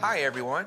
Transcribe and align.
Hi, 0.00 0.18
everyone. 0.18 0.66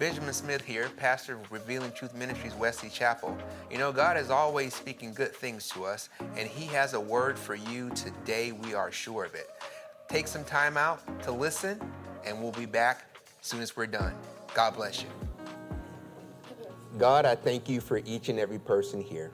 Benjamin 0.00 0.34
Smith 0.34 0.62
here, 0.62 0.88
pastor 0.96 1.34
of 1.36 1.52
Revealing 1.52 1.92
Truth 1.92 2.16
Ministries, 2.16 2.52
Wesley 2.54 2.88
Chapel. 2.88 3.38
You 3.70 3.78
know, 3.78 3.92
God 3.92 4.16
is 4.16 4.28
always 4.28 4.74
speaking 4.74 5.14
good 5.14 5.32
things 5.32 5.68
to 5.68 5.84
us, 5.84 6.08
and 6.36 6.48
He 6.48 6.66
has 6.66 6.94
a 6.94 7.00
word 7.00 7.38
for 7.38 7.54
you 7.54 7.90
today. 7.90 8.50
We 8.50 8.74
are 8.74 8.90
sure 8.90 9.24
of 9.24 9.36
it. 9.36 9.48
Take 10.08 10.26
some 10.26 10.42
time 10.42 10.76
out 10.76 11.22
to 11.22 11.30
listen, 11.30 11.80
and 12.26 12.42
we'll 12.42 12.50
be 12.50 12.66
back 12.66 13.16
as 13.40 13.46
soon 13.46 13.62
as 13.62 13.76
we're 13.76 13.86
done. 13.86 14.16
God 14.52 14.74
bless 14.74 15.00
you. 15.00 15.08
God, 16.98 17.26
I 17.26 17.36
thank 17.36 17.68
you 17.68 17.80
for 17.80 17.98
each 17.98 18.28
and 18.30 18.40
every 18.40 18.58
person 18.58 19.00
here. 19.00 19.30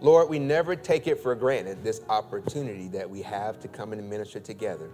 Lord, 0.00 0.30
we 0.30 0.38
never 0.38 0.74
take 0.74 1.06
it 1.06 1.20
for 1.22 1.34
granted 1.34 1.84
this 1.84 2.00
opportunity 2.08 2.88
that 2.88 3.08
we 3.08 3.20
have 3.20 3.60
to 3.60 3.68
come 3.68 3.92
and 3.92 4.08
minister 4.08 4.40
together. 4.40 4.88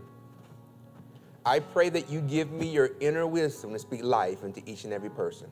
I 1.45 1.61
pray 1.61 1.89
that 1.91 2.11
you 2.11 2.20
give 2.20 2.50
me 2.50 2.68
your 2.68 2.91
inner 3.00 3.27
wisdom 3.27 3.73
to 3.73 3.79
speak 3.79 4.02
life 4.02 4.43
into 4.43 4.62
each 4.67 4.85
and 4.85 4.93
every 4.93 5.11
person. 5.11 5.49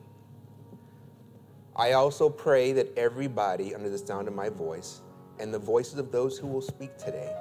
I 1.75 1.93
also 1.93 2.29
pray 2.29 2.71
that 2.73 2.97
everybody 2.97 3.73
under 3.73 3.89
the 3.89 3.97
sound 3.97 4.27
of 4.27 4.33
my 4.33 4.49
voice 4.49 5.01
and 5.39 5.53
the 5.53 5.59
voices 5.59 5.99
of 5.99 6.11
those 6.11 6.37
who 6.37 6.47
will 6.47 6.61
speak 6.61 6.97
today 6.97 7.33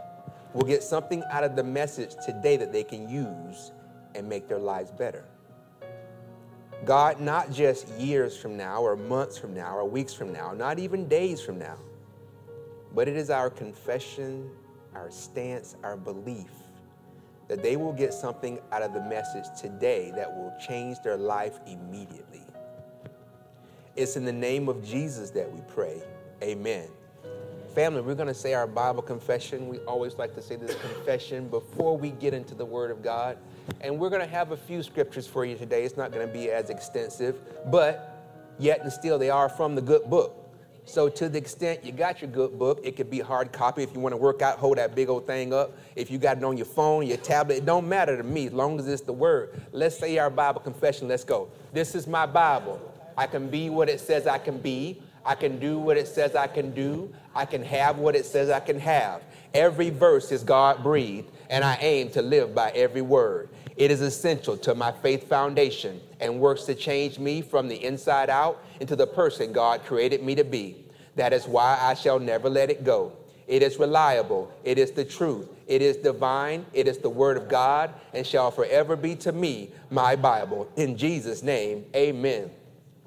will 0.52 0.64
get 0.64 0.82
something 0.82 1.22
out 1.30 1.44
of 1.44 1.56
the 1.56 1.64
message 1.64 2.14
today 2.24 2.56
that 2.56 2.72
they 2.72 2.84
can 2.84 3.08
use 3.08 3.72
and 4.14 4.28
make 4.28 4.48
their 4.48 4.58
lives 4.58 4.90
better. 4.90 5.24
God, 6.84 7.20
not 7.20 7.50
just 7.50 7.88
years 7.94 8.36
from 8.36 8.56
now 8.56 8.82
or 8.82 8.96
months 8.96 9.38
from 9.38 9.54
now 9.54 9.76
or 9.76 9.84
weeks 9.88 10.12
from 10.12 10.32
now, 10.32 10.52
not 10.52 10.78
even 10.78 11.08
days 11.08 11.40
from 11.40 11.58
now, 11.58 11.78
but 12.94 13.08
it 13.08 13.16
is 13.16 13.30
our 13.30 13.50
confession, 13.50 14.50
our 14.94 15.10
stance, 15.10 15.76
our 15.82 15.96
belief 15.96 16.50
that 17.48 17.62
they 17.62 17.76
will 17.76 17.92
get 17.92 18.12
something 18.12 18.58
out 18.72 18.82
of 18.82 18.92
the 18.92 19.00
message 19.02 19.44
today 19.58 20.12
that 20.16 20.34
will 20.34 20.52
change 20.66 20.98
their 21.00 21.16
life 21.16 21.58
immediately. 21.66 22.42
It's 23.94 24.16
in 24.16 24.24
the 24.24 24.32
name 24.32 24.68
of 24.68 24.84
Jesus 24.84 25.30
that 25.30 25.50
we 25.50 25.60
pray. 25.68 26.02
Amen. 26.42 26.88
Family, 27.74 28.00
we're 28.00 28.14
going 28.14 28.28
to 28.28 28.34
say 28.34 28.54
our 28.54 28.66
Bible 28.66 29.02
confession. 29.02 29.68
We 29.68 29.78
always 29.80 30.14
like 30.14 30.34
to 30.34 30.42
say 30.42 30.56
this 30.56 30.74
confession 30.76 31.48
before 31.48 31.96
we 31.96 32.10
get 32.10 32.32
into 32.34 32.54
the 32.54 32.64
Word 32.64 32.90
of 32.90 33.02
God. 33.02 33.38
And 33.80 33.98
we're 33.98 34.10
going 34.10 34.22
to 34.22 34.26
have 34.26 34.52
a 34.52 34.56
few 34.56 34.82
scriptures 34.82 35.26
for 35.26 35.44
you 35.44 35.56
today. 35.56 35.84
It's 35.84 35.96
not 35.96 36.12
going 36.12 36.26
to 36.26 36.32
be 36.32 36.50
as 36.50 36.70
extensive, 36.70 37.36
but 37.70 38.16
yet 38.58 38.80
and 38.80 38.92
still 38.92 39.18
they 39.18 39.30
are 39.30 39.48
from 39.48 39.74
the 39.74 39.82
good 39.82 40.08
book. 40.08 40.45
So, 40.88 41.08
to 41.08 41.28
the 41.28 41.36
extent 41.36 41.84
you 41.84 41.90
got 41.90 42.22
your 42.22 42.30
good 42.30 42.56
book, 42.56 42.80
it 42.84 42.96
could 42.96 43.10
be 43.10 43.18
hard 43.18 43.50
copy. 43.50 43.82
If 43.82 43.92
you 43.92 43.98
want 43.98 44.12
to 44.12 44.16
work 44.16 44.40
out, 44.40 44.58
hold 44.58 44.78
that 44.78 44.94
big 44.94 45.08
old 45.08 45.26
thing 45.26 45.52
up. 45.52 45.76
If 45.96 46.12
you 46.12 46.18
got 46.18 46.38
it 46.38 46.44
on 46.44 46.56
your 46.56 46.64
phone, 46.64 47.08
your 47.08 47.16
tablet, 47.16 47.56
it 47.56 47.64
don't 47.66 47.88
matter 47.88 48.16
to 48.16 48.22
me 48.22 48.46
as 48.46 48.52
long 48.52 48.78
as 48.78 48.86
it's 48.86 49.02
the 49.02 49.12
word. 49.12 49.60
Let's 49.72 49.98
say 49.98 50.16
our 50.18 50.30
Bible 50.30 50.60
confession. 50.60 51.08
Let's 51.08 51.24
go. 51.24 51.48
This 51.72 51.96
is 51.96 52.06
my 52.06 52.24
Bible. 52.24 52.80
I 53.16 53.26
can 53.26 53.48
be 53.48 53.68
what 53.68 53.88
it 53.88 53.98
says 53.98 54.28
I 54.28 54.38
can 54.38 54.58
be. 54.58 55.02
I 55.24 55.34
can 55.34 55.58
do 55.58 55.76
what 55.76 55.96
it 55.96 56.06
says 56.06 56.36
I 56.36 56.46
can 56.46 56.70
do. 56.70 57.12
I 57.34 57.46
can 57.46 57.64
have 57.64 57.98
what 57.98 58.14
it 58.14 58.24
says 58.24 58.48
I 58.48 58.60
can 58.60 58.78
have. 58.78 59.22
Every 59.54 59.90
verse 59.90 60.30
is 60.30 60.44
God 60.44 60.84
breathed, 60.84 61.32
and 61.50 61.64
I 61.64 61.78
aim 61.80 62.10
to 62.10 62.22
live 62.22 62.54
by 62.54 62.70
every 62.70 63.02
word. 63.02 63.48
It 63.76 63.90
is 63.90 64.00
essential 64.00 64.56
to 64.58 64.74
my 64.74 64.90
faith 64.90 65.28
foundation 65.28 66.00
and 66.20 66.40
works 66.40 66.64
to 66.64 66.74
change 66.74 67.18
me 67.18 67.42
from 67.42 67.68
the 67.68 67.84
inside 67.84 68.30
out 68.30 68.64
into 68.80 68.96
the 68.96 69.06
person 69.06 69.52
God 69.52 69.84
created 69.84 70.22
me 70.22 70.34
to 70.34 70.44
be. 70.44 70.84
That 71.16 71.32
is 71.32 71.46
why 71.46 71.78
I 71.80 71.94
shall 71.94 72.18
never 72.18 72.48
let 72.48 72.70
it 72.70 72.84
go. 72.84 73.12
It 73.46 73.62
is 73.62 73.78
reliable. 73.78 74.50
It 74.64 74.78
is 74.78 74.92
the 74.92 75.04
truth. 75.04 75.48
It 75.66 75.82
is 75.82 75.98
divine. 75.98 76.64
It 76.72 76.88
is 76.88 76.98
the 76.98 77.10
word 77.10 77.36
of 77.36 77.48
God 77.48 77.92
and 78.14 78.26
shall 78.26 78.50
forever 78.50 78.96
be 78.96 79.14
to 79.16 79.32
me 79.32 79.70
my 79.90 80.16
Bible. 80.16 80.68
In 80.76 80.96
Jesus' 80.96 81.42
name, 81.42 81.84
amen. 81.94 82.50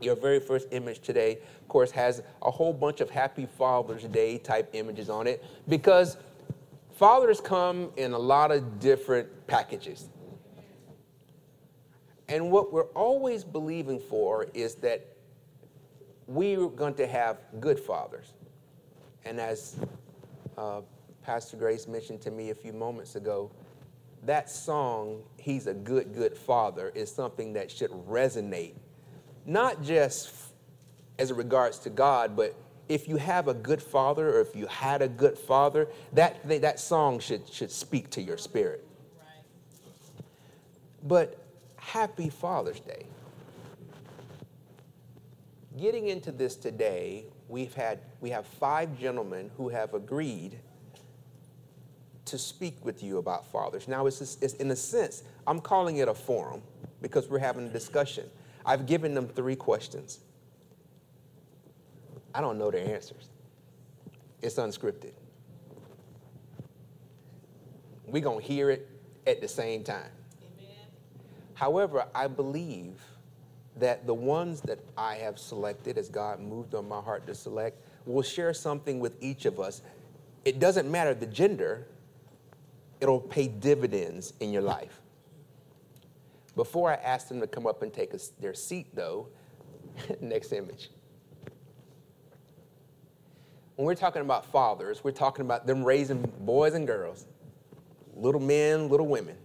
Your 0.01 0.15
very 0.15 0.39
first 0.39 0.67
image 0.71 0.99
today, 0.99 1.39
of 1.61 1.67
course, 1.67 1.91
has 1.91 2.21
a 2.41 2.51
whole 2.51 2.73
bunch 2.73 3.01
of 3.01 3.09
Happy 3.09 3.47
Father's 3.57 4.03
Day 4.03 4.37
type 4.37 4.69
images 4.73 5.09
on 5.09 5.27
it 5.27 5.43
because 5.67 6.15
fathers 6.93 7.41
come 7.41 7.91
in 7.97 8.13
a 8.13 8.19
lot 8.19 8.51
of 8.51 8.79
different 8.79 9.27
packages. 9.47 10.07
And 12.29 12.51
what 12.51 12.71
we're 12.71 12.83
always 12.93 13.43
believing 13.43 13.99
for 13.99 14.45
is 14.53 14.75
that 14.75 15.05
we're 16.27 16.67
going 16.67 16.93
to 16.93 17.07
have 17.07 17.39
good 17.59 17.79
fathers. 17.79 18.33
And 19.25 19.39
as 19.39 19.77
uh, 20.55 20.81
Pastor 21.23 21.57
Grace 21.57 21.87
mentioned 21.87 22.21
to 22.21 22.31
me 22.31 22.51
a 22.51 22.55
few 22.55 22.71
moments 22.71 23.15
ago, 23.15 23.51
that 24.25 24.47
song, 24.47 25.23
He's 25.37 25.65
a 25.65 25.73
Good, 25.73 26.13
Good 26.13 26.37
Father, 26.37 26.91
is 26.93 27.11
something 27.11 27.53
that 27.53 27.71
should 27.71 27.91
resonate, 28.07 28.75
not 29.47 29.81
just 29.81 30.31
as 31.17 31.31
it 31.31 31.35
regards 31.35 31.79
to 31.79 31.89
God, 31.89 32.35
but 32.35 32.55
if 32.89 33.07
you 33.07 33.17
have 33.17 33.47
a 33.47 33.53
good 33.53 33.81
father 33.81 34.35
or 34.35 34.41
if 34.41 34.55
you 34.55 34.67
had 34.67 35.01
a 35.01 35.07
good 35.07 35.37
father, 35.37 35.87
that, 36.13 36.47
that 36.47 36.79
song 36.79 37.19
should, 37.19 37.47
should 37.51 37.71
speak 37.71 38.09
to 38.11 38.21
your 38.21 38.37
spirit. 38.37 38.85
But 41.03 41.38
happy 41.89 42.29
Father's 42.29 42.79
Day. 42.79 43.05
Getting 45.79 46.07
into 46.07 46.31
this 46.31 46.55
today, 46.55 47.25
we've 47.47 47.73
had, 47.73 47.99
we 48.21 48.29
have 48.29 48.45
five 48.45 48.99
gentlemen 48.99 49.49
who 49.57 49.69
have 49.69 49.95
agreed 49.95 50.59
to 52.25 52.37
speak 52.37 52.85
with 52.85 53.01
you 53.01 53.17
about 53.17 53.51
fathers. 53.51 53.87
Now, 53.87 54.05
it's, 54.05 54.37
it's 54.39 54.53
in 54.55 54.69
a 54.69 54.75
sense, 54.75 55.23
I'm 55.47 55.59
calling 55.59 55.97
it 55.97 56.07
a 56.07 56.13
forum 56.13 56.61
because 57.01 57.27
we're 57.27 57.39
having 57.39 57.65
a 57.65 57.71
discussion. 57.71 58.29
I've 58.65 58.85
given 58.85 59.15
them 59.15 59.27
three 59.27 59.55
questions. 59.55 60.19
I 62.35 62.41
don't 62.41 62.59
know 62.59 62.69
their 62.69 62.87
answers. 62.87 63.29
It's 64.43 64.55
unscripted. 64.55 65.13
We're 68.05 68.21
going 68.21 68.41
to 68.41 68.45
hear 68.45 68.69
it 68.69 68.87
at 69.25 69.41
the 69.41 69.47
same 69.47 69.83
time. 69.83 70.11
However, 71.59 72.05
I 72.15 72.27
believe 72.27 73.01
that 73.75 74.07
the 74.07 74.13
ones 74.13 74.61
that 74.61 74.79
I 74.97 75.15
have 75.15 75.37
selected, 75.37 75.97
as 75.97 76.07
God 76.07 76.39
moved 76.39 76.73
on 76.73 76.87
my 76.87 77.01
heart 77.01 77.27
to 77.27 77.35
select, 77.35 77.85
will 78.05 78.21
share 78.21 78.53
something 78.53 79.01
with 79.01 79.21
each 79.21 79.43
of 79.43 79.59
us. 79.59 79.81
It 80.45 80.59
doesn't 80.59 80.89
matter 80.89 81.13
the 81.13 81.25
gender, 81.25 81.85
it'll 83.01 83.19
pay 83.19 83.49
dividends 83.49 84.31
in 84.39 84.53
your 84.53 84.61
life. 84.61 85.01
Before 86.55 86.91
I 86.91 86.95
ask 86.95 87.27
them 87.27 87.41
to 87.41 87.47
come 87.47 87.67
up 87.67 87.81
and 87.81 87.91
take 87.93 88.13
a, 88.13 88.19
their 88.39 88.53
seat, 88.53 88.87
though, 88.93 89.27
next 90.21 90.53
image. 90.53 90.91
When 93.75 93.85
we're 93.85 93.95
talking 93.95 94.21
about 94.21 94.45
fathers, 94.45 95.03
we're 95.03 95.11
talking 95.11 95.43
about 95.43 95.67
them 95.67 95.83
raising 95.83 96.21
boys 96.39 96.73
and 96.73 96.87
girls, 96.87 97.25
little 98.15 98.39
men, 98.39 98.87
little 98.87 99.07
women. 99.07 99.35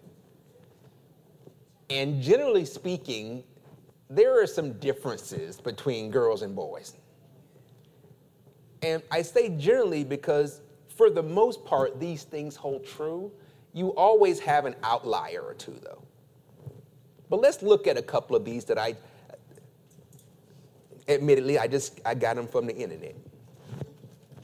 And 1.90 2.22
generally 2.22 2.64
speaking, 2.64 3.44
there 4.08 4.40
are 4.40 4.46
some 4.46 4.74
differences 4.74 5.60
between 5.60 6.10
girls 6.10 6.42
and 6.42 6.54
boys. 6.54 6.94
And 8.82 9.02
I 9.10 9.22
say 9.22 9.48
generally 9.50 10.04
because, 10.04 10.60
for 10.96 11.10
the 11.10 11.22
most 11.22 11.64
part, 11.64 11.98
these 11.98 12.24
things 12.24 12.54
hold 12.54 12.84
true. 12.84 13.32
You 13.72 13.88
always 13.94 14.38
have 14.40 14.66
an 14.66 14.76
outlier 14.82 15.42
or 15.42 15.54
two, 15.54 15.78
though. 15.82 16.02
But 17.30 17.40
let's 17.40 17.62
look 17.62 17.86
at 17.86 17.96
a 17.96 18.02
couple 18.02 18.36
of 18.36 18.44
these 18.44 18.64
that 18.66 18.78
I, 18.78 18.94
admittedly, 21.08 21.58
I 21.58 21.66
just 21.66 22.00
I 22.04 22.14
got 22.14 22.36
them 22.36 22.46
from 22.46 22.66
the 22.66 22.76
internet. 22.76 23.16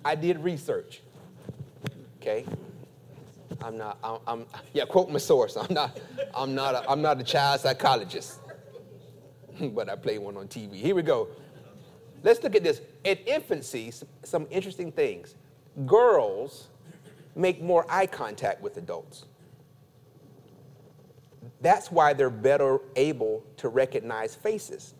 I 0.04 0.14
did 0.14 0.42
research. 0.42 1.02
Okay, 2.20 2.44
I'm 3.62 3.76
not. 3.76 3.98
I'm, 4.02 4.18
I'm, 4.26 4.46
yeah. 4.72 4.84
Quote 4.84 5.10
my 5.10 5.18
source. 5.18 5.56
I'm 5.56 5.72
not. 5.72 5.98
I'm 6.34 6.54
not. 6.54 6.74
A, 6.74 6.90
I'm 6.90 7.02
not 7.02 7.20
a 7.20 7.24
child 7.24 7.60
psychologist, 7.60 8.40
but 9.60 9.88
I 9.88 9.96
play 9.96 10.18
one 10.18 10.36
on 10.36 10.48
TV. 10.48 10.74
Here 10.74 10.94
we 10.94 11.02
go. 11.02 11.28
Let's 12.22 12.42
look 12.42 12.54
at 12.54 12.62
this. 12.62 12.80
At 13.04 13.26
infancy, 13.26 13.92
some 14.24 14.46
interesting 14.50 14.92
things. 14.92 15.34
Girls 15.86 16.68
make 17.34 17.62
more 17.62 17.86
eye 17.88 18.06
contact 18.06 18.60
with 18.60 18.76
adults. 18.76 19.24
That's 21.60 21.90
why 21.90 22.12
they're 22.12 22.30
better 22.30 22.80
able 22.96 23.44
to 23.58 23.68
recognize 23.68 24.34
faces. 24.34 24.94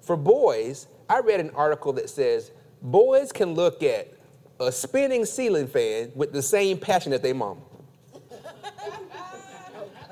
For 0.00 0.16
boys, 0.16 0.88
I 1.08 1.20
read 1.20 1.40
an 1.40 1.50
article 1.50 1.92
that 1.94 2.10
says 2.10 2.52
boys 2.82 3.32
can 3.32 3.54
look 3.54 3.82
at 3.82 4.12
a 4.60 4.72
spinning 4.72 5.24
ceiling 5.24 5.66
fan 5.66 6.12
with 6.14 6.32
the 6.32 6.42
same 6.42 6.78
passion 6.78 7.12
as 7.12 7.20
their 7.20 7.34
mom. 7.34 7.58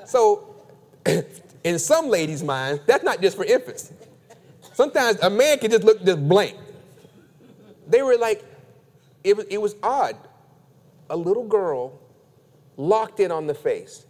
so, 0.05 0.55
in 1.63 1.79
some 1.79 2.09
ladies' 2.09 2.43
minds, 2.43 2.81
that's 2.85 3.03
not 3.03 3.21
just 3.21 3.35
for 3.35 3.45
infants. 3.45 3.91
Sometimes 4.73 5.19
a 5.21 5.29
man 5.29 5.57
can 5.59 5.71
just 5.71 5.83
look 5.83 6.03
just 6.03 6.27
blank. 6.27 6.55
They 7.87 8.01
were 8.01 8.17
like, 8.17 8.43
it 9.23 9.35
was, 9.37 9.45
it 9.49 9.61
was 9.61 9.75
odd. 9.81 10.15
A 11.09 11.15
little 11.17 11.47
girl 11.47 11.99
locked 12.77 13.19
in 13.19 13.31
on 13.31 13.47
the 13.47 13.53
face, 13.53 14.05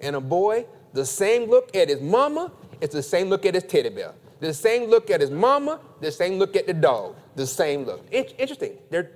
and 0.00 0.16
a 0.16 0.20
boy 0.20 0.66
The 0.92 1.04
same 1.04 1.48
look 1.48 1.74
at 1.76 1.88
his 1.88 2.00
mama, 2.00 2.50
it's 2.80 2.94
the 2.94 3.02
same 3.02 3.28
look 3.28 3.46
at 3.46 3.54
his 3.54 3.64
teddy 3.64 3.90
bear. 3.90 4.14
The 4.40 4.52
same 4.52 4.90
look 4.90 5.10
at 5.10 5.20
his 5.20 5.30
mama, 5.30 5.80
the 6.00 6.10
same 6.10 6.38
look 6.38 6.56
at 6.56 6.66
the 6.66 6.74
dog. 6.74 7.14
The 7.36 7.46
same 7.46 7.84
look. 7.84 8.04
In- 8.10 8.24
interesting. 8.38 8.76
They're 8.90 9.10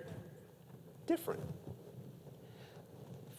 different. 1.07 1.41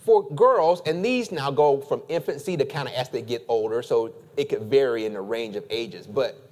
For 0.04 0.30
girls, 0.30 0.82
and 0.86 1.04
these 1.04 1.32
now 1.32 1.50
go 1.50 1.82
from 1.82 2.04
infancy 2.10 2.56
to 2.58 2.66
kind 2.66 2.88
of 2.88 2.94
as 2.94 3.10
they 3.10 3.22
get 3.22 3.44
older, 3.48 3.82
so 3.82 4.14
it 4.38 4.50
could 4.50 4.64
vary 4.64 5.06
in 5.06 5.14
the 5.14 5.22
range 5.22 5.56
of 5.56 5.66
ages. 5.70 6.06
But 6.06 6.48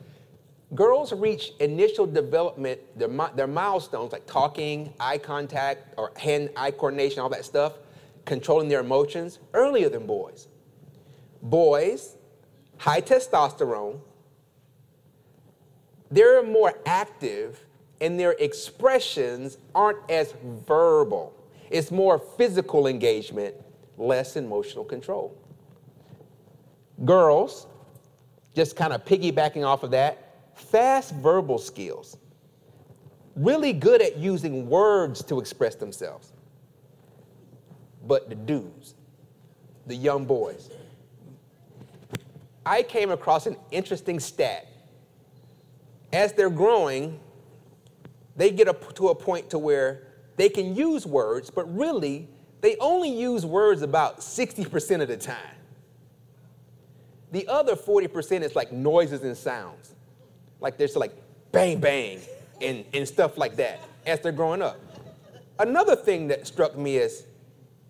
girls 0.74 1.14
reach 1.14 1.52
initial 1.60 2.08
development, 2.08 2.80
their, 2.98 3.10
their 3.36 3.48
milestones 3.48 4.12
like 4.12 4.26
talking, 4.26 4.94
eye 5.00 5.20
contact, 5.20 5.94
or 5.98 6.12
hand 6.18 6.50
eye 6.58 6.72
coordination, 6.72 7.20
all 7.20 7.30
that 7.30 7.46
stuff, 7.46 7.74
controlling 8.26 8.70
their 8.70 8.80
emotions 8.80 9.40
earlier 9.54 9.90
than 9.90 10.08
boys. 10.08 10.48
Boys, 11.42 12.16
high 12.78 13.02
testosterone, 13.02 14.00
they're 16.10 16.44
more 16.44 16.74
active 16.86 17.66
and 18.04 18.20
their 18.20 18.34
expressions 18.34 19.58
aren't 19.74 19.98
as 20.12 20.34
verbal. 20.68 21.34
It's 21.70 21.90
more 21.90 22.20
physical 22.20 22.86
engagement, 22.86 23.56
less 23.98 24.36
emotional 24.36 24.84
control. 24.84 25.34
Girls, 27.06 27.66
just 28.54 28.76
kind 28.76 28.92
of 28.92 29.06
piggybacking 29.06 29.66
off 29.66 29.84
of 29.84 29.92
that, 29.92 30.36
fast 30.54 31.16
verbal 31.16 31.58
skills, 31.58 32.18
really 33.38 33.72
good 33.72 34.02
at 34.02 34.18
using 34.18 34.68
words 34.70 35.24
to 35.24 35.40
express 35.40 35.76
themselves. 35.76 36.34
But 38.06 38.28
the 38.28 38.36
dudes, 38.36 38.96
the 39.88 39.96
young 39.96 40.26
boys, 40.26 40.70
I 42.66 42.84
came 42.84 43.12
across 43.12 43.48
an 43.48 43.56
interesting 43.72 44.20
stat. 44.20 44.68
As 46.12 46.34
they're 46.34 46.50
growing, 46.50 47.22
they 48.36 48.52
get 48.52 48.68
up 48.68 48.94
to 48.96 49.10
a 49.10 49.16
point 49.16 49.50
to 49.52 49.60
where 49.60 50.08
they 50.36 50.50
can 50.50 50.76
use 50.76 51.06
words, 51.06 51.50
but 51.50 51.72
really, 51.76 52.28
they 52.62 52.76
only 52.78 53.10
use 53.10 53.46
words 53.46 53.82
about 53.82 54.20
60% 54.20 55.02
of 55.02 55.08
the 55.08 55.18
time. 55.18 55.38
The 57.32 57.48
other 57.48 57.76
40% 57.76 58.42
is 58.42 58.56
like 58.56 58.72
noises 58.72 59.24
and 59.24 59.36
sounds. 59.36 59.96
Like 60.60 60.78
there's 60.78 60.96
like 60.96 61.12
bang, 61.52 61.80
bang, 61.80 62.20
and, 62.62 62.86
and 62.94 63.08
stuff 63.08 63.38
like 63.38 63.56
that 63.58 63.80
as 64.06 64.22
they're 64.22 64.32
growing 64.32 64.62
up. 64.62 64.80
Another 65.60 65.96
thing 65.96 66.28
that 66.28 66.48
struck 66.48 66.78
me 66.78 66.98
is 66.98 67.26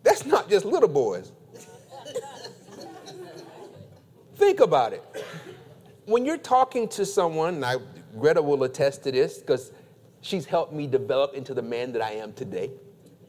that's 0.01 0.25
not 0.25 0.49
just 0.49 0.65
little 0.65 0.89
boys. 0.89 1.31
Think 4.35 4.59
about 4.59 4.93
it. 4.93 5.03
When 6.05 6.25
you're 6.25 6.37
talking 6.37 6.87
to 6.89 7.05
someone, 7.05 7.55
and 7.55 7.65
I, 7.65 7.75
Greta 8.19 8.41
will 8.41 8.63
attest 8.63 9.03
to 9.03 9.11
this 9.11 9.37
because 9.37 9.71
she's 10.23 10.45
helped 10.45 10.73
me 10.73 10.87
develop 10.87 11.35
into 11.35 11.53
the 11.53 11.61
man 11.61 11.91
that 11.91 12.01
I 12.01 12.13
am 12.13 12.33
today. 12.33 12.71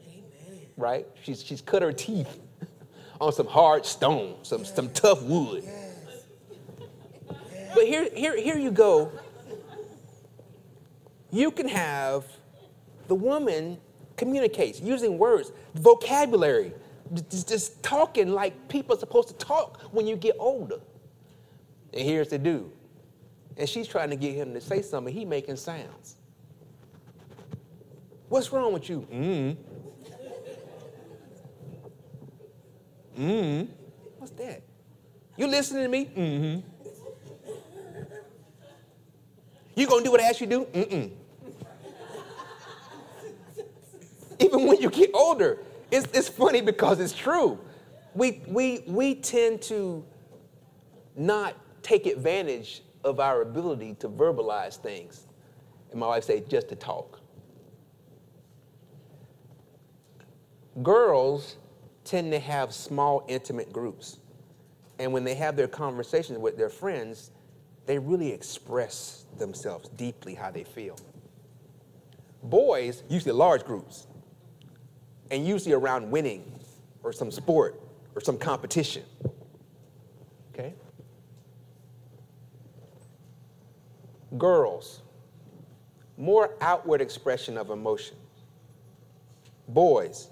Amen. 0.07 0.61
Right? 0.77 1.05
She's, 1.21 1.43
she's 1.43 1.61
cut 1.61 1.81
her 1.81 1.93
teeth 1.93 2.39
on 3.21 3.31
some 3.33 3.47
hard 3.47 3.85
stone, 3.85 4.37
some, 4.41 4.61
yes. 4.61 4.73
some 4.73 4.89
tough 4.89 5.21
wood. 5.21 5.63
Yes. 5.63 6.25
But 7.75 7.85
here, 7.85 8.09
here, 8.15 8.37
here 8.37 8.57
you 8.57 8.71
go. 8.71 9.11
You 11.31 11.51
can 11.51 11.67
have 11.67 12.25
the 13.07 13.15
woman 13.15 13.77
communicates 14.15 14.79
using 14.79 15.17
words, 15.17 15.51
vocabulary, 15.73 16.73
just, 17.29 17.49
just 17.49 17.83
talking 17.83 18.29
like 18.29 18.69
people 18.69 18.95
are 18.95 18.99
supposed 18.99 19.27
to 19.27 19.33
talk 19.35 19.81
when 19.91 20.07
you 20.07 20.15
get 20.15 20.37
older. 20.39 20.79
And 21.93 22.01
here's 22.01 22.29
the 22.29 22.37
dude. 22.37 22.71
And 23.57 23.67
she's 23.67 23.87
trying 23.87 24.09
to 24.11 24.15
get 24.15 24.33
him 24.33 24.53
to 24.53 24.61
say 24.61 24.81
something. 24.81 25.13
He 25.13 25.25
making 25.25 25.57
sounds. 25.57 26.15
What's 28.35 28.51
wrong 28.51 28.73
with 28.73 28.89
you? 28.89 29.07
Mm. 29.09 29.55
Mm. 33.17 33.67
What's 34.17 34.33
that? 34.33 34.61
You 35.37 35.47
listening 35.47 35.83
to 35.83 35.87
me? 35.87 36.05
Mm-hmm. 36.07 36.69
You 39.77 39.87
gonna 39.87 40.03
do 40.03 40.11
what 40.11 40.19
I 40.19 40.25
ask 40.25 40.41
you 40.41 40.47
to 40.47 40.51
do? 40.51 40.65
Mm-mm. 40.65 41.11
Even 44.39 44.67
when 44.67 44.81
you 44.81 44.89
get 44.89 45.11
older, 45.13 45.59
it's, 45.89 46.05
it's 46.13 46.27
funny 46.27 46.59
because 46.59 46.99
it's 46.99 47.13
true. 47.13 47.57
We, 48.15 48.41
we, 48.47 48.83
we 48.85 49.15
tend 49.15 49.61
to 49.61 50.03
not 51.15 51.55
take 51.83 52.05
advantage 52.05 52.83
of 53.05 53.21
our 53.21 53.43
ability 53.43 53.93
to 53.99 54.09
verbalize 54.09 54.75
things. 54.75 55.25
And 55.91 56.01
my 56.01 56.07
wife 56.07 56.25
say, 56.25 56.41
just 56.41 56.67
to 56.67 56.75
talk. 56.75 57.21
Girls 60.83 61.57
tend 62.03 62.31
to 62.31 62.39
have 62.39 62.73
small, 62.73 63.25
intimate 63.27 63.71
groups. 63.71 64.19
And 64.99 65.11
when 65.13 65.23
they 65.23 65.35
have 65.35 65.55
their 65.55 65.67
conversations 65.67 66.37
with 66.39 66.57
their 66.57 66.69
friends, 66.69 67.31
they 67.85 67.99
really 67.99 68.31
express 68.31 69.25
themselves 69.37 69.89
deeply 69.89 70.35
how 70.35 70.51
they 70.51 70.63
feel. 70.63 70.97
Boys, 72.43 73.03
usually 73.09 73.33
large 73.33 73.63
groups, 73.63 74.07
and 75.31 75.45
usually 75.47 75.73
around 75.73 76.09
winning 76.11 76.43
or 77.03 77.11
some 77.11 77.31
sport 77.31 77.81
or 78.13 78.21
some 78.21 78.37
competition. 78.37 79.03
Okay? 80.53 80.73
Girls, 84.37 85.01
more 86.17 86.55
outward 86.61 87.01
expression 87.01 87.57
of 87.57 87.69
emotion. 87.69 88.15
Boys, 89.67 90.29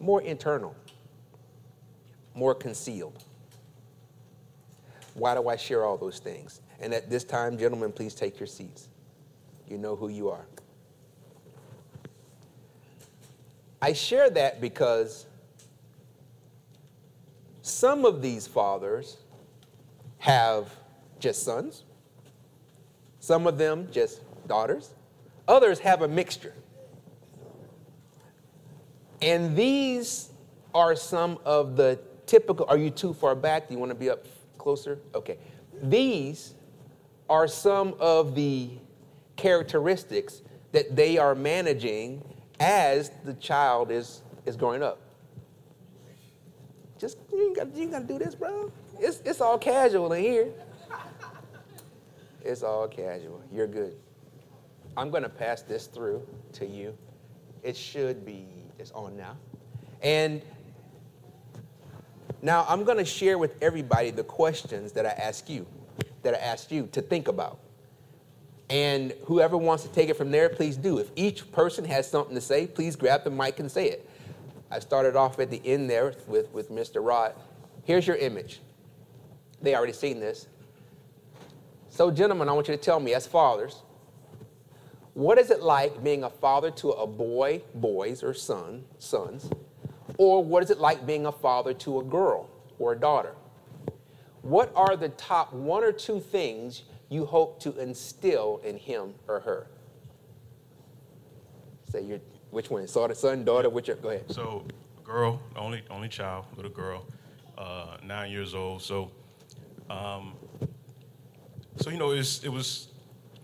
more 0.00 0.22
internal, 0.22 0.74
more 2.34 2.54
concealed. 2.54 3.24
Why 5.14 5.34
do 5.34 5.48
I 5.48 5.56
share 5.56 5.84
all 5.84 5.96
those 5.96 6.18
things? 6.18 6.60
And 6.80 6.94
at 6.94 7.10
this 7.10 7.24
time, 7.24 7.58
gentlemen, 7.58 7.92
please 7.92 8.14
take 8.14 8.38
your 8.38 8.46
seats. 8.46 8.88
You 9.66 9.78
know 9.78 9.96
who 9.96 10.08
you 10.08 10.28
are. 10.28 10.46
I 13.80 13.92
share 13.92 14.30
that 14.30 14.60
because 14.60 15.26
some 17.62 18.04
of 18.04 18.22
these 18.22 18.46
fathers 18.46 19.18
have 20.18 20.74
just 21.20 21.44
sons, 21.44 21.84
some 23.20 23.46
of 23.46 23.58
them 23.58 23.88
just 23.92 24.20
daughters, 24.48 24.90
others 25.46 25.78
have 25.80 26.02
a 26.02 26.08
mixture. 26.08 26.54
And 29.22 29.56
these 29.56 30.30
are 30.74 30.94
some 30.94 31.38
of 31.44 31.76
the 31.76 31.98
typical. 32.26 32.66
Are 32.68 32.78
you 32.78 32.90
too 32.90 33.12
far 33.12 33.34
back? 33.34 33.68
Do 33.68 33.74
you 33.74 33.80
want 33.80 33.90
to 33.90 33.96
be 33.96 34.10
up 34.10 34.26
closer? 34.58 34.98
Okay. 35.14 35.38
These 35.82 36.54
are 37.28 37.48
some 37.48 37.94
of 37.98 38.34
the 38.34 38.70
characteristics 39.36 40.42
that 40.72 40.94
they 40.94 41.18
are 41.18 41.34
managing 41.34 42.22
as 42.60 43.10
the 43.24 43.34
child 43.34 43.90
is, 43.90 44.22
is 44.46 44.56
growing 44.56 44.82
up. 44.82 45.00
Just, 46.98 47.18
you 47.32 47.54
got 47.54 47.74
you 47.76 47.88
got 47.88 48.00
to 48.00 48.04
do 48.06 48.18
this, 48.18 48.34
bro. 48.34 48.72
It's, 48.98 49.20
it's 49.24 49.40
all 49.40 49.58
casual 49.58 50.12
in 50.12 50.22
here. 50.22 50.48
It's 52.44 52.62
all 52.62 52.88
casual. 52.88 53.42
You're 53.52 53.68
good. 53.68 53.96
I'm 54.96 55.10
to 55.22 55.28
pass 55.28 55.62
this 55.62 55.86
through 55.86 56.26
to 56.54 56.66
you. 56.66 56.96
It 57.62 57.76
should 57.76 58.24
be 58.26 58.46
is 58.78 58.90
on 58.92 59.16
now. 59.16 59.36
And 60.02 60.42
now 62.42 62.64
I'm 62.68 62.84
going 62.84 62.98
to 62.98 63.04
share 63.04 63.38
with 63.38 63.56
everybody 63.62 64.10
the 64.10 64.24
questions 64.24 64.92
that 64.92 65.06
I 65.06 65.10
ask 65.10 65.48
you, 65.48 65.66
that 66.22 66.34
I 66.34 66.38
asked 66.38 66.70
you 66.70 66.88
to 66.92 67.02
think 67.02 67.28
about. 67.28 67.58
And 68.70 69.14
whoever 69.24 69.56
wants 69.56 69.82
to 69.84 69.88
take 69.90 70.08
it 70.08 70.16
from 70.16 70.30
there, 70.30 70.48
please 70.48 70.76
do. 70.76 70.98
If 70.98 71.10
each 71.16 71.50
person 71.52 71.84
has 71.86 72.08
something 72.08 72.34
to 72.34 72.40
say, 72.40 72.66
please 72.66 72.96
grab 72.96 73.24
the 73.24 73.30
mic 73.30 73.60
and 73.60 73.70
say 73.70 73.88
it. 73.88 74.08
I 74.70 74.78
started 74.78 75.16
off 75.16 75.38
at 75.38 75.50
the 75.50 75.62
end 75.64 75.88
there 75.88 76.14
with, 76.26 76.52
with 76.52 76.70
Mr. 76.70 77.04
Rod. 77.04 77.34
Here's 77.84 78.06
your 78.06 78.16
image. 78.16 78.60
They 79.62 79.74
already 79.74 79.94
seen 79.94 80.20
this. 80.20 80.46
So, 81.88 82.10
gentlemen, 82.10 82.48
I 82.48 82.52
want 82.52 82.68
you 82.68 82.76
to 82.76 82.80
tell 82.80 83.00
me, 83.00 83.14
as 83.14 83.26
fathers, 83.26 83.82
what 85.18 85.36
is 85.36 85.50
it 85.50 85.64
like 85.64 86.04
being 86.04 86.22
a 86.22 86.30
father 86.30 86.70
to 86.70 86.90
a 86.90 87.04
boy, 87.04 87.60
boys, 87.74 88.22
or 88.22 88.32
son, 88.32 88.84
sons? 89.00 89.50
Or 90.16 90.44
what 90.44 90.62
is 90.62 90.70
it 90.70 90.78
like 90.78 91.04
being 91.06 91.26
a 91.26 91.32
father 91.32 91.74
to 91.74 91.98
a 91.98 92.04
girl 92.04 92.48
or 92.78 92.92
a 92.92 92.96
daughter? 92.96 93.34
What 94.42 94.70
are 94.76 94.96
the 94.96 95.08
top 95.08 95.52
one 95.52 95.82
or 95.82 95.90
two 95.90 96.20
things 96.20 96.84
you 97.08 97.24
hope 97.24 97.58
to 97.62 97.76
instill 97.80 98.60
in 98.64 98.76
him 98.78 99.14
or 99.26 99.40
her? 99.40 99.66
Say 101.90 102.02
your 102.02 102.20
which 102.52 102.70
one? 102.70 102.86
Son, 102.86 103.12
son, 103.16 103.44
daughter, 103.44 103.68
which 103.68 103.90
go 104.00 104.10
ahead. 104.10 104.30
So 104.30 104.64
girl, 105.02 105.42
only 105.56 105.82
only 105.90 106.08
child, 106.08 106.44
little 106.54 106.70
girl, 106.70 107.04
uh, 107.58 107.96
nine 108.04 108.30
years 108.30 108.54
old. 108.54 108.82
So 108.82 109.10
Um, 109.90 110.34
so 111.76 111.90
you 111.90 111.98
know, 111.98 112.12
it 112.12 112.52
was 112.52 112.88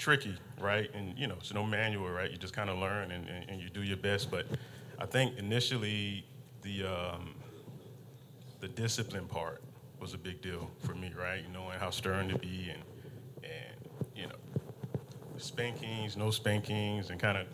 tricky, 0.04 0.36
right? 0.60 0.90
And 0.94 1.18
you 1.18 1.26
know, 1.26 1.36
it's 1.38 1.54
no 1.54 1.64
manual, 1.64 2.10
right? 2.10 2.30
You 2.30 2.36
just 2.36 2.52
kind 2.52 2.68
of 2.68 2.78
learn 2.78 3.10
and, 3.10 3.26
and, 3.26 3.48
and, 3.48 3.58
you 3.58 3.70
do 3.70 3.82
your 3.82 3.96
best. 3.96 4.30
But 4.30 4.44
I 4.98 5.06
think 5.06 5.38
initially 5.38 6.26
the 6.60 6.84
um, 6.84 7.34
the 8.60 8.68
discipline 8.68 9.26
part 9.26 9.62
was 9.98 10.12
a 10.12 10.18
big 10.18 10.42
deal 10.42 10.70
for 10.80 10.94
me, 10.94 11.10
right? 11.18 11.42
Knowing 11.50 11.78
how 11.78 11.88
stern 11.88 12.28
to 12.28 12.38
be 12.38 12.70
and 12.70 12.82
and 13.42 14.10
you 14.14 14.26
know, 14.26 14.34
spankings, 15.38 16.18
no 16.18 16.30
spankings, 16.30 17.08
and 17.08 17.18
kind 17.18 17.38
of, 17.38 17.46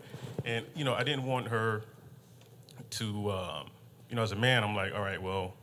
and 0.45 0.66
you 0.75 0.83
know, 0.83 0.95
I 0.95 1.04
didn't 1.04 1.26
want 1.26 1.47
her 1.47 1.85
to, 2.90 3.30
um, 3.30 3.71
you 4.09 4.16
know, 4.16 4.23
as 4.25 4.33
a 4.33 4.37
man, 4.37 4.64
I'm 4.64 4.75
like, 4.75 4.92
all 4.92 5.02
right, 5.02 5.23
well, 5.23 5.54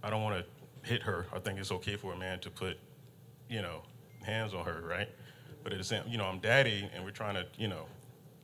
I 0.00 0.10
don't 0.10 0.22
want 0.22 0.44
to 0.44 0.88
hit 0.88 1.02
her. 1.02 1.26
I 1.34 1.40
think 1.40 1.58
it's 1.58 1.72
okay 1.72 1.96
for 1.96 2.12
a 2.12 2.16
man 2.16 2.38
to 2.40 2.50
put, 2.50 2.78
you 3.48 3.62
know, 3.62 3.82
hands 4.22 4.54
on 4.54 4.64
her, 4.64 4.80
right? 4.88 5.08
But 5.62 5.72
at 5.72 5.78
the 5.78 5.84
same, 5.84 6.02
you 6.08 6.18
know, 6.18 6.24
I'm 6.24 6.38
daddy, 6.38 6.88
and 6.94 7.04
we're 7.04 7.10
trying 7.10 7.34
to, 7.34 7.46
you 7.58 7.68
know, 7.68 7.84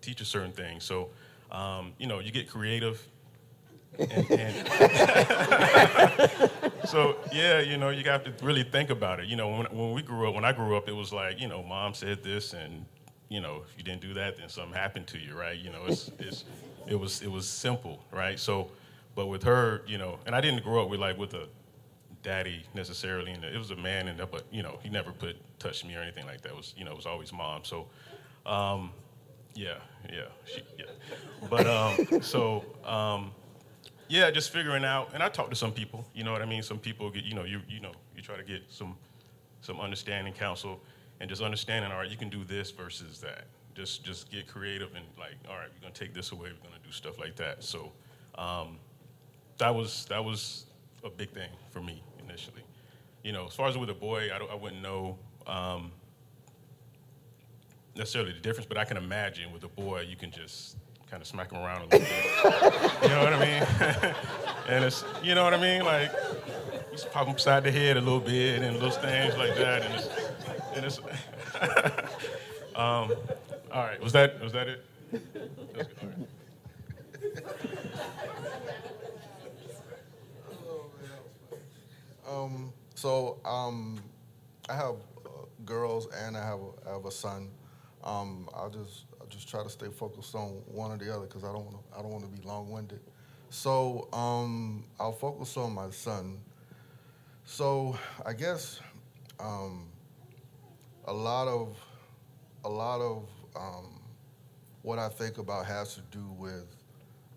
teach 0.00 0.20
a 0.20 0.24
certain 0.24 0.52
thing. 0.52 0.80
So, 0.80 1.08
um, 1.50 1.92
you 1.98 2.06
know, 2.06 2.20
you 2.20 2.30
get 2.30 2.48
creative. 2.48 3.06
And, 3.98 4.30
and 4.30 4.68
so 6.88 7.16
yeah, 7.32 7.60
you 7.60 7.78
know, 7.78 7.88
you 7.88 8.04
have 8.04 8.22
to 8.24 8.44
really 8.44 8.62
think 8.62 8.90
about 8.90 9.18
it. 9.18 9.26
You 9.26 9.36
know, 9.36 9.48
when, 9.48 9.66
when 9.66 9.92
we 9.92 10.02
grew 10.02 10.28
up, 10.28 10.34
when 10.34 10.44
I 10.44 10.52
grew 10.52 10.76
up, 10.76 10.88
it 10.88 10.92
was 10.92 11.12
like, 11.12 11.40
you 11.40 11.48
know, 11.48 11.62
mom 11.62 11.94
said 11.94 12.22
this, 12.22 12.52
and 12.52 12.84
you 13.28 13.40
know, 13.40 13.62
if 13.66 13.76
you 13.76 13.82
didn't 13.82 14.02
do 14.02 14.14
that, 14.14 14.36
then 14.36 14.48
something 14.48 14.74
happened 14.74 15.06
to 15.08 15.18
you, 15.18 15.38
right? 15.38 15.58
You 15.58 15.70
know, 15.70 15.84
it's, 15.86 16.10
it's 16.18 16.44
it 16.86 16.98
was 16.98 17.22
it 17.22 17.30
was 17.30 17.48
simple, 17.48 18.04
right? 18.10 18.38
So, 18.38 18.70
but 19.14 19.26
with 19.26 19.42
her, 19.44 19.82
you 19.86 19.98
know, 19.98 20.18
and 20.26 20.34
I 20.34 20.40
didn't 20.40 20.62
grow 20.62 20.84
up 20.84 20.90
with 20.90 21.00
like 21.00 21.18
with 21.18 21.34
a 21.34 21.48
daddy 22.22 22.64
necessarily, 22.74 23.32
and 23.32 23.44
it 23.44 23.56
was 23.56 23.70
a 23.70 23.76
man, 23.76 24.08
and 24.08 24.18
but 24.30 24.44
you 24.50 24.62
know, 24.62 24.78
he 24.82 24.88
never 24.88 25.12
put 25.12 25.36
touched 25.58 25.84
me 25.84 25.94
or 25.94 26.00
anything 26.00 26.26
like 26.26 26.40
that. 26.42 26.50
It 26.50 26.56
was 26.56 26.74
you 26.76 26.84
know, 26.84 26.92
it 26.92 26.96
was 26.96 27.06
always 27.06 27.32
mom. 27.32 27.64
So, 27.64 27.86
um, 28.46 28.90
yeah, 29.54 29.78
yeah, 30.10 30.26
she, 30.44 30.62
yeah. 30.78 30.86
But 31.48 31.66
um, 31.66 32.22
so 32.22 32.64
um, 32.84 33.32
yeah, 34.08 34.30
just 34.30 34.50
figuring 34.50 34.84
out, 34.84 35.10
and 35.14 35.22
I 35.22 35.28
talked 35.28 35.50
to 35.50 35.56
some 35.56 35.72
people. 35.72 36.06
You 36.14 36.24
know 36.24 36.32
what 36.32 36.42
I 36.42 36.46
mean? 36.46 36.62
Some 36.62 36.78
people 36.78 37.10
get, 37.10 37.24
you 37.24 37.34
know, 37.34 37.44
you 37.44 37.60
you 37.68 37.80
know, 37.80 37.92
you 38.16 38.22
try 38.22 38.36
to 38.36 38.44
get 38.44 38.62
some 38.68 38.96
some 39.60 39.80
understanding, 39.80 40.32
counsel, 40.32 40.80
and 41.20 41.28
just 41.28 41.42
understanding. 41.42 41.90
All 41.92 41.98
right, 41.98 42.10
you 42.10 42.16
can 42.16 42.28
do 42.28 42.44
this 42.44 42.70
versus 42.70 43.20
that 43.20 43.44
just 43.78 44.04
just 44.04 44.30
get 44.30 44.48
creative 44.48 44.94
and 44.96 45.04
like, 45.16 45.36
all 45.48 45.56
right, 45.56 45.68
we're 45.72 45.80
gonna 45.80 45.94
take 45.94 46.12
this 46.12 46.32
away. 46.32 46.48
We're 46.48 46.68
gonna 46.68 46.82
do 46.84 46.90
stuff 46.90 47.18
like 47.18 47.36
that. 47.36 47.62
So 47.62 47.92
um, 48.36 48.76
that 49.58 49.72
was 49.74 50.06
that 50.06 50.24
was 50.24 50.66
a 51.04 51.10
big 51.10 51.30
thing 51.30 51.50
for 51.70 51.80
me 51.80 52.02
initially. 52.26 52.62
You 53.22 53.32
know, 53.32 53.46
as 53.46 53.54
far 53.54 53.68
as 53.68 53.76
with 53.76 53.90
a 53.90 53.94
boy, 53.94 54.28
I, 54.32 54.38
I 54.52 54.54
wouldn't 54.54 54.82
know 54.82 55.18
um, 55.46 55.92
necessarily 57.96 58.32
the 58.32 58.40
difference, 58.40 58.66
but 58.66 58.78
I 58.78 58.84
can 58.84 58.96
imagine 58.96 59.52
with 59.52 59.64
a 59.64 59.68
boy, 59.68 60.02
you 60.08 60.16
can 60.16 60.30
just 60.30 60.76
kind 61.10 61.20
of 61.20 61.26
smack 61.26 61.50
him 61.50 61.58
around 61.58 61.82
a 61.82 61.84
little 61.84 62.00
bit. 62.00 62.08
you 63.02 63.08
know 63.08 63.24
what 63.24 63.32
I 63.32 63.40
mean? 63.40 64.14
and 64.68 64.84
it's, 64.84 65.04
you 65.22 65.34
know 65.34 65.44
what 65.44 65.54
I 65.54 65.60
mean? 65.60 65.84
Like, 65.84 66.12
just 66.92 67.10
pop 67.12 67.26
him 67.26 67.32
upside 67.32 67.64
the 67.64 67.72
head 67.72 67.96
a 67.96 68.00
little 68.00 68.20
bit 68.20 68.62
and 68.62 68.74
little 68.74 68.90
things 68.90 69.36
like 69.36 69.56
that. 69.56 69.82
And 69.82 69.94
it's, 69.94 70.08
and 70.74 70.84
it's 70.84 70.98
um, 72.76 73.12
all 73.72 73.84
right, 73.84 74.00
was 74.02 74.12
that 74.12 74.40
was 74.40 74.52
that 74.52 74.68
it? 74.68 74.84
That 75.74 75.88
um, 82.28 82.72
so 82.94 83.38
um, 83.44 83.98
I 84.68 84.74
have 84.74 84.96
uh, 85.24 85.28
girls 85.64 86.08
and 86.12 86.36
I 86.36 86.44
have 86.44 86.58
a, 86.60 86.88
I 86.88 86.92
have 86.94 87.04
a 87.04 87.10
son. 87.10 87.50
Um, 88.04 88.48
I'll 88.54 88.70
just 88.70 89.04
I'll 89.20 89.26
just 89.26 89.48
try 89.48 89.62
to 89.62 89.70
stay 89.70 89.88
focused 89.88 90.34
on 90.34 90.62
one 90.66 90.90
or 90.90 90.96
the 90.96 91.14
other 91.14 91.26
because 91.26 91.44
I 91.44 91.52
don't 91.52 91.64
wanna, 91.64 91.78
I 91.96 92.02
don't 92.02 92.10
want 92.10 92.24
to 92.24 92.40
be 92.40 92.46
long-winded. 92.46 93.00
So 93.50 94.08
um, 94.12 94.84
I'll 95.00 95.12
focus 95.12 95.56
on 95.56 95.72
my 95.72 95.90
son. 95.90 96.38
So 97.44 97.98
I 98.26 98.34
guess 98.34 98.80
um, 99.40 99.88
a 101.06 101.12
lot 101.12 101.48
of 101.48 101.76
a 102.64 102.68
lot 102.68 103.00
of 103.00 103.28
um, 103.56 104.00
what 104.82 104.98
I 104.98 105.08
think 105.08 105.38
about 105.38 105.66
has 105.66 105.94
to 105.94 106.00
do 106.10 106.24
with 106.36 106.66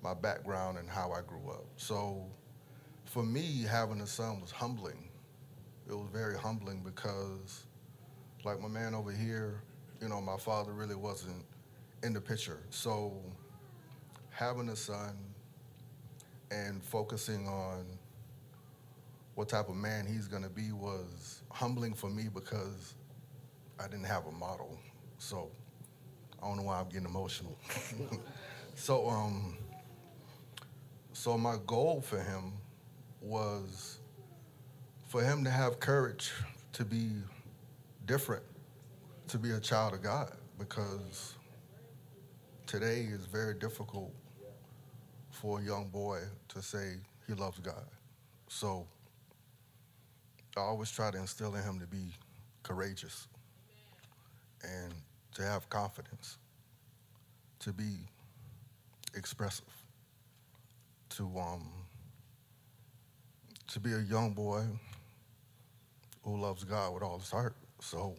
my 0.04 0.14
background 0.14 0.78
and 0.78 0.90
how 0.90 1.12
I 1.12 1.22
grew 1.22 1.50
up. 1.50 1.66
So 1.78 2.26
for 3.12 3.24
me, 3.24 3.66
having 3.70 4.00
a 4.00 4.08
son 4.08 4.40
was 4.40 4.52
humbling. 4.52 5.10
It 5.86 5.94
was 5.94 6.08
very 6.14 6.38
humbling 6.38 6.82
because, 6.82 7.66
like 8.46 8.62
my 8.62 8.70
man 8.70 8.96
over 8.96 9.12
here, 9.12 9.62
you 10.02 10.08
know, 10.08 10.22
my 10.22 10.38
father 10.38 10.72
really 10.72 10.96
wasn't 10.96 11.44
in 12.04 12.14
the 12.14 12.22
picture. 12.22 12.60
So 12.70 13.22
having 14.30 14.70
a 14.70 14.78
son 14.78 15.18
and 16.52 16.82
focusing 16.82 17.50
on 17.50 17.86
what 19.36 19.50
type 19.50 19.68
of 19.68 19.76
man 19.76 20.06
he's 20.06 20.30
going 20.30 20.44
to 20.44 20.50
be 20.50 20.72
was 20.72 21.42
humbling 21.52 21.94
for 21.94 22.10
me 22.10 22.30
because 22.34 22.96
I 23.78 23.90
didn't 23.90 24.06
have 24.06 24.26
a 24.26 24.32
model. 24.32 24.80
So 25.18 25.52
I 26.42 26.48
don't 26.48 26.56
know 26.56 26.64
why 26.64 26.80
I'm 26.80 26.88
getting 26.88 27.08
emotional. 27.08 27.60
so, 28.76 29.10
um, 29.10 29.58
so 31.12 31.38
my 31.38 31.58
goal 31.68 32.00
for 32.00 32.18
him 32.18 32.54
was 33.22 34.00
for 35.08 35.22
him 35.22 35.44
to 35.44 35.50
have 35.50 35.80
courage 35.80 36.32
to 36.74 36.84
be 36.84 37.10
different, 38.06 38.44
to 39.28 39.38
be 39.38 39.52
a 39.52 39.60
child 39.60 39.94
of 39.94 40.02
God, 40.02 40.32
because 40.58 41.36
today 42.66 43.08
is 43.12 43.26
very 43.26 43.54
difficult 43.54 44.12
for 45.30 45.60
a 45.60 45.64
young 45.64 45.88
boy 45.90 46.20
to 46.50 46.62
say 46.62 46.96
he 47.28 47.34
loves 47.34 47.60
God. 47.60 47.86
So 48.48 48.88
I 50.58 50.62
always 50.62 50.92
try 50.92 51.12
to 51.12 51.18
instill 51.18 51.56
in 51.56 51.64
him 51.64 51.80
to 51.80 51.88
be 51.88 52.14
courageous 52.64 53.28
and 54.64 54.94
to 55.36 55.44
have 55.44 55.70
confidence, 55.70 56.38
to 57.60 57.72
be 57.72 57.98
expressive, 59.16 59.66
to 61.10 61.24
um, 61.40 61.72
to 63.72 63.80
be 63.80 63.94
a 63.94 64.00
young 64.00 64.32
boy 64.32 64.66
who 66.24 66.38
loves 66.38 66.66
God 66.66 66.94
with 66.94 67.04
all 67.04 67.18
his 67.18 67.32
heart. 67.32 67.56
So 67.80 68.16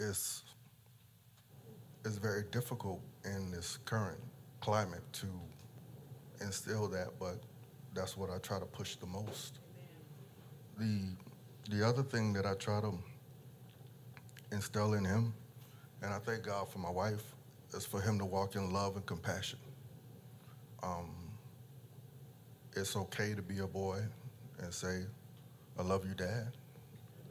it's 0.00 0.42
it's 2.04 2.16
very 2.16 2.42
difficult 2.50 3.00
in 3.24 3.52
this 3.52 3.78
current 3.84 4.18
climate 4.60 5.04
to 5.12 5.26
instill 6.40 6.88
that, 6.88 7.10
but 7.20 7.36
that's 7.94 8.16
what 8.16 8.28
I 8.30 8.38
try 8.38 8.58
to 8.58 8.66
push 8.66 8.96
the 8.96 9.06
most. 9.06 9.60
The 10.76 11.00
the 11.70 11.86
other 11.86 12.02
thing 12.02 12.32
that 12.32 12.44
I 12.44 12.54
try 12.54 12.80
to 12.80 12.98
instill 14.50 14.94
in 14.94 15.04
him, 15.04 15.32
and 16.02 16.12
I 16.12 16.18
thank 16.18 16.42
God 16.42 16.68
for 16.68 16.80
my 16.80 16.90
wife, 16.90 17.22
is 17.72 17.86
for 17.86 18.00
him 18.00 18.18
to 18.18 18.24
walk 18.24 18.56
in 18.56 18.72
love 18.72 18.96
and 18.96 19.06
compassion. 19.06 19.60
Um, 20.82 21.23
it's 22.76 22.96
okay 22.96 23.34
to 23.34 23.42
be 23.42 23.58
a 23.60 23.66
boy 23.66 24.00
and 24.58 24.72
say, 24.72 25.02
I 25.78 25.82
love 25.82 26.06
you, 26.06 26.14
Dad. 26.14 26.52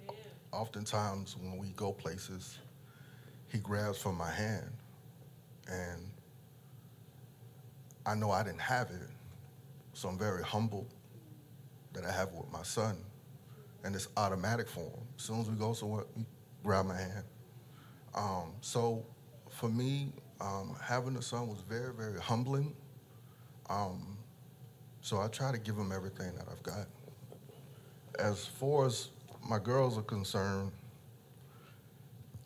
Amen. 0.03 0.17
Oftentimes, 0.51 1.37
when 1.37 1.57
we 1.57 1.69
go 1.69 1.91
places, 1.91 2.59
he 3.47 3.59
grabs 3.59 3.97
for 3.99 4.11
my 4.13 4.29
hand, 4.31 4.69
and 5.67 6.01
I 8.05 8.15
know 8.15 8.31
I 8.31 8.43
didn't 8.43 8.61
have 8.61 8.89
it, 8.89 9.09
so 9.93 10.09
I'm 10.09 10.17
very 10.17 10.43
humbled 10.43 10.87
that 11.93 12.03
I 12.03 12.11
have 12.11 12.29
it 12.29 12.35
with 12.35 12.51
my 12.51 12.63
son, 12.63 12.97
and 13.83 13.95
it's 13.95 14.07
automatic 14.17 14.67
for 14.67 14.81
him. 14.81 15.07
As 15.17 15.23
soon 15.23 15.41
as 15.41 15.49
we 15.49 15.55
go 15.55 15.73
somewhere, 15.73 16.05
grab 16.63 16.85
my 16.85 16.97
hand. 16.97 17.23
Um, 18.15 18.53
so 18.61 19.05
for 19.49 19.69
me, 19.69 20.11
um, 20.41 20.75
having 20.81 21.15
a 21.15 21.21
son 21.21 21.47
was 21.47 21.61
very, 21.61 21.93
very 21.93 22.19
humbling. 22.19 22.75
Um, 23.69 24.12
so 25.03 25.19
I 25.19 25.27
try 25.27 25.51
to 25.51 25.57
give 25.57 25.75
them 25.75 25.91
everything 25.91 26.33
that 26.37 26.45
I've 26.49 26.63
got. 26.63 26.87
As 28.17 28.45
far 28.45 28.85
as 28.85 29.09
my 29.47 29.59
girls 29.59 29.97
are 29.97 30.03
concerned, 30.03 30.71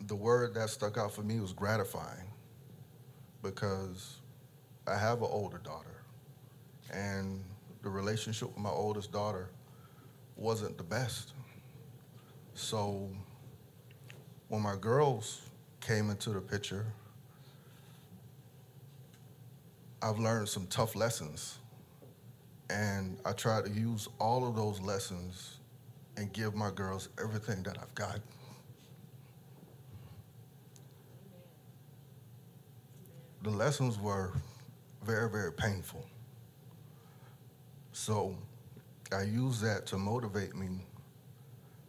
the 0.07 0.15
word 0.15 0.55
that 0.55 0.71
stuck 0.71 0.97
out 0.97 1.13
for 1.13 1.21
me 1.21 1.39
was 1.39 1.53
gratifying 1.53 2.25
because 3.43 4.21
I 4.87 4.97
have 4.97 5.21
an 5.21 5.29
older 5.29 5.59
daughter 5.59 6.01
and 6.91 7.43
the 7.83 7.89
relationship 7.89 8.47
with 8.47 8.57
my 8.57 8.71
oldest 8.71 9.11
daughter 9.11 9.51
wasn't 10.35 10.79
the 10.79 10.83
best. 10.83 11.33
So 12.55 13.07
when 14.47 14.63
my 14.63 14.77
girls 14.81 15.41
came 15.79 16.09
into 16.09 16.31
the 16.31 16.41
picture, 16.41 16.87
I've 20.01 20.17
learned 20.17 20.49
some 20.49 20.65
tough 20.65 20.95
lessons. 20.95 21.59
And 22.69 23.17
I 23.25 23.31
try 23.31 23.62
to 23.62 23.69
use 23.69 24.07
all 24.19 24.47
of 24.47 24.55
those 24.55 24.81
lessons 24.81 25.59
and 26.17 26.31
give 26.33 26.55
my 26.55 26.71
girls 26.71 27.09
everything 27.21 27.63
that 27.63 27.77
I've 27.77 27.93
got. 27.95 28.19
The 33.43 33.50
lessons 33.50 34.00
were 34.00 34.33
very, 35.05 35.29
very 35.29 35.53
painful. 35.53 36.05
So 37.93 38.36
I 39.12 39.21
use 39.21 39.62
that 39.62 39.86
to 39.88 39.97
motivate 39.97 40.55
me 40.55 40.67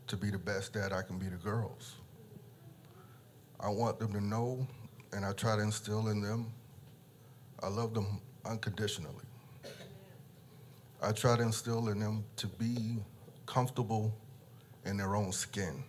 to 0.06 0.16
be 0.16 0.30
the 0.30 0.38
best 0.38 0.72
dad 0.72 0.92
I 0.92 1.02
can 1.02 1.18
be 1.18 1.26
to 1.26 1.36
girls. 1.36 1.96
I 3.60 3.68
want 3.68 3.98
them 3.98 4.12
to 4.12 4.20
know, 4.20 4.66
and 5.12 5.24
I 5.24 5.32
try 5.32 5.56
to 5.56 5.62
instill 5.62 6.08
in 6.08 6.22
them, 6.22 6.52
I 7.62 7.68
love 7.68 7.92
them 7.92 8.20
unconditionally. 8.44 9.27
I 11.00 11.12
try 11.12 11.36
to 11.36 11.42
instill 11.42 11.88
in 11.88 12.00
them 12.00 12.24
to 12.36 12.46
be 12.46 12.96
comfortable 13.46 14.12
in 14.84 14.96
their 14.96 15.14
own 15.14 15.32
skin. 15.32 15.84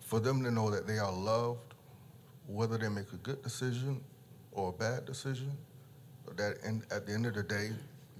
For 0.00 0.18
them 0.18 0.42
to 0.42 0.50
know 0.50 0.70
that 0.70 0.86
they 0.86 0.98
are 0.98 1.12
loved, 1.12 1.74
whether 2.46 2.76
they 2.78 2.88
make 2.88 3.12
a 3.12 3.16
good 3.16 3.42
decision 3.42 4.00
or 4.52 4.70
a 4.70 4.72
bad 4.72 5.04
decision, 5.04 5.52
that 6.36 6.56
in, 6.64 6.82
at 6.90 7.06
the 7.06 7.12
end 7.12 7.26
of 7.26 7.34
the 7.34 7.42
day, 7.42 7.70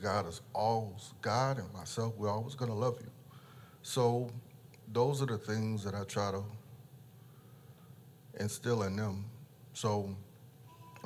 God 0.00 0.28
is 0.28 0.40
always, 0.54 1.12
God 1.20 1.58
and 1.58 1.72
myself, 1.72 2.14
we're 2.16 2.30
always 2.30 2.54
going 2.54 2.70
to 2.70 2.76
love 2.76 2.98
you. 3.00 3.10
So 3.82 4.30
those 4.92 5.20
are 5.22 5.26
the 5.26 5.38
things 5.38 5.82
that 5.84 5.94
I 5.94 6.04
try 6.04 6.30
to 6.30 6.44
instill 8.38 8.84
in 8.84 8.96
them. 8.96 9.24
So 9.72 10.14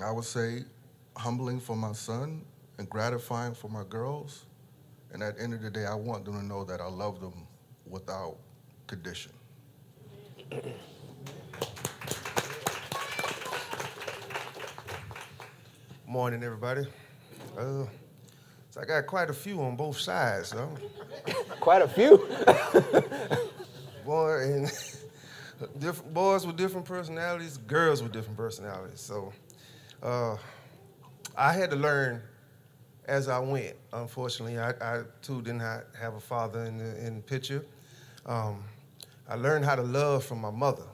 I 0.05 0.11
would 0.11 0.25
say 0.25 0.65
humbling 1.17 1.61
for 1.61 1.77
my 1.77 1.93
son 1.93 2.45
and 2.79 2.88
gratifying 2.88 3.55
for 3.55 3.69
my 3.69 3.85
girls. 3.88 4.47
And 5.12 5.23
at 5.23 5.37
the 5.37 5.43
end 5.43 5.55
of 5.55 5.62
the 5.62 5.71
day, 5.71 5.85
I 5.85 5.95
want 5.95 6.25
them 6.25 6.35
to 6.35 6.45
know 6.45 6.64
that 6.64 6.81
I 6.81 6.88
love 6.88 7.21
them 7.21 7.47
without 7.87 8.37
condition. 8.87 9.33
Morning, 16.07 16.43
everybody. 16.43 16.87
Uh, 17.57 17.85
so 18.71 18.81
I 18.81 18.85
got 18.85 19.07
quite 19.07 19.29
a 19.31 19.35
few 19.35 19.61
on 19.61 19.76
both 19.76 19.99
sides, 19.99 20.49
so. 20.49 20.71
Quite 21.61 21.83
a 21.83 21.88
few. 21.88 22.26
Boy, 24.05 24.43
and 24.43 24.73
different 25.79 26.12
boys 26.12 26.47
with 26.47 26.57
different 26.57 26.87
personalities, 26.87 27.57
girls 27.57 28.02
with 28.02 28.12
different 28.12 28.37
personalities. 28.37 29.00
So 29.00 29.33
uh, 30.02 30.37
I 31.37 31.52
had 31.52 31.71
to 31.71 31.76
learn 31.76 32.23
as 33.06 33.28
I 33.28 33.38
went. 33.38 33.75
Unfortunately, 33.92 34.59
I, 34.59 34.71
I 34.80 35.02
too 35.23 35.42
did 35.42 35.56
not 35.56 35.85
have 36.00 36.14
a 36.14 36.21
father 36.21 36.64
in 36.64 36.78
the, 36.78 37.06
in 37.06 37.16
the 37.16 37.23
picture. 37.23 37.64
Um, 38.26 38.62
I 39.28 39.35
learned 39.35 39.64
how 39.64 39.75
to 39.75 39.82
love 39.82 40.25
from 40.25 40.40
my 40.40 40.50
mother. 40.50 40.87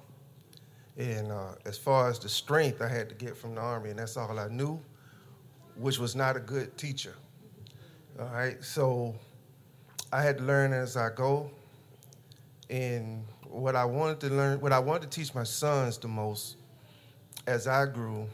And 0.96 1.30
uh, 1.30 1.52
as 1.64 1.78
far 1.78 2.08
as 2.08 2.18
the 2.18 2.28
strength 2.28 2.82
I 2.82 2.88
had 2.88 3.08
to 3.08 3.14
get 3.14 3.36
from 3.36 3.54
the 3.54 3.60
Army, 3.60 3.90
and 3.90 3.98
that's 3.98 4.16
all 4.16 4.38
I 4.38 4.48
knew, 4.48 4.80
which 5.76 5.98
was 5.98 6.16
not 6.16 6.36
a 6.36 6.40
good 6.40 6.76
teacher. 6.76 7.14
All 8.18 8.26
right, 8.26 8.62
so 8.64 9.14
I 10.12 10.22
had 10.22 10.38
to 10.38 10.44
learn 10.44 10.72
as 10.72 10.96
I 10.96 11.10
go. 11.10 11.50
And 12.68 13.24
what 13.44 13.76
I 13.76 13.84
wanted 13.84 14.20
to 14.20 14.30
learn, 14.30 14.60
what 14.60 14.72
I 14.72 14.78
wanted 14.78 15.10
to 15.10 15.20
teach 15.20 15.34
my 15.34 15.44
sons 15.44 15.98
the 15.98 16.08
most 16.08 16.56
as 17.46 17.66
I 17.66 17.86
grew 17.86 18.26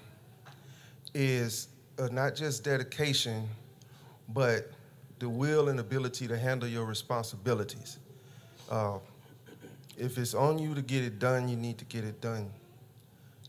is 1.13 1.69
uh, 1.99 2.09
not 2.11 2.35
just 2.35 2.65
dedication, 2.65 3.49
but 4.29 4.71
the 5.19 5.29
will 5.29 5.69
and 5.69 5.79
ability 5.81 6.27
to 6.29 6.37
handle 6.37 6.69
your 6.69 6.85
responsibilities. 6.85 7.99
Uh, 8.71 8.99
if 9.97 10.19
it's 10.19 10.35
on 10.35 10.59
you 10.59 10.75
to 10.75 10.83
get 10.83 11.05
it 11.05 11.19
done, 11.19 11.49
you 11.49 11.57
need 11.57 11.79
to 11.79 11.85
get 11.85 12.05
it 12.05 12.21
done. 12.21 12.51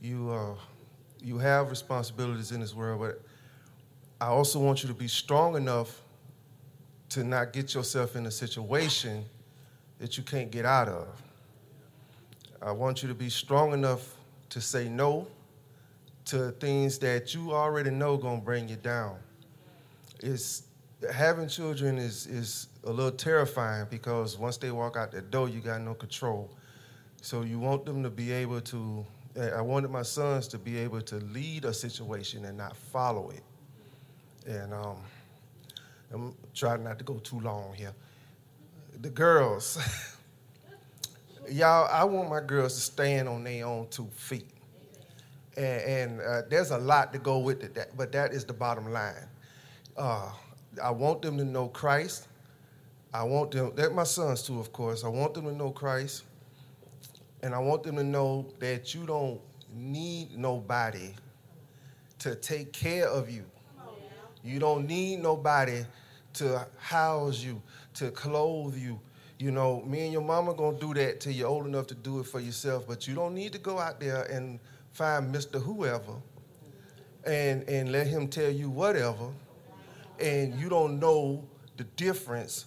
You, 0.02 0.30
uh, 0.32 0.56
you 1.21 1.38
have 1.39 1.69
responsibilities 1.69 2.52
in 2.52 2.60
this 2.60 2.76
world, 2.76 3.00
but 3.00 3.21
I 4.21 4.28
also 4.28 4.60
want 4.60 4.84
you 4.84 4.88
to 4.89 4.93
be 4.93 5.08
strong 5.08 5.56
enough 5.56 6.02
to 7.10 7.23
not 7.23 7.54
get 7.54 7.73
yourself 7.73 8.15
in 8.15 8.26
a 8.26 8.32
situation 8.32 9.26
that 10.00 10.17
you 10.17 10.23
can't 10.23 10.52
get 10.52 10.65
out 10.65 10.88
of. 10.88 11.08
I 12.62 12.71
want 12.71 13.02
you 13.02 13.10
to 13.10 13.15
be 13.15 13.30
strong 13.30 13.73
enough 13.73 14.15
to 14.50 14.62
say 14.62 14.88
no 14.88 15.28
to 16.26 16.52
things 16.52 16.97
that 17.00 17.34
you 17.34 17.54
already 17.54 17.91
know 17.91 18.17
gonna 18.17 18.41
bring 18.41 18.67
you 18.67 18.76
down. 18.76 19.17
It's 20.21 20.63
having 21.12 21.47
children 21.47 21.97
is 21.97 22.25
is 22.28 22.67
a 22.84 22.91
little 22.91 23.12
terrifying 23.12 23.88
because 23.89 24.38
once 24.38 24.58
they 24.58 24.71
walk 24.71 24.97
out 24.97 25.12
the 25.12 25.21
door, 25.21 25.49
you 25.49 25.60
got 25.60 25.82
no 25.82 25.93
control. 25.93 26.49
So 27.21 27.41
you 27.41 27.60
want 27.60 27.86
them 27.86 28.04
to 28.04 28.10
be 28.10 28.32
able 28.32 28.62
to. 28.62 29.06
I 29.38 29.62
wanted 29.62 29.91
my 29.91 30.04
sons 30.04 30.47
to 30.49 30.58
be 30.58 30.78
able 30.78 31.01
to 31.01 31.15
lead 31.15 31.65
a 31.65 31.73
situation 31.73 32.45
and 32.45 32.58
not 32.58 32.78
follow 32.78 33.32
it. 33.32 33.43
And 34.47 34.73
um, 34.73 34.97
I'm 36.13 36.36
trying 36.54 36.84
not 36.84 36.97
to 36.99 37.04
go 37.04 37.15
too 37.15 37.41
long 37.41 37.73
here. 37.73 37.93
The 39.01 39.10
girls, 39.10 39.78
y'all, 41.49 41.89
I 41.91 42.06
want 42.06 42.30
my 42.30 42.39
girls 42.39 42.75
to 42.75 42.80
stand 42.80 43.28
on 43.28 43.43
their 43.43 43.65
own 43.65 43.88
two 43.89 44.08
feet. 44.15 44.47
And, 45.58 45.82
and 45.82 46.21
uh, 46.21 46.41
there's 46.49 46.71
a 46.71 46.78
lot 46.78 47.12
to 47.12 47.19
go 47.19 47.39
with 47.39 47.63
it, 47.63 47.91
but 47.97 48.12
that 48.13 48.32
is 48.32 48.45
the 48.45 48.54
bottom 48.54 48.91
line. 48.91 49.28
Uh, 49.97 50.31
I 50.81 50.91
want 50.91 51.21
them 51.21 51.38
to 51.38 51.45
know 51.45 51.67
Christ. 51.69 52.27
I 53.13 53.23
want 53.23 53.51
them, 53.51 53.71
they're 53.75 53.89
my 53.89 54.03
sons 54.03 54.43
too, 54.43 54.60
of 54.60 54.73
course. 54.73 55.03
I 55.03 55.08
want 55.08 55.34
them 55.34 55.45
to 55.45 55.53
know 55.53 55.71
Christ. 55.71 56.23
And 57.41 57.53
I 57.53 57.60
want 57.60 57.84
them 57.84 57.95
to 57.95 58.03
know 58.03 58.47
that 58.60 58.93
you 58.93 59.05
don't 59.05 59.39
need 59.73 60.38
nobody 60.38 61.13
to 62.19 62.36
take 62.36 62.73
care 62.73 63.08
of 63.08 63.29
you. 63.29 63.45
You 64.43 64.60
don't 64.60 64.88
need 64.88 65.21
nobody 65.21 65.86
to 66.34 66.67
house 66.77 67.41
you, 67.41 67.62
to 67.95 68.12
clothe 68.12 68.77
you. 68.77 68.99
You 69.38 69.51
know, 69.51 69.81
me 69.81 70.03
and 70.03 70.13
your 70.13 70.21
mama 70.21 70.53
gonna 70.53 70.79
do 70.79 70.93
that 70.93 71.19
till 71.19 71.34
you're 71.34 71.47
old 71.47 71.65
enough 71.65 71.88
to 71.88 71.95
do 71.95 72.19
it 72.19 72.25
for 72.25 72.39
yourself, 72.39 72.88
but 72.88 73.08
you 73.08 73.15
don't 73.15 73.34
need 73.34 73.53
to 73.53 73.60
go 73.60 73.79
out 73.79 73.99
there 73.99 74.23
and 74.23 74.60
find 74.91 75.34
Mr. 75.34 75.62
Whoever 75.62 76.13
and, 77.25 77.67
and 77.67 77.91
let 77.91 78.08
him 78.08 78.27
tell 78.27 78.49
you 78.49 78.69
whatever, 78.69 79.29
and 80.19 80.60
you 80.60 80.69
don't 80.69 80.99
know 80.99 81.43
the 81.78 81.84
difference 81.84 82.65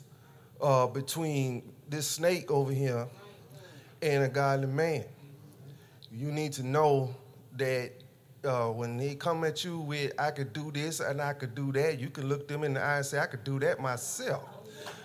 uh, 0.61 0.87
between 0.87 1.63
this 1.89 2.07
snake 2.07 2.51
over 2.51 2.73
here 2.73 3.07
and 4.03 4.25
a 4.25 4.29
godly 4.29 4.67
man. 4.67 5.05
You 6.11 6.31
need 6.33 6.53
to 6.55 6.63
know 6.63 7.15
that 7.57 7.93
uh, 8.45 8.69
when 8.69 8.97
they 8.97 9.15
come 9.15 9.45
at 9.45 9.65
you 9.65 9.79
with, 9.79 10.13
I 10.19 10.31
could 10.31 10.53
do 10.53 10.71
this 10.71 11.01
and 11.01 11.21
I 11.21 11.33
could 11.33 11.55
do 11.55 11.73
that, 11.73 11.99
you 11.99 12.11
can 12.11 12.29
look 12.29 12.49
them 12.49 12.65
in 12.65 12.75
the 12.75 12.83
eye 12.83 12.99
and 12.99 13.07
say, 13.07 13.19
I 13.19 13.27
could 13.27 13.45
do 13.45 13.59
that 13.61 13.81
myself. 13.81 14.45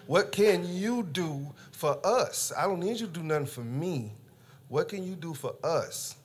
What 0.06 0.32
can 0.32 0.68
you 0.68 1.04
do 1.04 1.54
for 1.72 2.00
us? 2.06 2.52
I 2.58 2.64
don't 2.64 2.80
need 2.80 3.00
you 3.00 3.08
to 3.08 3.14
do 3.14 3.24
nothing 3.24 3.46
for 3.46 3.62
me. 3.62 4.14
What 4.68 4.90
can 4.90 5.04
you 5.04 5.16
do 5.16 5.34
for 5.34 5.56
us? 5.64 6.16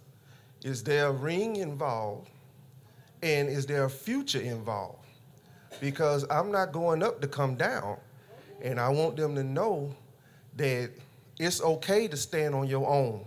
Is 0.62 0.82
there 0.82 1.06
a 1.06 1.12
ring 1.12 1.56
involved? 1.56 2.30
And 3.22 3.48
is 3.48 3.66
there 3.66 3.84
a 3.84 3.90
future 3.90 4.40
involved? 4.40 4.97
Because 5.80 6.24
I'm 6.30 6.50
not 6.50 6.72
going 6.72 7.02
up 7.02 7.20
to 7.20 7.28
come 7.28 7.54
down. 7.54 7.98
And 8.62 8.80
I 8.80 8.88
want 8.88 9.16
them 9.16 9.34
to 9.36 9.44
know 9.44 9.94
that 10.56 10.90
it's 11.38 11.62
okay 11.62 12.08
to 12.08 12.16
stand 12.16 12.54
on 12.54 12.66
your 12.66 12.88
own. 12.88 13.24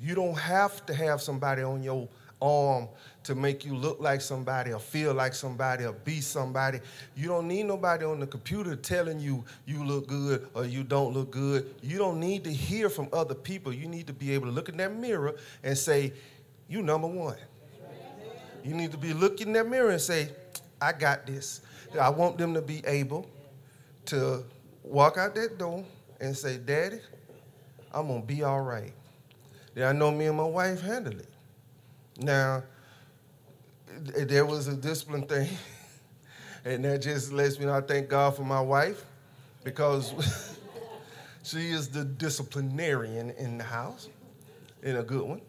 You 0.00 0.14
don't 0.14 0.38
have 0.38 0.84
to 0.86 0.94
have 0.94 1.20
somebody 1.20 1.62
on 1.62 1.82
your 1.82 2.08
arm 2.40 2.88
to 3.24 3.34
make 3.34 3.64
you 3.64 3.74
look 3.74 3.98
like 3.98 4.20
somebody 4.20 4.72
or 4.72 4.78
feel 4.78 5.12
like 5.12 5.34
somebody 5.34 5.84
or 5.84 5.92
be 5.92 6.20
somebody. 6.20 6.80
You 7.16 7.28
don't 7.28 7.48
need 7.48 7.64
nobody 7.64 8.04
on 8.04 8.20
the 8.20 8.26
computer 8.26 8.76
telling 8.76 9.18
you 9.18 9.44
you 9.66 9.84
look 9.84 10.06
good 10.06 10.46
or 10.54 10.64
you 10.64 10.84
don't 10.84 11.12
look 11.12 11.30
good. 11.30 11.74
You 11.82 11.98
don't 11.98 12.20
need 12.20 12.44
to 12.44 12.52
hear 12.52 12.88
from 12.88 13.08
other 13.12 13.34
people. 13.34 13.72
You 13.72 13.88
need 13.88 14.06
to 14.06 14.12
be 14.12 14.32
able 14.32 14.46
to 14.46 14.52
look 14.52 14.68
in 14.68 14.76
that 14.76 14.94
mirror 14.94 15.34
and 15.62 15.76
say, 15.76 16.12
You 16.68 16.82
number 16.82 17.08
one. 17.08 17.36
You 18.62 18.74
need 18.74 18.90
to 18.92 18.98
be 18.98 19.12
looking 19.12 19.48
in 19.48 19.52
that 19.54 19.68
mirror 19.68 19.90
and 19.90 20.00
say, 20.00 20.28
I 20.80 20.92
got 20.92 21.26
this. 21.26 21.62
I 21.98 22.10
want 22.10 22.38
them 22.38 22.54
to 22.54 22.60
be 22.60 22.82
able 22.86 23.28
to 24.06 24.44
walk 24.82 25.16
out 25.18 25.34
that 25.34 25.58
door 25.58 25.84
and 26.20 26.36
say, 26.36 26.58
Daddy, 26.58 27.00
I'm 27.92 28.08
gonna 28.08 28.22
be 28.22 28.42
all 28.42 28.60
right. 28.60 28.92
Yeah, 29.74 29.90
I 29.90 29.92
know 29.92 30.10
me 30.10 30.26
and 30.26 30.36
my 30.36 30.44
wife 30.44 30.80
handle 30.80 31.18
it. 31.18 31.28
Now, 32.18 32.62
there 33.98 34.44
was 34.44 34.68
a 34.68 34.76
discipline 34.76 35.26
thing, 35.26 35.48
and 36.64 36.84
that 36.84 37.02
just 37.02 37.32
lets 37.32 37.58
me 37.58 37.66
know 37.66 37.74
I 37.74 37.80
thank 37.80 38.08
God 38.08 38.36
for 38.36 38.42
my 38.42 38.60
wife 38.60 39.04
because 39.64 40.12
she 41.42 41.70
is 41.70 41.88
the 41.88 42.04
disciplinarian 42.04 43.30
in 43.30 43.58
the 43.58 43.64
house, 43.64 44.08
in 44.82 44.96
a 44.96 45.02
good 45.02 45.22
one. 45.22 45.40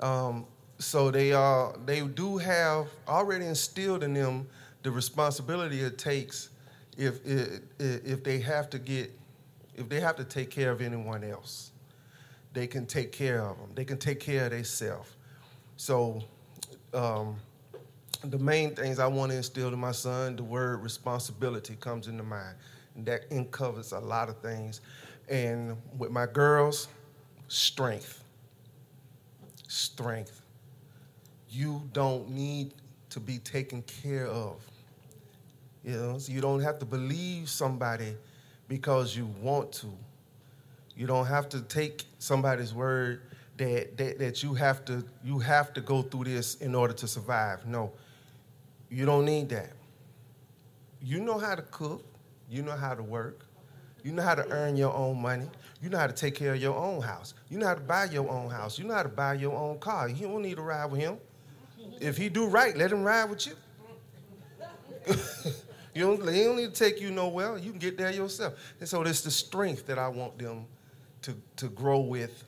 Um, 0.00 0.46
so 0.78 1.10
they 1.10 1.32
are 1.32 1.74
they 1.86 2.00
do 2.00 2.36
have 2.36 2.86
already 3.08 3.46
instilled 3.46 4.02
in 4.02 4.14
them 4.14 4.46
the 4.82 4.90
responsibility 4.90 5.80
it 5.80 5.98
takes 5.98 6.50
if 6.96 7.24
if 7.26 7.60
if 7.78 8.24
they 8.24 8.38
have 8.40 8.68
to 8.70 8.78
get 8.78 9.10
if 9.76 9.88
they 9.88 10.00
have 10.00 10.16
to 10.16 10.24
take 10.24 10.50
care 10.50 10.70
of 10.70 10.80
anyone 10.80 11.22
else, 11.22 11.70
they 12.52 12.66
can 12.66 12.86
take 12.86 13.12
care 13.12 13.42
of 13.42 13.58
them. 13.58 13.68
They 13.74 13.84
can 13.84 13.98
take 13.98 14.20
care 14.20 14.46
of 14.46 14.50
themselves. 14.50 15.10
So, 15.76 16.22
um, 16.94 17.36
the 18.24 18.38
main 18.38 18.74
things 18.74 18.98
I 18.98 19.06
want 19.06 19.30
to 19.32 19.36
instill 19.36 19.68
in 19.68 19.78
my 19.78 19.92
son, 19.92 20.36
the 20.36 20.42
word 20.42 20.82
responsibility 20.82 21.76
comes 21.76 22.08
into 22.08 22.22
mind. 22.22 22.56
And 22.94 23.04
that 23.06 23.28
covers 23.50 23.92
a 23.92 24.00
lot 24.00 24.30
of 24.30 24.38
things. 24.38 24.80
And 25.28 25.76
with 25.98 26.10
my 26.10 26.24
girls, 26.24 26.88
strength. 27.48 28.24
Strength. 29.68 30.40
You 31.56 31.80
don't 31.94 32.28
need 32.28 32.74
to 33.08 33.18
be 33.18 33.38
taken 33.38 33.80
care 33.80 34.26
of. 34.26 34.60
You 35.82 35.96
know, 35.96 36.18
so 36.18 36.30
you 36.30 36.42
don't 36.42 36.60
have 36.60 36.78
to 36.80 36.84
believe 36.84 37.48
somebody 37.48 38.14
because 38.68 39.16
you 39.16 39.24
want 39.40 39.72
to. 39.72 39.86
You 40.94 41.06
don't 41.06 41.24
have 41.24 41.48
to 41.50 41.62
take 41.62 42.04
somebody's 42.18 42.74
word 42.74 43.22
that, 43.56 43.96
that, 43.96 44.18
that 44.18 44.42
you 44.42 44.52
have 44.52 44.84
to 44.84 45.02
you 45.24 45.38
have 45.38 45.72
to 45.72 45.80
go 45.80 46.02
through 46.02 46.24
this 46.24 46.56
in 46.56 46.74
order 46.74 46.92
to 46.92 47.08
survive. 47.08 47.66
No. 47.66 47.90
You 48.90 49.06
don't 49.06 49.24
need 49.24 49.48
that. 49.48 49.72
You 51.00 51.20
know 51.20 51.38
how 51.38 51.54
to 51.54 51.62
cook, 51.62 52.04
you 52.50 52.62
know 52.62 52.76
how 52.76 52.94
to 52.94 53.02
work, 53.02 53.46
you 54.04 54.12
know 54.12 54.22
how 54.22 54.34
to 54.34 54.46
earn 54.50 54.76
your 54.76 54.92
own 54.92 55.22
money, 55.22 55.48
you 55.80 55.88
know 55.88 55.96
how 55.98 56.06
to 56.06 56.12
take 56.12 56.34
care 56.34 56.52
of 56.52 56.60
your 56.60 56.76
own 56.76 57.00
house, 57.00 57.32
you 57.48 57.58
know 57.58 57.66
how 57.66 57.74
to 57.74 57.80
buy 57.80 58.04
your 58.04 58.28
own 58.28 58.50
house, 58.50 58.78
you 58.78 58.84
know 58.84 58.94
how 58.94 59.02
to 59.02 59.08
buy 59.08 59.34
your 59.34 59.56
own 59.56 59.78
car. 59.78 60.10
You 60.10 60.28
don't 60.28 60.42
need 60.42 60.56
to 60.56 60.62
ride 60.62 60.90
with 60.90 61.00
him. 61.00 61.16
If 62.00 62.16
he 62.16 62.28
do 62.28 62.46
right, 62.46 62.76
let 62.76 62.92
him 62.92 63.02
ride 63.02 63.30
with 63.30 63.46
you. 63.46 63.54
you 65.94 66.04
don't, 66.06 66.32
he 66.32 66.44
don't 66.44 66.56
need 66.56 66.74
to 66.74 66.84
take 66.84 67.00
you 67.00 67.10
nowhere. 67.10 67.56
You 67.56 67.70
can 67.70 67.78
get 67.78 67.96
there 67.96 68.10
yourself. 68.10 68.54
And 68.80 68.88
so 68.88 69.02
it's 69.02 69.22
the 69.22 69.30
strength 69.30 69.86
that 69.86 69.98
I 69.98 70.08
want 70.08 70.38
them 70.38 70.66
to, 71.22 71.34
to 71.56 71.68
grow 71.68 72.00
with. 72.00 72.44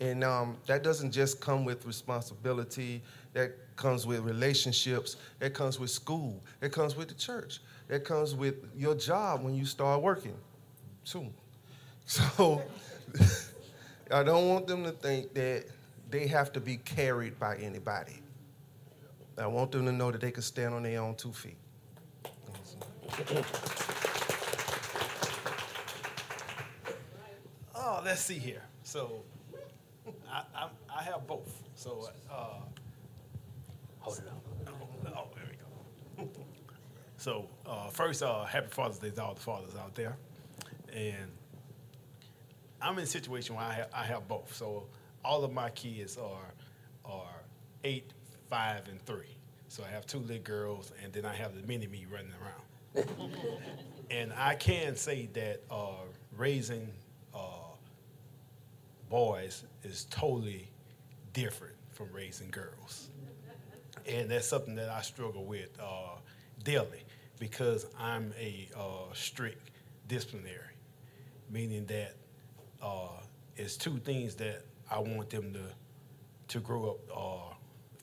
And 0.00 0.24
um, 0.24 0.56
that 0.66 0.82
doesn't 0.82 1.12
just 1.12 1.40
come 1.40 1.64
with 1.64 1.84
responsibility. 1.84 3.02
That 3.32 3.52
comes 3.76 4.06
with 4.06 4.20
relationships. 4.20 5.16
That 5.38 5.54
comes 5.54 5.78
with 5.78 5.90
school. 5.90 6.42
That 6.60 6.72
comes 6.72 6.96
with 6.96 7.08
the 7.08 7.14
church. 7.14 7.60
That 7.88 8.04
comes 8.04 8.34
with 8.34 8.56
your 8.76 8.94
job 8.94 9.42
when 9.42 9.54
you 9.54 9.64
start 9.64 10.02
working 10.02 10.36
soon. 11.04 11.32
So 12.06 12.60
I 14.10 14.24
don't 14.24 14.48
want 14.48 14.66
them 14.66 14.82
to 14.82 14.90
think 14.90 15.32
that 15.34 15.66
they 16.10 16.26
have 16.26 16.52
to 16.54 16.60
be 16.60 16.78
carried 16.78 17.38
by 17.38 17.56
anybody. 17.58 18.20
I 19.40 19.46
want 19.46 19.72
them 19.72 19.86
to 19.86 19.92
know 19.92 20.10
that 20.10 20.20
they 20.20 20.30
can 20.30 20.42
stand 20.42 20.74
on 20.74 20.82
their 20.82 21.00
own 21.00 21.14
two 21.14 21.32
feet. 21.32 21.56
Oh, 27.74 28.02
let's 28.04 28.20
see 28.20 28.38
here. 28.38 28.62
So 28.82 29.22
I, 30.30 30.42
I, 30.54 30.68
I 30.94 31.02
have 31.04 31.26
both. 31.26 31.62
So 31.74 32.10
uh, 32.30 32.60
hold 34.00 34.18
it 34.18 34.24
up. 34.28 34.74
Oh, 35.16 35.28
there 35.34 35.44
we 35.48 36.24
go. 36.26 36.30
So 37.16 37.50
uh, 37.66 37.88
first, 37.90 38.22
uh, 38.22 38.46
happy 38.46 38.68
Father's 38.70 38.98
Day 38.98 39.10
to 39.10 39.22
all 39.22 39.34
the 39.34 39.40
fathers 39.42 39.74
out 39.78 39.94
there, 39.94 40.16
and 40.90 41.30
I'm 42.80 42.96
in 42.96 43.04
a 43.04 43.06
situation 43.06 43.56
where 43.56 43.64
I 43.66 43.74
have, 43.74 43.88
I 43.92 44.04
have 44.04 44.26
both. 44.26 44.54
So 44.54 44.86
all 45.22 45.44
of 45.44 45.52
my 45.52 45.68
kids 45.68 46.16
are 46.16 46.54
are 47.04 47.42
eight, 47.84 48.14
five, 48.50 48.88
and 48.88 49.00
three. 49.06 49.36
So 49.68 49.84
I 49.88 49.90
have 49.90 50.04
two 50.04 50.18
little 50.18 50.42
girls, 50.42 50.92
and 51.02 51.12
then 51.12 51.24
I 51.24 51.34
have 51.34 51.54
the 51.54 51.66
mini 51.66 51.86
me 51.86 52.04
running 52.12 52.32
around. 52.42 53.06
and 54.10 54.32
I 54.36 54.56
can 54.56 54.96
say 54.96 55.28
that 55.34 55.62
uh, 55.70 56.02
raising 56.36 56.90
uh, 57.32 57.38
boys 59.08 59.64
is 59.84 60.06
totally 60.10 60.68
different 61.32 61.76
from 61.92 62.08
raising 62.12 62.50
girls. 62.50 63.08
And 64.06 64.30
that's 64.30 64.46
something 64.46 64.74
that 64.74 64.88
I 64.88 65.02
struggle 65.02 65.44
with 65.44 65.68
uh, 65.80 66.16
daily 66.64 67.04
because 67.38 67.86
I'm 67.98 68.32
a 68.38 68.68
uh, 68.76 69.12
strict 69.12 69.70
disciplinary, 70.08 70.74
meaning 71.48 71.86
that 71.86 72.14
uh, 72.82 73.20
it's 73.56 73.76
two 73.76 73.98
things 73.98 74.34
that 74.36 74.64
I 74.90 74.98
want 74.98 75.30
them 75.30 75.52
to 75.52 75.60
to 76.48 76.58
grow 76.58 76.90
up 76.90 76.98
uh, 77.16 77.54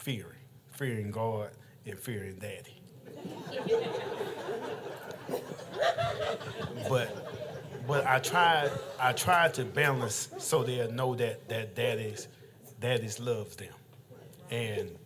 fearing 0.07 0.37
fearing 0.71 1.11
God 1.11 1.49
and 1.85 1.99
fearing 1.99 2.35
daddy. 2.35 2.81
but 6.87 7.27
but 7.85 8.07
I 8.07 8.19
tried 8.19 8.71
I 9.01 9.11
tried 9.11 9.53
to 9.55 9.65
balance 9.65 10.29
so 10.37 10.63
they'll 10.63 10.93
know 10.93 11.13
that 11.15 11.49
that 11.49 11.75
daddy's 11.75 12.29
daddy's 12.79 13.19
loves 13.19 13.57
them. 13.57 13.73
And 14.49 14.97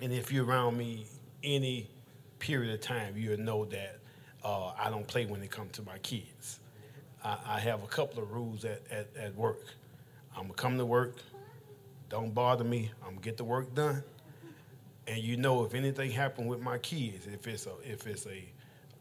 and 0.00 0.10
if 0.14 0.32
you're 0.32 0.46
around 0.46 0.78
me 0.78 1.04
any 1.42 1.90
period 2.38 2.72
of 2.72 2.80
time, 2.80 3.18
you'll 3.18 3.38
know 3.38 3.66
that 3.66 3.98
uh, 4.42 4.72
I 4.78 4.88
don't 4.88 5.06
play 5.06 5.26
when 5.26 5.42
it 5.42 5.50
comes 5.50 5.72
to 5.72 5.82
my 5.82 5.98
kids. 5.98 6.58
I, 7.22 7.36
I, 7.46 7.60
have 7.60 7.84
a 7.84 7.86
couple 7.86 8.20
of 8.20 8.32
rules 8.32 8.64
at, 8.64 8.80
at, 8.90 9.08
at 9.16 9.36
work. 9.36 9.66
I'm 10.34 10.44
gonna 10.44 10.54
come 10.54 10.78
to 10.78 10.84
work, 10.84 11.18
don't 12.08 12.34
bother 12.34 12.64
me, 12.64 12.90
I'm 13.02 13.10
gonna 13.10 13.20
get 13.20 13.36
the 13.36 13.44
work 13.44 13.74
done 13.74 14.02
and 15.06 15.18
you 15.18 15.36
know 15.36 15.64
if 15.64 15.74
anything 15.74 16.10
happened 16.10 16.48
with 16.48 16.60
my 16.60 16.78
kids, 16.78 17.26
if 17.26 17.46
it's 17.46 17.66
a 17.66 17.72
if 17.84 18.06
it's 18.06 18.26
a 18.26 18.44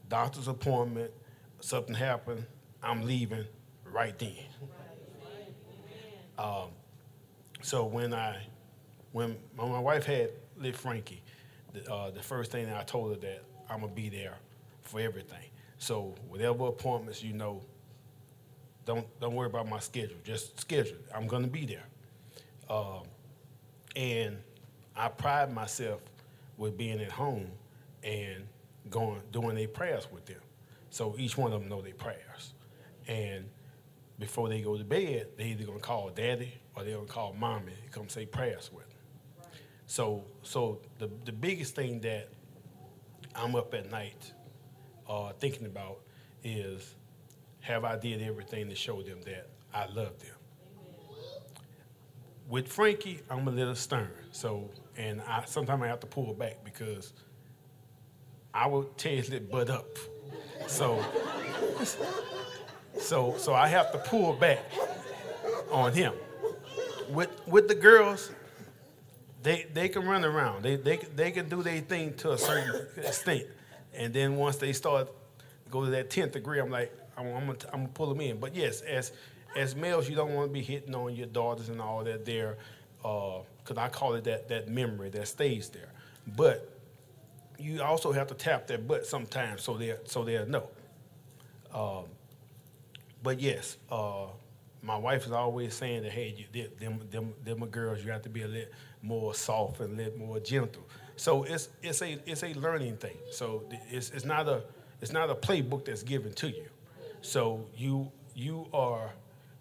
doctor's 0.10 0.48
appointment, 0.48 1.12
something 1.60 1.96
happened, 1.96 2.46
I'm 2.82 3.06
leaving 3.06 3.46
right 3.86 4.18
then. 4.18 4.34
Um, 6.38 6.70
so 7.62 7.86
when 7.86 8.14
I 8.14 8.38
when, 9.12 9.38
when 9.56 9.72
my 9.72 9.80
wife 9.80 10.06
had 10.06 10.32
lit 10.58 10.76
Frankie, 10.76 11.22
the, 11.74 11.92
uh, 11.92 12.12
the 12.12 12.22
first 12.22 12.52
thing 12.52 12.66
that 12.66 12.78
I 12.78 12.84
told 12.84 13.14
her 13.14 13.20
that 13.22 13.44
I'm 13.70 13.82
gonna 13.82 13.92
be 13.92 14.10
there 14.10 14.38
for 14.82 15.00
everything. 15.00 15.46
So 15.78 16.16
whatever 16.28 16.68
appointments 16.68 17.24
you 17.24 17.34
know, 17.34 17.62
don't 18.86 19.06
don't 19.20 19.36
worry 19.36 19.48
about 19.48 19.70
my 19.70 19.80
schedule. 19.80 20.18
Just 20.24 20.60
schedule. 20.60 20.98
I'm 21.14 21.28
gonna 21.28 21.48
be 21.48 21.66
there. 21.66 21.86
Um, 22.70 23.04
and 23.96 24.38
I 25.02 25.08
pride 25.08 25.52
myself 25.52 26.00
with 26.58 26.78
being 26.78 27.02
at 27.02 27.12
home 27.12 27.48
and 28.04 28.48
going 28.92 29.20
doing 29.32 29.56
their 29.56 29.68
prayers 29.68 30.08
with 30.12 30.28
them. 30.28 30.42
So 30.92 31.16
each 31.18 31.36
one 31.36 31.52
of 31.54 31.60
them 31.60 31.70
know 31.70 31.82
their 31.82 31.96
prayers. 31.96 32.54
And 33.08 33.46
before 34.20 34.48
they 34.48 34.62
go 34.62 34.78
to 34.78 34.84
bed, 34.84 35.30
they 35.38 35.46
either 35.46 35.64
gonna 35.64 35.80
call 35.80 36.12
daddy 36.12 36.54
or 36.76 36.84
they're 36.84 36.98
gonna 36.98 37.08
call 37.08 37.34
mommy 37.34 37.74
to 37.84 37.90
come 37.90 38.10
say 38.10 38.28
prayers 38.28 38.70
with 38.72 38.88
them. 38.90 39.00
Right. 39.40 39.48
So 39.88 40.24
so 40.44 40.82
the 41.00 41.10
the 41.26 41.32
biggest 41.32 41.74
thing 41.74 42.00
that 42.02 42.30
I'm 43.34 43.56
up 43.56 43.74
at 43.74 43.90
night 43.90 44.32
uh, 45.10 45.32
thinking 45.40 45.66
about 45.66 46.02
is 46.44 46.94
have 47.62 47.86
I 47.86 47.98
did 47.98 48.22
everything 48.22 48.70
to 48.70 48.76
show 48.76 49.02
them 49.02 49.20
that 49.26 49.48
I 49.74 49.88
love 49.88 50.20
them. 50.20 50.36
Amen. 50.78 51.42
With 52.48 52.68
Frankie, 52.68 53.22
I'm 53.32 53.48
a 53.48 53.52
little 53.52 53.74
stern. 53.74 54.12
So 54.30 54.70
and 54.98 55.22
I 55.22 55.44
sometimes 55.46 55.82
I 55.84 55.88
have 55.88 56.00
to 56.02 56.08
pull 56.08 56.34
back 56.34 56.64
because 56.64 57.14
I 58.54 58.68
would 58.68 58.98
tear 58.98 59.16
his 59.18 59.30
butt 59.30 59.70
up. 59.70 59.88
So, 60.68 61.04
so, 62.98 63.36
so 63.38 63.54
I 63.54 63.68
have 63.68 63.92
to 63.94 63.98
pull 63.98 64.34
back 64.34 64.60
on 65.72 65.94
him. 65.94 66.14
With 67.10 67.30
with 67.48 67.68
the 67.68 67.76
girls, 67.76 68.32
they 69.44 69.68
they 69.74 69.90
can 69.90 70.06
run 70.06 70.24
around. 70.24 70.64
They 70.64 70.76
they 70.76 70.98
they 70.98 71.32
can 71.32 71.50
do 71.50 71.64
their 71.64 71.82
thing 71.82 72.14
to 72.16 72.32
a 72.32 72.38
certain 72.38 72.88
extent, 72.98 73.44
and 73.94 74.14
then 74.14 74.36
once 74.36 74.58
they 74.58 74.74
start 74.74 75.10
go 75.70 75.86
to 75.86 75.92
that 75.92 76.10
tenth 76.10 76.34
degree, 76.34 76.60
I'm 76.60 76.70
like 76.70 76.96
I'm, 77.18 77.28
I'm, 77.28 77.46
gonna, 77.48 77.58
I'm 77.74 77.80
gonna 77.82 77.88
pull 77.90 78.08
them 78.08 78.22
in. 78.22 78.40
But 78.40 78.56
yes, 78.56 78.82
as 78.82 79.12
as 79.56 79.76
males, 79.76 80.10
you 80.10 80.16
don't 80.16 80.34
want 80.34 80.50
to 80.50 80.54
be 80.54 80.62
hitting 80.62 80.96
on 80.96 81.16
your 81.16 81.28
daughters 81.28 81.70
and 81.70 81.82
all 81.82 82.04
that. 82.04 82.26
There, 82.26 82.58
uh, 83.04 83.40
because 83.63 83.78
I 83.78 83.89
call 83.89 84.13
it 84.15 84.24
that 84.26 84.47
that 84.50 84.69
memory 84.69 85.10
that 85.10 85.28
stays 85.28 85.69
there. 85.69 85.91
But 86.36 86.69
you 87.58 87.82
also 87.82 88.12
have 88.12 88.28
to 88.28 88.34
tap 88.34 88.67
their 88.67 88.78
butt 88.78 89.06
sometimes 89.06 89.63
so 89.63 89.76
they 89.78 89.95
so 90.06 90.24
they'll 90.24 90.47
know. 90.47 90.67
Um, 91.74 92.06
but 93.24 93.39
yes, 93.39 93.78
uh, 93.89 94.26
my 94.82 94.97
wife 94.97 95.26
is 95.26 95.32
always 95.32 95.74
saying 95.74 96.04
that 96.04 96.12
hey, 96.12 96.47
you, 96.54 96.67
them 96.80 97.00
them 97.10 97.34
them 97.43 97.65
girls. 97.67 98.04
You 98.04 98.12
have 98.12 98.24
to 98.24 98.30
be 98.30 98.41
a 98.43 98.47
little 98.47 98.74
more 99.02 99.34
soft 99.34 99.80
and 99.80 100.00
a 100.00 100.04
little 100.04 100.19
more 100.19 100.39
gentle. 100.39 100.84
So 101.15 101.43
it's 101.43 101.69
it's 101.84 102.02
a 102.02 102.19
it's 102.26 102.43
a 102.43 102.54
learning 102.54 102.97
thing. 102.97 103.17
So 103.32 103.63
it's 103.89 104.10
it's 104.12 104.26
not 104.26 104.47
a 104.47 104.63
it's 105.02 105.12
not 105.12 105.30
a 105.30 105.36
playbook 105.36 105.86
that's 105.86 106.04
given 106.04 106.34
to 106.34 106.47
you. 106.47 106.65
So 107.21 107.65
you 107.76 108.12
you 108.34 108.67
are 108.74 109.12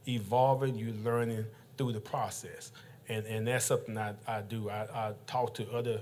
evolving, 0.08 0.76
you're 0.76 0.94
learning 0.94 1.44
through 1.76 1.92
the 1.92 2.00
process 2.00 2.72
and 3.10 3.26
and 3.26 3.46
that's 3.46 3.66
something 3.66 3.98
I, 3.98 4.14
I 4.26 4.40
do. 4.40 4.70
I, 4.70 4.82
I 4.94 5.12
talk 5.26 5.54
to 5.54 5.70
other 5.72 6.00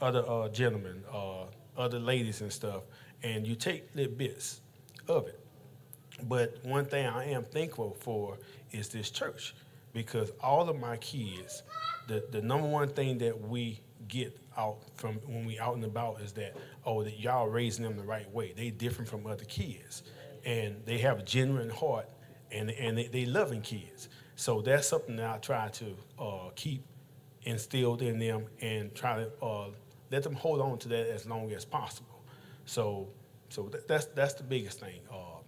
other 0.00 0.28
uh, 0.28 0.48
gentlemen, 0.48 1.02
uh, 1.12 1.44
other 1.76 1.98
ladies 1.98 2.40
and 2.42 2.52
stuff, 2.52 2.82
and 3.22 3.46
you 3.46 3.54
take 3.54 3.94
little 3.94 4.12
bits 4.12 4.60
of 5.08 5.26
it. 5.26 5.40
But 6.22 6.58
one 6.62 6.84
thing 6.84 7.06
I 7.06 7.30
am 7.30 7.44
thankful 7.44 7.96
for 8.00 8.38
is 8.70 8.88
this 8.88 9.10
church 9.10 9.54
because 9.92 10.30
all 10.42 10.68
of 10.68 10.78
my 10.78 10.96
kids, 10.98 11.62
the, 12.08 12.24
the 12.30 12.42
number 12.42 12.68
one 12.68 12.88
thing 12.88 13.18
that 13.18 13.40
we 13.40 13.80
get 14.08 14.38
out 14.56 14.78
from 14.96 15.14
when 15.26 15.46
we 15.46 15.58
out 15.58 15.74
and 15.74 15.84
about 15.84 16.20
is 16.20 16.32
that, 16.32 16.56
oh, 16.84 17.02
that 17.02 17.18
y'all 17.18 17.48
raising 17.48 17.84
them 17.84 17.96
the 17.96 18.02
right 18.02 18.30
way. 18.32 18.52
They 18.56 18.70
different 18.70 19.10
from 19.10 19.26
other 19.26 19.44
kids. 19.44 20.02
And 20.44 20.76
they 20.84 20.98
have 20.98 21.20
a 21.20 21.22
genuine 21.22 21.70
heart 21.70 22.08
and, 22.52 22.70
and 22.70 22.98
they, 22.98 23.06
they 23.06 23.24
loving 23.24 23.62
kids. 23.62 24.08
So 24.36 24.60
that's 24.60 24.88
something 24.88 25.16
that 25.16 25.30
I 25.30 25.38
try 25.38 25.68
to 25.68 25.96
uh, 26.18 26.50
keep 26.54 26.82
instilled 27.42 28.02
in 28.02 28.18
them 28.18 28.46
and 28.60 28.94
try 28.94 29.24
to 29.24 29.30
uh, 29.44 29.68
let 30.10 30.22
them 30.22 30.34
hold 30.34 30.60
on 30.60 30.78
to 30.78 30.88
that 30.88 31.08
as 31.08 31.26
long 31.26 31.52
as 31.52 31.64
possible. 31.64 32.22
So, 32.64 33.08
so 33.48 33.64
th- 33.64 33.84
that's 33.86 34.06
that's 34.06 34.34
the 34.34 34.42
biggest 34.42 34.80
thing. 34.80 35.00
Uh, 35.10 35.40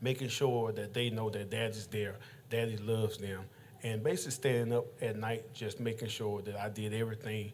making 0.00 0.28
sure 0.28 0.72
that 0.72 0.94
they 0.94 1.10
know 1.10 1.30
that 1.30 1.50
daddy's 1.50 1.86
there, 1.86 2.16
daddy 2.50 2.76
loves 2.76 3.18
them, 3.18 3.44
and 3.82 4.02
basically 4.02 4.32
standing 4.32 4.72
up 4.76 4.86
at 5.02 5.16
night, 5.16 5.52
just 5.54 5.80
making 5.80 6.08
sure 6.08 6.42
that 6.42 6.56
I 6.56 6.68
did 6.68 6.92
everything 6.94 7.52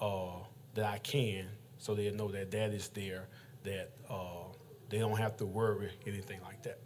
uh, 0.00 0.38
that 0.74 0.86
I 0.86 0.98
can, 0.98 1.46
so 1.78 1.94
they 1.94 2.10
know 2.10 2.28
that 2.28 2.50
daddy's 2.50 2.88
there, 2.88 3.28
that 3.64 3.90
uh, 4.08 4.44
they 4.88 4.98
don't 4.98 5.18
have 5.18 5.36
to 5.38 5.46
worry 5.46 5.90
anything 6.06 6.40
like 6.42 6.62
that. 6.62 6.78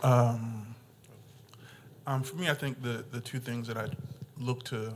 Um, 0.00 0.74
um, 2.06 2.22
for 2.22 2.36
me, 2.36 2.48
I 2.48 2.54
think 2.54 2.82
the, 2.82 3.04
the 3.10 3.20
two 3.20 3.38
things 3.38 3.66
that 3.68 3.76
I 3.76 3.88
look 4.38 4.64
to 4.64 4.94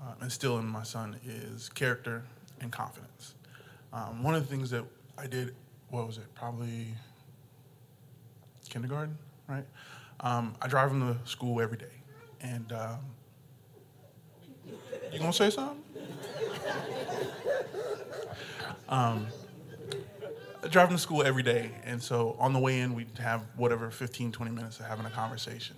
uh, 0.00 0.14
instill 0.22 0.58
in 0.58 0.66
my 0.66 0.82
son 0.82 1.16
is 1.26 1.68
character 1.68 2.24
and 2.60 2.70
confidence. 2.70 3.34
Um, 3.92 4.22
one 4.22 4.34
of 4.34 4.46
the 4.46 4.54
things 4.54 4.70
that 4.70 4.84
I 5.16 5.26
did, 5.26 5.54
what 5.90 6.06
was 6.06 6.18
it, 6.18 6.32
probably 6.34 6.88
kindergarten, 8.68 9.16
right? 9.48 9.64
Um, 10.20 10.54
I 10.60 10.68
drive 10.68 10.90
him 10.90 11.00
to 11.00 11.28
school 11.28 11.60
every 11.60 11.78
day. 11.78 11.86
And 12.40 12.70
um, 12.72 12.98
you 15.12 15.18
gonna 15.18 15.32
say 15.32 15.50
something? 15.50 15.82
um, 18.88 19.26
Him 20.74 20.88
to 20.90 20.98
school 20.98 21.22
every 21.22 21.42
day. 21.42 21.70
And 21.84 22.02
so 22.02 22.36
on 22.38 22.52
the 22.52 22.58
way 22.58 22.80
in, 22.80 22.94
we'd 22.94 23.18
have 23.18 23.42
whatever 23.56 23.90
15, 23.90 24.32
20 24.32 24.52
minutes 24.52 24.80
of 24.80 24.86
having 24.86 25.06
a 25.06 25.10
conversation. 25.10 25.76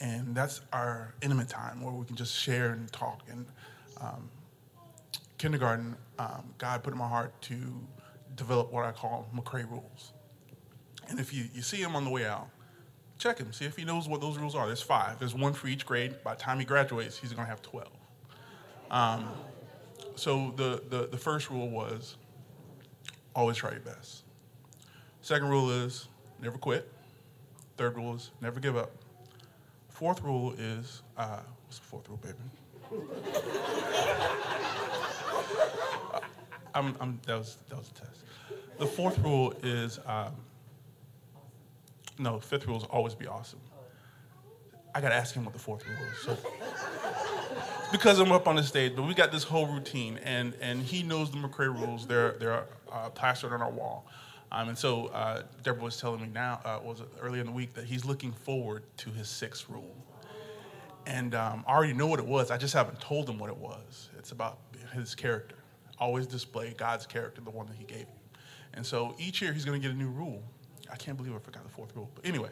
And 0.00 0.34
that's 0.34 0.60
our 0.72 1.14
intimate 1.22 1.48
time 1.48 1.82
where 1.82 1.92
we 1.92 2.04
can 2.04 2.16
just 2.16 2.34
share 2.34 2.70
and 2.70 2.92
talk. 2.92 3.22
And 3.30 3.46
um, 4.00 4.28
kindergarten, 5.38 5.96
um, 6.18 6.54
God 6.58 6.82
put 6.82 6.92
in 6.92 6.98
my 6.98 7.08
heart 7.08 7.40
to 7.42 7.54
develop 8.36 8.72
what 8.72 8.84
I 8.84 8.92
call 8.92 9.28
McCray 9.34 9.68
rules. 9.70 10.12
And 11.08 11.18
if 11.18 11.32
you, 11.32 11.44
you 11.54 11.62
see 11.62 11.78
him 11.78 11.96
on 11.96 12.04
the 12.04 12.10
way 12.10 12.26
out, 12.26 12.48
check 13.18 13.38
him, 13.38 13.52
see 13.52 13.64
if 13.64 13.76
he 13.76 13.84
knows 13.84 14.08
what 14.08 14.20
those 14.20 14.36
rules 14.36 14.54
are. 14.54 14.66
There's 14.66 14.82
five. 14.82 15.18
There's 15.18 15.34
one 15.34 15.52
for 15.52 15.68
each 15.68 15.86
grade. 15.86 16.16
By 16.22 16.34
the 16.34 16.40
time 16.40 16.58
he 16.58 16.64
graduates, 16.64 17.18
he's 17.18 17.32
going 17.32 17.44
to 17.44 17.50
have 17.50 17.62
12. 17.62 17.88
Um, 18.90 19.28
so 20.16 20.52
the, 20.56 20.82
the, 20.88 21.06
the 21.06 21.18
first 21.18 21.50
rule 21.50 21.68
was 21.70 22.16
always 23.38 23.56
try 23.56 23.70
your 23.70 23.80
best. 23.80 24.24
Second 25.20 25.48
rule 25.48 25.70
is 25.70 26.08
never 26.42 26.58
quit. 26.58 26.92
Third 27.76 27.94
rule 27.96 28.16
is 28.16 28.32
never 28.40 28.58
give 28.58 28.76
up. 28.76 28.90
Fourth 29.88 30.20
rule 30.22 30.54
is 30.58 31.02
uh, 31.16 31.38
what's 31.64 31.78
the 31.78 31.84
fourth 31.84 32.08
rule, 32.08 32.18
baby? 32.20 32.34
I'm, 36.74 36.96
I'm, 37.00 37.20
that 37.26 37.38
was 37.38 37.58
that 37.68 37.78
was 37.78 37.88
a 37.90 37.94
test. 37.94 38.24
The 38.78 38.86
fourth 38.86 39.20
rule 39.20 39.54
is 39.62 40.00
um, 40.06 40.34
no. 42.18 42.40
Fifth 42.40 42.66
rule 42.66 42.78
is 42.78 42.84
always 42.84 43.14
be 43.14 43.28
awesome. 43.28 43.60
I 44.94 45.00
gotta 45.00 45.14
ask 45.14 45.34
him 45.34 45.44
what 45.44 45.54
the 45.54 45.60
fourth 45.60 45.84
rule 45.86 45.96
is. 46.12 46.18
So 46.22 46.36
because 47.92 48.18
I'm 48.18 48.32
up 48.32 48.48
on 48.48 48.56
the 48.56 48.62
stage, 48.62 48.96
but 48.96 49.02
we 49.02 49.12
got 49.14 49.32
this 49.32 49.44
whole 49.44 49.66
routine, 49.66 50.18
and 50.24 50.54
and 50.60 50.82
he 50.82 51.02
knows 51.02 51.30
the 51.30 51.36
McCray 51.36 51.66
rules. 51.66 52.06
They're 52.06 52.32
they're 52.32 52.64
uh, 52.92 53.10
plastered 53.10 53.52
on 53.52 53.62
our 53.62 53.70
wall. 53.70 54.06
Um, 54.50 54.70
and 54.70 54.78
so 54.78 55.06
uh, 55.08 55.42
Deborah 55.62 55.82
was 55.82 56.00
telling 56.00 56.22
me 56.22 56.28
now, 56.32 56.60
uh, 56.64 56.80
was 56.82 57.02
earlier 57.20 57.40
in 57.40 57.46
the 57.46 57.52
week, 57.52 57.74
that 57.74 57.84
he's 57.84 58.04
looking 58.04 58.32
forward 58.32 58.82
to 58.98 59.10
his 59.10 59.28
sixth 59.28 59.68
rule. 59.68 59.94
And 61.06 61.34
um, 61.34 61.64
I 61.66 61.72
already 61.72 61.92
know 61.92 62.06
what 62.06 62.18
it 62.18 62.26
was. 62.26 62.50
I 62.50 62.56
just 62.56 62.74
haven't 62.74 63.00
told 63.00 63.28
him 63.28 63.38
what 63.38 63.50
it 63.50 63.56
was. 63.56 64.10
It's 64.18 64.32
about 64.32 64.58
his 64.94 65.14
character. 65.14 65.56
Always 65.98 66.26
display 66.26 66.74
God's 66.76 67.06
character, 67.06 67.40
the 67.40 67.50
one 67.50 67.66
that 67.66 67.76
he 67.76 67.84
gave 67.84 68.00
you. 68.00 68.40
And 68.74 68.84
so 68.84 69.14
each 69.18 69.42
year 69.42 69.52
he's 69.52 69.64
going 69.64 69.80
to 69.80 69.86
get 69.86 69.94
a 69.94 69.98
new 69.98 70.10
rule. 70.10 70.42
I 70.90 70.96
can't 70.96 71.16
believe 71.16 71.34
I 71.34 71.38
forgot 71.38 71.64
the 71.64 71.70
fourth 71.70 71.94
rule. 71.96 72.10
But 72.14 72.26
anyway, 72.26 72.50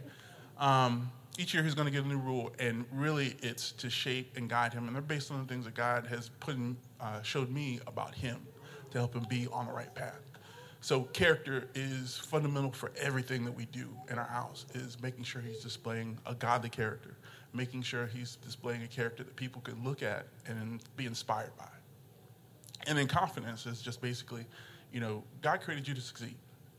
um, 0.59 1.11
each 1.39 1.55
year 1.55 1.63
he's 1.63 1.75
going 1.75 1.87
to 1.87 1.93
get 1.93 2.05
a 2.05 2.09
new 2.09 2.19
rule, 2.19 2.53
and 2.59 2.85
really 2.93 3.37
it's 3.43 3.73
to 3.73 3.91
shape 3.91 4.37
and 4.37 4.49
guide 4.49 4.73
him. 4.73 4.87
And 4.87 4.95
they're 4.95 5.03
based 5.03 5.31
on 5.31 5.41
the 5.41 5.47
things 5.47 5.67
that 5.67 5.75
God 5.75 6.07
has 6.07 6.31
put 6.41 6.57
in, 6.57 6.77
uh, 7.01 7.23
showed 7.23 7.51
me 7.51 7.81
about 7.87 8.15
him 8.15 8.41
to 8.91 8.99
help 8.99 9.15
him 9.15 9.27
be 9.29 9.47
on 9.53 9.67
the 9.67 9.73
right 9.73 9.95
path. 9.95 10.26
So 10.87 11.03
character 11.03 11.67
is 11.75 12.17
fundamental 12.17 12.71
for 12.71 12.93
everything 12.97 13.45
that 13.45 13.51
we 13.51 13.65
do 13.65 13.89
in 14.09 14.21
our 14.21 14.29
house. 14.29 14.67
Is 14.73 15.03
making 15.03 15.25
sure 15.25 15.43
he's 15.43 15.59
displaying 15.59 16.17
a 16.27 16.33
godly 16.33 16.69
character, 16.69 17.17
making 17.53 17.83
sure 17.83 18.07
he's 18.07 18.37
displaying 18.37 18.85
a 18.85 18.87
character 18.87 19.25
that 19.25 19.35
people 19.35 19.61
can 19.63 19.83
look 19.83 20.05
at 20.05 20.29
and 20.47 20.81
be 20.97 21.07
inspired 21.07 21.51
by. 21.59 21.67
And 22.87 22.97
then 22.97 23.09
confidence 23.09 23.67
is 23.67 23.83
just 23.83 24.01
basically, 24.01 24.47
you 24.93 25.01
know, 25.01 25.25
God 25.43 25.61
created 25.61 25.89
you 25.89 25.95
to 25.95 26.01
succeed. 26.01 26.37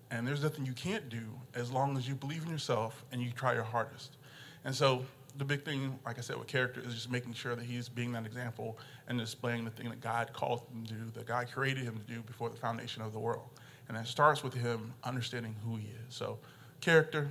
And 0.10 0.26
there's 0.26 0.42
nothing 0.42 0.66
you 0.66 0.72
can't 0.72 1.10
do 1.10 1.26
as 1.54 1.70
long 1.70 1.98
as 1.98 2.08
you 2.08 2.16
believe 2.16 2.46
in 2.46 2.50
yourself 2.50 3.04
and 3.12 3.22
you 3.22 3.32
try 3.32 3.56
your 3.56 3.64
hardest. 3.64 4.16
And 4.64 4.74
so 4.74 5.04
the 5.38 5.44
big 5.44 5.66
thing, 5.66 6.00
like 6.06 6.18
I 6.18 6.22
said, 6.22 6.38
with 6.38 6.48
character 6.48 6.80
is 6.80 6.94
just 6.94 7.12
making 7.12 7.34
sure 7.34 7.58
that 7.58 7.66
he's 7.66 7.90
being 7.90 8.14
that 8.14 8.26
example 8.26 8.80
and 9.10 9.20
displaying 9.20 9.66
the 9.66 9.72
thing 9.72 9.90
that 9.90 10.00
God 10.00 10.32
called 10.32 10.62
him 10.74 10.86
to 10.86 10.94
do, 10.94 11.12
that 11.16 11.26
God 11.26 11.52
created 11.52 11.84
him 11.84 11.98
to 11.98 12.14
do 12.14 12.22
before 12.22 12.50
the 12.50 12.56
foundation 12.56 13.02
of 13.02 13.12
the 13.12 13.20
world. 13.20 13.50
And 13.88 13.98
that 13.98 14.08
starts 14.08 14.44
with 14.44 14.54
him 14.54 14.94
understanding 15.04 15.56
who 15.64 15.78
he 15.78 15.88
is. 15.88 16.16
So, 16.16 16.40
character 16.82 17.30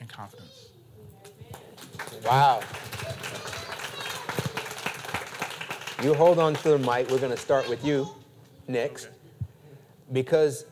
and 0.00 0.08
confidence. 0.08 0.68
Wow. 2.24 2.60
You 6.02 6.14
hold 6.14 6.38
on 6.38 6.54
to 6.54 6.68
the 6.70 6.78
mic. 6.78 7.10
We're 7.10 7.18
going 7.18 7.32
to 7.32 7.36
start 7.36 7.68
with 7.68 7.84
you 7.84 8.08
next. 8.68 9.08
Because 10.12 10.64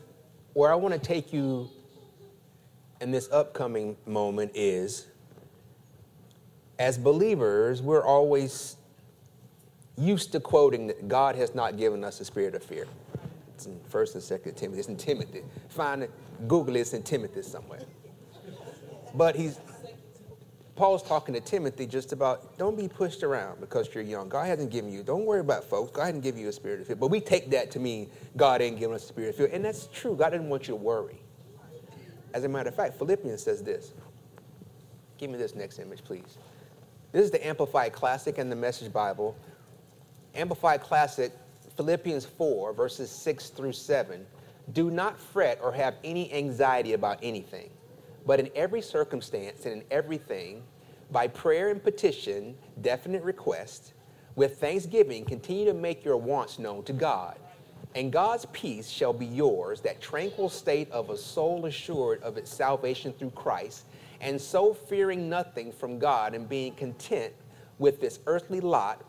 where 0.53 0.71
I 0.71 0.75
want 0.75 0.93
to 0.93 0.99
take 0.99 1.33
you 1.33 1.69
in 3.01 3.11
this 3.11 3.29
upcoming 3.31 3.95
moment 4.05 4.51
is 4.55 5.07
as 6.79 6.97
believers, 6.97 7.81
we're 7.81 8.05
always 8.05 8.77
used 9.97 10.31
to 10.31 10.39
quoting 10.39 10.87
that 10.87 11.07
God 11.07 11.35
has 11.35 11.55
not 11.55 11.77
given 11.77 12.03
us 12.03 12.19
a 12.19 12.25
spirit 12.25 12.55
of 12.55 12.63
fear. 12.63 12.87
It's 13.57 13.65
in 13.65 13.79
First 13.89 14.13
and 14.13 14.23
Second 14.23 14.53
Timothy. 14.53 14.79
It's 14.79 14.87
in 14.87 14.97
Timothy. 14.97 15.41
Find 15.69 16.03
it, 16.03 16.11
Google 16.47 16.75
it. 16.75 16.81
It's 16.81 16.93
in 16.93 17.01
Timothy 17.01 17.41
somewhere. 17.41 17.81
But 19.15 19.35
he's 19.35 19.59
Paul's 20.75 21.01
talking 21.01 21.33
to 21.33 21.41
Timothy 21.41 21.87
just 21.87 22.13
about 22.13 22.55
don't 22.59 22.77
be 22.77 22.87
pushed 22.87 23.23
around 23.23 23.59
because 23.59 23.89
you're 23.95 24.03
young. 24.03 24.29
God 24.29 24.45
hasn't 24.45 24.69
given 24.69 24.91
you. 24.91 25.01
Don't 25.01 25.25
worry 25.25 25.39
about 25.39 25.63
folks. 25.63 25.89
God 25.89 26.05
hasn't 26.05 26.21
given 26.23 26.39
you 26.39 26.49
a 26.49 26.53
spirit 26.53 26.81
of 26.81 26.85
fear. 26.85 26.95
But 26.95 27.07
we 27.07 27.19
take 27.19 27.49
that 27.49 27.71
to 27.71 27.79
mean 27.79 28.11
God 28.35 28.61
ain't 28.61 28.77
giving 28.77 28.95
us 28.95 29.05
a 29.05 29.07
spirit 29.07 29.29
of 29.29 29.35
fear, 29.37 29.49
and 29.51 29.65
that's 29.65 29.87
true. 29.87 30.15
God 30.15 30.29
didn't 30.29 30.49
want 30.49 30.67
you 30.67 30.73
to 30.73 30.75
worry. 30.75 31.19
As 32.35 32.43
a 32.43 32.47
matter 32.47 32.69
of 32.69 32.75
fact, 32.75 32.95
Philippians 32.99 33.41
says 33.41 33.63
this. 33.63 33.95
Give 35.17 35.31
me 35.31 35.39
this 35.39 35.55
next 35.55 35.79
image, 35.79 36.03
please. 36.03 36.37
This 37.11 37.25
is 37.25 37.31
the 37.31 37.45
Amplified 37.45 37.91
Classic 37.91 38.37
and 38.37 38.51
the 38.51 38.55
Message 38.55 38.93
Bible. 38.93 39.35
Amplified 40.35 40.81
Classic 40.81 41.31
Philippians 41.77 42.25
4, 42.25 42.73
verses 42.73 43.09
6 43.11 43.49
through 43.51 43.73
7 43.73 44.25
do 44.73 44.91
not 44.91 45.17
fret 45.17 45.59
or 45.61 45.71
have 45.71 45.95
any 46.03 46.33
anxiety 46.33 46.93
about 46.93 47.19
anything, 47.23 47.69
but 48.25 48.39
in 48.39 48.49
every 48.55 48.81
circumstance 48.81 49.65
and 49.65 49.75
in 49.75 49.83
everything, 49.91 50.63
by 51.11 51.27
prayer 51.27 51.69
and 51.69 51.81
petition, 51.81 52.55
definite 52.81 53.23
request, 53.23 53.93
with 54.35 54.59
thanksgiving, 54.59 55.23
continue 55.23 55.65
to 55.65 55.73
make 55.73 56.03
your 56.03 56.17
wants 56.17 56.59
known 56.59 56.83
to 56.83 56.93
God. 56.93 57.39
And 57.95 58.11
God's 58.11 58.45
peace 58.51 58.89
shall 58.89 59.13
be 59.13 59.25
yours, 59.25 59.79
that 59.81 60.01
tranquil 60.01 60.49
state 60.49 60.91
of 60.91 61.09
a 61.09 61.17
soul 61.17 61.65
assured 61.65 62.21
of 62.21 62.37
its 62.37 62.51
salvation 62.51 63.13
through 63.13 63.31
Christ, 63.31 63.85
and 64.19 64.39
so 64.39 64.73
fearing 64.73 65.29
nothing 65.29 65.71
from 65.71 65.97
God 65.97 66.33
and 66.33 66.49
being 66.49 66.73
content 66.73 67.33
with 67.79 68.01
this 68.01 68.19
earthly 68.25 68.59
lot, 68.59 69.03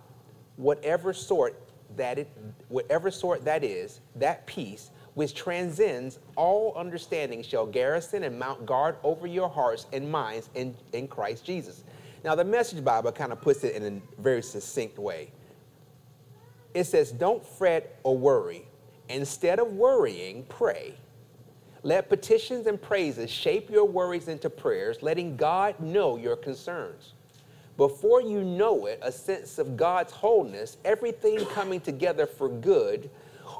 whatever 0.56 1.12
sort 1.12 1.67
that 1.96 2.18
it, 2.18 2.28
whatever 2.68 3.10
sort 3.10 3.44
that 3.44 3.64
is, 3.64 4.00
that 4.16 4.46
peace 4.46 4.90
which 5.18 5.34
transcends 5.34 6.20
all 6.36 6.72
understanding 6.76 7.42
shall 7.42 7.66
garrison 7.66 8.22
and 8.22 8.38
mount 8.38 8.64
guard 8.64 8.94
over 9.02 9.26
your 9.26 9.48
hearts 9.48 9.86
and 9.92 10.08
minds 10.08 10.48
in, 10.54 10.76
in 10.92 11.08
Christ 11.08 11.44
Jesus. 11.44 11.82
Now, 12.22 12.36
the 12.36 12.44
Message 12.44 12.84
Bible 12.84 13.10
kind 13.10 13.32
of 13.32 13.40
puts 13.40 13.64
it 13.64 13.74
in 13.74 13.84
a 13.84 14.22
very 14.22 14.42
succinct 14.42 14.96
way. 14.96 15.32
It 16.72 16.84
says, 16.84 17.10
Don't 17.10 17.44
fret 17.44 17.98
or 18.04 18.16
worry. 18.16 18.68
Instead 19.08 19.58
of 19.58 19.72
worrying, 19.72 20.44
pray. 20.48 20.94
Let 21.82 22.08
petitions 22.08 22.68
and 22.68 22.80
praises 22.80 23.28
shape 23.28 23.70
your 23.70 23.86
worries 23.86 24.28
into 24.28 24.48
prayers, 24.48 25.02
letting 25.02 25.36
God 25.36 25.80
know 25.80 26.16
your 26.16 26.36
concerns. 26.36 27.14
Before 27.78 28.20
you 28.20 28.42
know 28.42 28.86
it, 28.86 28.98
a 29.02 29.12
sense 29.12 29.58
of 29.58 29.76
God's 29.76 30.12
wholeness, 30.12 30.78
everything 30.84 31.46
coming 31.46 31.80
together 31.80 32.26
for 32.26 32.48
good, 32.48 33.08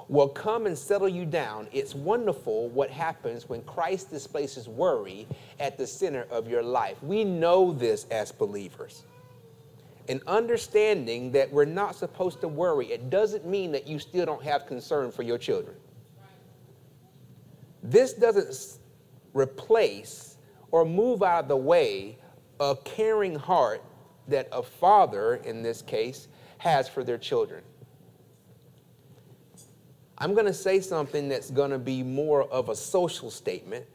will 0.08 0.28
come 0.28 0.66
and 0.66 0.76
settle 0.76 1.08
you 1.08 1.24
down. 1.24 1.68
It's 1.72 1.94
wonderful 1.94 2.68
what 2.70 2.90
happens 2.90 3.48
when 3.48 3.62
Christ 3.62 4.10
displaces 4.10 4.68
worry 4.68 5.28
at 5.60 5.78
the 5.78 5.86
center 5.86 6.26
of 6.30 6.48
your 6.48 6.64
life. 6.64 7.00
We 7.00 7.22
know 7.22 7.72
this 7.72 8.06
as 8.10 8.32
believers. 8.32 9.04
And 10.08 10.20
understanding 10.26 11.30
that 11.32 11.52
we're 11.52 11.64
not 11.64 11.94
supposed 11.94 12.40
to 12.40 12.48
worry, 12.48 12.86
it 12.86 13.10
doesn't 13.10 13.46
mean 13.46 13.70
that 13.70 13.86
you 13.86 14.00
still 14.00 14.26
don't 14.26 14.42
have 14.42 14.66
concern 14.66 15.12
for 15.12 15.22
your 15.22 15.38
children. 15.38 15.76
This 17.84 18.14
doesn't 18.14 18.80
replace 19.32 20.38
or 20.72 20.84
move 20.84 21.22
out 21.22 21.44
of 21.44 21.48
the 21.48 21.56
way 21.56 22.18
a 22.58 22.74
caring 22.84 23.36
heart 23.36 23.82
that 24.28 24.48
a 24.52 24.62
father, 24.62 25.36
in 25.36 25.62
this 25.62 25.82
case, 25.82 26.28
has 26.58 26.88
for 26.88 27.02
their 27.02 27.18
children. 27.18 27.62
I'm 30.18 30.34
going 30.34 30.46
to 30.46 30.54
say 30.54 30.80
something 30.80 31.28
that's 31.28 31.50
going 31.50 31.70
to 31.70 31.78
be 31.78 32.02
more 32.02 32.42
of 32.44 32.68
a 32.68 32.76
social 32.76 33.30
statement, 33.30 33.86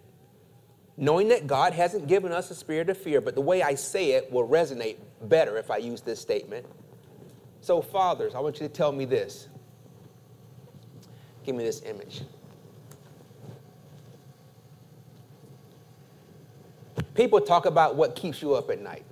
knowing 0.95 1.27
that 1.29 1.47
God 1.47 1.73
hasn't 1.73 2.07
given 2.07 2.31
us 2.31 2.49
a 2.49 2.55
spirit 2.55 2.89
of 2.89 2.97
fear, 2.97 3.19
but 3.19 3.35
the 3.35 3.41
way 3.41 3.61
I 3.61 3.75
say 3.75 4.11
it 4.11 4.31
will 4.31 4.47
resonate 4.47 4.97
better 5.23 5.57
if 5.57 5.69
I 5.69 5.77
use 5.77 6.01
this 6.01 6.19
statement. 6.19 6.65
So, 7.59 7.81
fathers, 7.81 8.35
I 8.35 8.39
want 8.39 8.59
you 8.59 8.67
to 8.67 8.73
tell 8.73 8.91
me 8.91 9.05
this. 9.05 9.49
Give 11.43 11.55
me 11.55 11.63
this 11.63 11.81
image. 11.83 12.21
People 17.15 17.41
talk 17.41 17.65
about 17.65 17.95
what 17.95 18.15
keeps 18.15 18.41
you 18.41 18.55
up 18.55 18.69
at 18.69 18.81
night. 18.81 19.05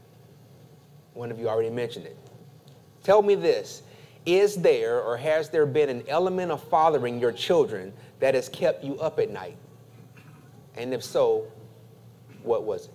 One 1.13 1.31
of 1.31 1.39
you 1.39 1.49
already 1.49 1.69
mentioned 1.69 2.05
it. 2.05 2.17
Tell 3.03 3.21
me 3.21 3.35
this 3.35 3.83
Is 4.25 4.55
there 4.55 5.01
or 5.01 5.17
has 5.17 5.49
there 5.49 5.65
been 5.65 5.89
an 5.89 6.03
element 6.07 6.51
of 6.51 6.63
fathering 6.63 7.19
your 7.19 7.31
children 7.31 7.93
that 8.19 8.35
has 8.35 8.49
kept 8.49 8.83
you 8.83 8.99
up 8.99 9.19
at 9.19 9.29
night? 9.29 9.57
And 10.75 10.93
if 10.93 11.03
so, 11.03 11.47
what 12.43 12.63
was 12.63 12.85
it? 12.85 12.93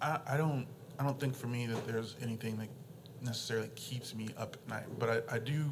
I, 0.00 0.18
I 0.28 0.36
don't 0.36 0.66
I 0.98 1.04
don't 1.04 1.18
think 1.20 1.34
for 1.34 1.46
me 1.46 1.66
that 1.66 1.86
there's 1.86 2.16
anything 2.22 2.56
that 2.58 2.68
necessarily 3.22 3.68
keeps 3.74 4.14
me 4.14 4.28
up 4.38 4.56
at 4.56 4.68
night, 4.68 4.84
but 4.98 5.24
I, 5.30 5.36
I 5.36 5.38
do 5.38 5.64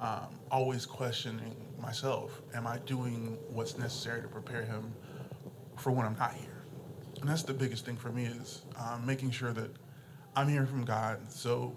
um, 0.00 0.28
always 0.50 0.86
questioning 0.86 1.54
myself: 1.80 2.42
Am 2.54 2.66
I 2.66 2.78
doing 2.78 3.38
what's 3.48 3.78
necessary 3.78 4.22
to 4.22 4.28
prepare 4.28 4.62
him 4.62 4.92
for 5.76 5.90
when 5.90 6.06
I'm 6.06 6.16
not 6.16 6.34
here? 6.34 6.49
And 7.20 7.28
that's 7.28 7.42
the 7.42 7.54
biggest 7.54 7.84
thing 7.84 7.96
for 7.96 8.10
me 8.10 8.24
is 8.24 8.62
um, 8.78 9.04
making 9.04 9.30
sure 9.30 9.52
that 9.52 9.70
I'm 10.36 10.48
hearing 10.48 10.66
from 10.66 10.84
God, 10.84 11.20
so 11.30 11.76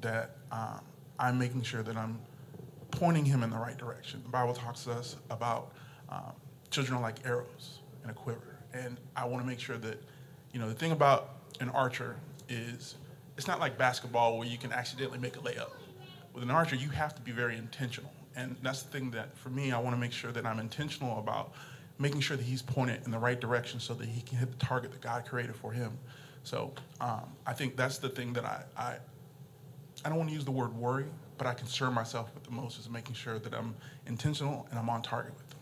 that 0.00 0.36
um, 0.50 0.80
I'm 1.18 1.38
making 1.38 1.62
sure 1.62 1.82
that 1.82 1.96
I'm 1.96 2.18
pointing 2.90 3.24
him 3.24 3.42
in 3.42 3.50
the 3.50 3.58
right 3.58 3.76
direction. 3.76 4.22
The 4.22 4.30
Bible 4.30 4.54
talks 4.54 4.84
to 4.84 4.92
us 4.92 5.16
about 5.30 5.72
um, 6.08 6.32
children 6.70 6.98
are 6.98 7.02
like 7.02 7.24
arrows 7.24 7.80
in 8.02 8.10
a 8.10 8.14
quiver, 8.14 8.58
and 8.72 8.98
I 9.14 9.24
want 9.26 9.42
to 9.42 9.46
make 9.46 9.60
sure 9.60 9.78
that 9.78 10.02
you 10.52 10.60
know, 10.60 10.68
the 10.68 10.74
thing 10.74 10.92
about 10.92 11.36
an 11.60 11.70
archer 11.70 12.16
is 12.48 12.96
it's 13.36 13.46
not 13.46 13.60
like 13.60 13.78
basketball 13.78 14.38
where 14.38 14.46
you 14.46 14.58
can 14.58 14.72
accidentally 14.72 15.18
make 15.18 15.36
a 15.36 15.40
layup. 15.40 15.70
With 16.34 16.42
an 16.42 16.50
archer, 16.50 16.76
you 16.76 16.90
have 16.90 17.14
to 17.14 17.22
be 17.22 17.32
very 17.32 17.56
intentional. 17.56 18.12
And 18.36 18.56
that's 18.62 18.82
the 18.82 18.90
thing 18.90 19.10
that, 19.12 19.36
for 19.36 19.50
me, 19.50 19.72
I 19.72 19.78
want 19.78 19.94
to 19.96 20.00
make 20.00 20.12
sure 20.12 20.32
that 20.32 20.46
I'm 20.46 20.58
intentional 20.58 21.18
about 21.18 21.52
making 21.98 22.20
sure 22.20 22.36
that 22.36 22.44
he's 22.44 22.62
pointed 22.62 23.04
in 23.04 23.10
the 23.10 23.18
right 23.18 23.40
direction 23.40 23.80
so 23.80 23.94
that 23.94 24.08
he 24.08 24.22
can 24.22 24.38
hit 24.38 24.50
the 24.50 24.64
target 24.64 24.92
that 24.92 25.00
God 25.00 25.24
created 25.26 25.54
for 25.54 25.72
him. 25.72 25.92
So 26.44 26.72
um, 27.00 27.24
I 27.46 27.52
think 27.52 27.76
that's 27.76 27.98
the 27.98 28.08
thing 28.08 28.32
that 28.32 28.44
I, 28.44 28.62
I, 28.76 28.96
I 30.04 30.08
don't 30.08 30.18
want 30.18 30.30
to 30.30 30.34
use 30.34 30.44
the 30.44 30.50
word 30.50 30.74
worry, 30.74 31.06
but 31.38 31.46
I 31.46 31.54
concern 31.54 31.92
myself 31.92 32.34
with 32.34 32.44
the 32.44 32.50
most 32.50 32.78
is 32.78 32.90
making 32.90 33.14
sure 33.14 33.38
that 33.38 33.54
I'm 33.54 33.74
intentional 34.06 34.66
and 34.70 34.78
I'm 34.78 34.90
on 34.90 35.02
target 35.02 35.32
with 35.36 35.48
them. 35.50 35.52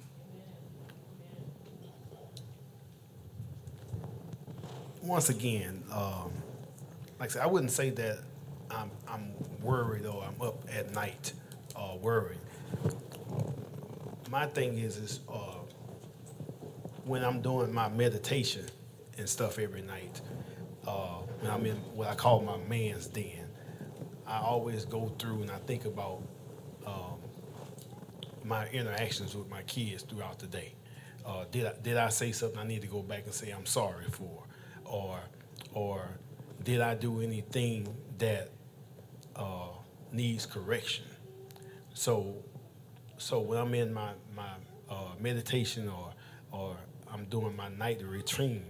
once 5.02 5.28
again, 5.28 5.82
um, 5.92 6.30
like 7.18 7.30
I 7.30 7.32
said, 7.32 7.42
I 7.42 7.46
wouldn't 7.46 7.72
say 7.72 7.90
that 7.90 8.18
I'm, 8.70 8.90
I'm 9.08 9.32
worried 9.62 10.06
or 10.06 10.22
I'm 10.22 10.40
up 10.40 10.64
at 10.72 10.94
night 10.94 11.32
uh, 11.74 11.96
worried. 12.00 12.38
My 14.30 14.46
thing 14.46 14.78
is, 14.78 14.96
is 14.96 15.20
uh, 15.28 15.54
when 17.10 17.24
I'm 17.24 17.42
doing 17.42 17.74
my 17.74 17.88
meditation 17.88 18.64
and 19.18 19.28
stuff 19.28 19.58
every 19.58 19.82
night, 19.82 20.20
uh, 20.86 21.18
when 21.40 21.50
I'm 21.50 21.66
in 21.66 21.74
what 21.92 22.06
I 22.06 22.14
call 22.14 22.40
my 22.40 22.56
man's 22.68 23.08
den, 23.08 23.48
I 24.28 24.38
always 24.38 24.84
go 24.84 25.12
through 25.18 25.42
and 25.42 25.50
I 25.50 25.58
think 25.58 25.86
about 25.86 26.22
um, 26.86 27.18
my 28.44 28.68
interactions 28.68 29.34
with 29.34 29.50
my 29.50 29.62
kids 29.62 30.04
throughout 30.04 30.38
the 30.38 30.46
day. 30.46 30.74
Uh, 31.26 31.46
did 31.50 31.66
I, 31.66 31.72
did 31.82 31.96
I 31.96 32.10
say 32.10 32.30
something 32.30 32.60
I 32.60 32.64
need 32.64 32.82
to 32.82 32.86
go 32.86 33.02
back 33.02 33.24
and 33.24 33.34
say 33.34 33.50
I'm 33.50 33.66
sorry 33.66 34.04
for? 34.12 34.44
or 34.84 35.20
or 35.72 36.08
did 36.62 36.80
I 36.80 36.94
do 36.94 37.20
anything 37.22 37.88
that 38.18 38.50
uh, 39.34 39.70
needs 40.12 40.46
correction? 40.46 41.06
So 41.92 42.36
so 43.18 43.40
when 43.40 43.58
I'm 43.58 43.74
in 43.74 43.92
my 43.92 44.12
my 44.36 44.50
uh, 44.88 45.14
meditation 45.18 45.88
or 45.88 46.12
or 46.52 46.76
I'm 47.12 47.24
doing 47.26 47.56
my 47.56 47.68
nightly 47.68 48.04
routine, 48.04 48.64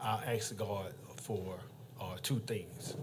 I 0.00 0.34
ask 0.34 0.56
God 0.56 0.92
for 1.22 1.58
uh, 2.00 2.16
two 2.22 2.40
things. 2.40 2.96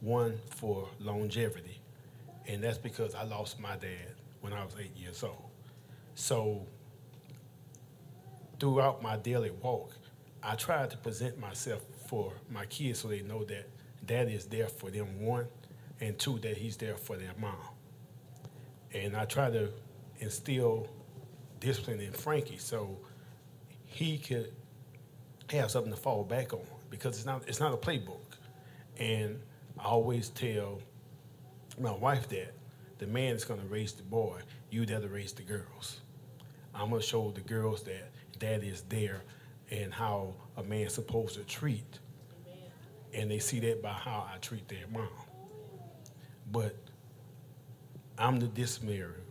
One 0.00 0.38
for 0.50 0.88
longevity, 1.00 1.80
and 2.46 2.62
that's 2.62 2.78
because 2.78 3.14
I 3.14 3.24
lost 3.24 3.58
my 3.58 3.76
dad 3.76 4.14
when 4.40 4.52
I 4.52 4.64
was 4.64 4.74
eight 4.78 4.96
years 4.96 5.22
old. 5.22 5.50
So 6.14 6.66
throughout 8.60 9.02
my 9.02 9.16
daily 9.16 9.50
walk, 9.50 9.92
I 10.42 10.54
try 10.54 10.86
to 10.86 10.96
present 10.98 11.38
myself 11.38 11.82
for 12.06 12.32
my 12.50 12.66
kids 12.66 13.00
so 13.00 13.08
they 13.08 13.22
know 13.22 13.44
that 13.44 13.68
dad 14.04 14.28
is 14.28 14.46
there 14.46 14.68
for 14.68 14.90
them, 14.90 15.20
one, 15.20 15.46
and 16.00 16.18
two, 16.18 16.38
that 16.40 16.56
he's 16.56 16.76
there 16.76 16.96
for 16.96 17.16
their 17.16 17.32
mom. 17.38 17.56
And 18.92 19.16
I 19.16 19.24
try 19.24 19.50
to 19.50 19.70
instill 20.20 20.88
discipline 21.58 22.00
in 22.00 22.12
Frankie 22.12 22.58
so 22.58 22.98
he 23.96 24.18
could 24.18 24.52
have 25.50 25.70
something 25.70 25.90
to 25.90 25.98
fall 25.98 26.22
back 26.22 26.52
on 26.52 26.60
because 26.90 27.16
it's 27.16 27.24
not 27.24 27.42
it's 27.48 27.60
not 27.60 27.72
a 27.72 27.78
playbook. 27.78 28.36
And 28.98 29.40
I 29.78 29.84
always 29.84 30.28
tell 30.28 30.80
my 31.80 31.92
wife 31.92 32.28
that 32.28 32.52
the 32.98 33.06
man 33.06 33.34
is 33.34 33.44
going 33.44 33.60
to 33.60 33.66
raise 33.66 33.92
the 33.92 34.02
boy, 34.02 34.40
you 34.70 34.84
there 34.84 35.00
to 35.00 35.08
raise 35.08 35.32
the 35.32 35.42
girls. 35.42 36.00
I'm 36.74 36.90
going 36.90 37.00
to 37.00 37.06
show 37.06 37.30
the 37.30 37.40
girls 37.40 37.84
that 37.84 38.10
dad 38.38 38.64
is 38.64 38.82
there 38.82 39.22
and 39.70 39.94
how 39.94 40.34
a 40.58 40.62
man's 40.62 40.92
supposed 40.92 41.36
to 41.36 41.44
treat. 41.44 41.98
And 43.14 43.30
they 43.30 43.38
see 43.38 43.60
that 43.60 43.82
by 43.82 43.92
how 43.92 44.28
I 44.30 44.36
treat 44.38 44.68
their 44.68 44.86
mom. 44.92 45.08
But 46.52 46.76
I'm 48.18 48.40
the 48.40 48.46
disciplinary. 48.46 49.22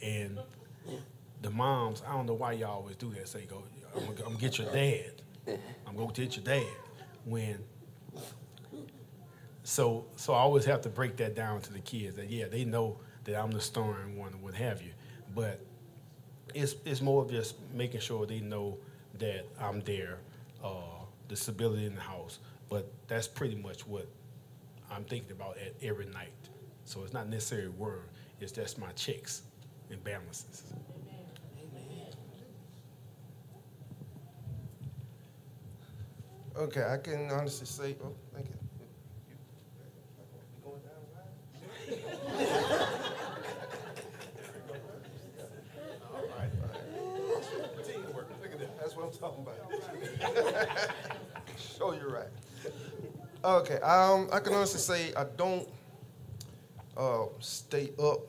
And 0.00 0.38
the 1.42 1.50
moms, 1.50 2.02
I 2.06 2.12
don't 2.12 2.24
know 2.24 2.34
why 2.34 2.52
y'all 2.52 2.76
always 2.76 2.96
do 2.96 3.10
that. 3.10 3.28
Say, 3.28 3.44
go, 3.44 3.62
I'm 3.94 4.00
gonna, 4.06 4.10
I'm 4.18 4.24
gonna 4.24 4.36
get 4.38 4.58
your 4.58 4.72
dad. 4.72 5.12
I'm 5.86 5.96
gonna 5.96 6.12
get 6.12 6.36
your 6.36 6.44
dad. 6.44 6.66
When 7.24 7.58
so 9.62 10.06
so 10.16 10.34
I 10.34 10.38
always 10.38 10.64
have 10.66 10.82
to 10.82 10.88
break 10.88 11.16
that 11.18 11.34
down 11.34 11.60
to 11.62 11.72
the 11.72 11.80
kids 11.80 12.16
that 12.16 12.30
yeah, 12.30 12.46
they 12.46 12.64
know 12.64 12.98
that 13.24 13.36
I'm 13.40 13.50
the 13.50 13.60
stern 13.60 14.16
one, 14.16 14.40
what 14.42 14.54
have 14.54 14.82
you. 14.82 14.90
But 15.34 15.60
it's 16.54 16.74
it's 16.84 17.00
more 17.00 17.22
of 17.22 17.30
just 17.30 17.56
making 17.72 18.00
sure 18.00 18.26
they 18.26 18.40
know 18.40 18.78
that 19.18 19.46
I'm 19.60 19.80
there, 19.80 20.18
uh, 20.62 21.04
the 21.28 21.36
stability 21.36 21.86
in 21.86 21.94
the 21.94 22.00
house. 22.00 22.38
But 22.68 22.92
that's 23.08 23.28
pretty 23.28 23.54
much 23.56 23.86
what 23.86 24.08
I'm 24.90 25.04
thinking 25.04 25.32
about 25.32 25.56
at 25.58 25.74
every 25.82 26.06
night. 26.06 26.32
So 26.84 27.02
it's 27.04 27.12
not 27.12 27.28
necessarily 27.28 27.68
word, 27.68 28.08
it's 28.40 28.52
just 28.52 28.78
my 28.78 28.90
checks 28.92 29.42
and 29.90 30.02
balances. 30.04 30.64
Okay, 36.56 36.84
I 36.84 36.98
can 36.98 37.30
honestly 37.32 37.66
say, 37.66 37.96
oh, 38.04 38.14
thank 38.32 38.46
you. 38.46 38.54
That's 48.78 48.96
what 48.96 49.06
I'm 49.06 49.12
talking 49.12 49.46
about. 49.46 50.78
Show 51.58 51.92
you're 51.94 52.10
right. 52.10 52.28
Okay, 53.44 53.76
um, 53.80 54.28
I 54.32 54.38
can 54.38 54.54
honestly 54.54 54.80
say 54.80 55.12
I 55.14 55.24
don't 55.36 55.68
uh, 56.96 57.24
stay 57.40 57.90
up 57.98 58.20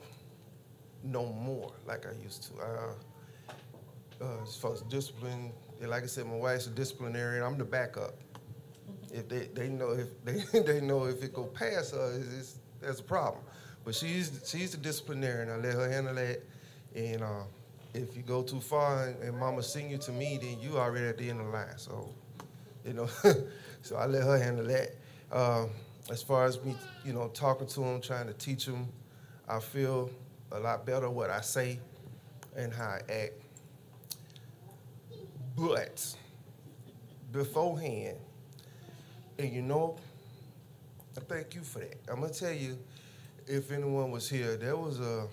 no 1.03 1.27
more 1.27 1.71
like 1.85 2.05
I 2.07 2.11
used 2.23 2.43
to. 2.43 2.63
Uh, 2.63 2.93
uh, 4.21 4.43
as 4.43 4.55
far 4.55 4.73
as 4.73 4.81
discipline, 4.83 5.51
and 5.81 5.89
like 5.89 6.03
I 6.03 6.07
said, 6.07 6.25
my 6.25 6.35
wife's 6.35 6.67
a 6.67 6.71
disciplinarian. 6.71 7.43
I'm 7.43 7.57
the 7.57 7.65
backup. 7.65 8.15
If 9.13 9.29
they, 9.29 9.49
they 9.53 9.69
know 9.69 9.91
if 9.91 10.23
they, 10.51 10.59
they 10.59 10.81
know 10.81 11.05
if 11.05 11.23
it 11.23 11.33
go 11.33 11.45
past 11.45 11.93
her, 11.95 12.13
it's, 12.17 12.33
it's, 12.33 12.59
there's 12.81 12.99
a 12.99 13.03
problem. 13.03 13.43
But 13.83 13.95
she's 13.95 14.41
she's 14.45 14.71
the 14.71 14.77
disciplinarian. 14.77 15.49
I 15.49 15.57
let 15.57 15.73
her 15.73 15.89
handle 15.89 16.15
that. 16.15 16.41
And 16.95 17.21
uh, 17.21 17.43
if 17.93 18.15
you 18.15 18.23
go 18.23 18.41
too 18.41 18.59
far 18.59 19.07
and, 19.07 19.23
and 19.23 19.37
Mama 19.37 19.63
sing 19.63 19.89
you 19.89 19.97
to 19.99 20.11
me, 20.11 20.39
then 20.41 20.59
you 20.59 20.77
already 20.77 21.07
at 21.07 21.17
the 21.17 21.29
end 21.29 21.39
of 21.39 21.47
the 21.47 21.51
line. 21.51 21.77
So, 21.77 22.13
you 22.85 22.93
know, 22.93 23.07
so 23.81 23.95
I 23.95 24.05
let 24.05 24.23
her 24.23 24.37
handle 24.37 24.65
that. 24.65 24.95
Um, 25.31 25.69
as 26.09 26.21
far 26.21 26.45
as 26.45 26.63
me, 26.63 26.75
you 27.03 27.13
know, 27.13 27.29
talking 27.29 27.67
to 27.67 27.79
them, 27.79 28.01
trying 28.01 28.27
to 28.27 28.33
teach 28.33 28.65
them, 28.65 28.87
I 29.47 29.59
feel 29.59 30.09
a 30.51 30.59
lot 30.59 30.85
better 30.85 31.09
what 31.09 31.29
I 31.29 31.41
say 31.41 31.79
and 32.55 32.73
how 32.73 32.85
I 32.85 33.01
act. 33.11 33.33
But 35.55 36.15
beforehand, 37.31 38.17
and 39.39 39.51
you 39.51 39.61
know, 39.61 39.97
I 41.17 41.21
thank 41.21 41.55
you 41.55 41.61
for 41.61 41.79
that. 41.79 41.97
I'm 42.09 42.21
gonna 42.21 42.33
tell 42.33 42.51
you, 42.51 42.77
if 43.47 43.71
anyone 43.71 44.11
was 44.11 44.29
here, 44.29 44.57
there 44.57 44.75
was 44.75 44.99
a 44.99 45.27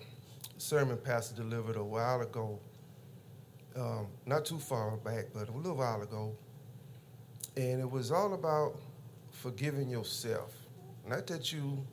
sermon 0.57 0.97
pastor 0.97 1.35
delivered 1.35 1.75
a 1.75 1.83
while 1.83 2.21
ago, 2.21 2.59
um, 3.75 4.07
not 4.25 4.45
too 4.45 4.59
far 4.59 4.95
back, 4.97 5.25
but 5.33 5.49
a 5.49 5.51
little 5.51 5.75
while 5.75 6.01
ago, 6.01 6.33
and 7.57 7.81
it 7.81 7.89
was 7.89 8.11
all 8.11 8.33
about 8.33 8.79
forgiving 9.31 9.89
yourself. 9.89 10.53
Not 11.05 11.27
that 11.27 11.51
you 11.51 11.85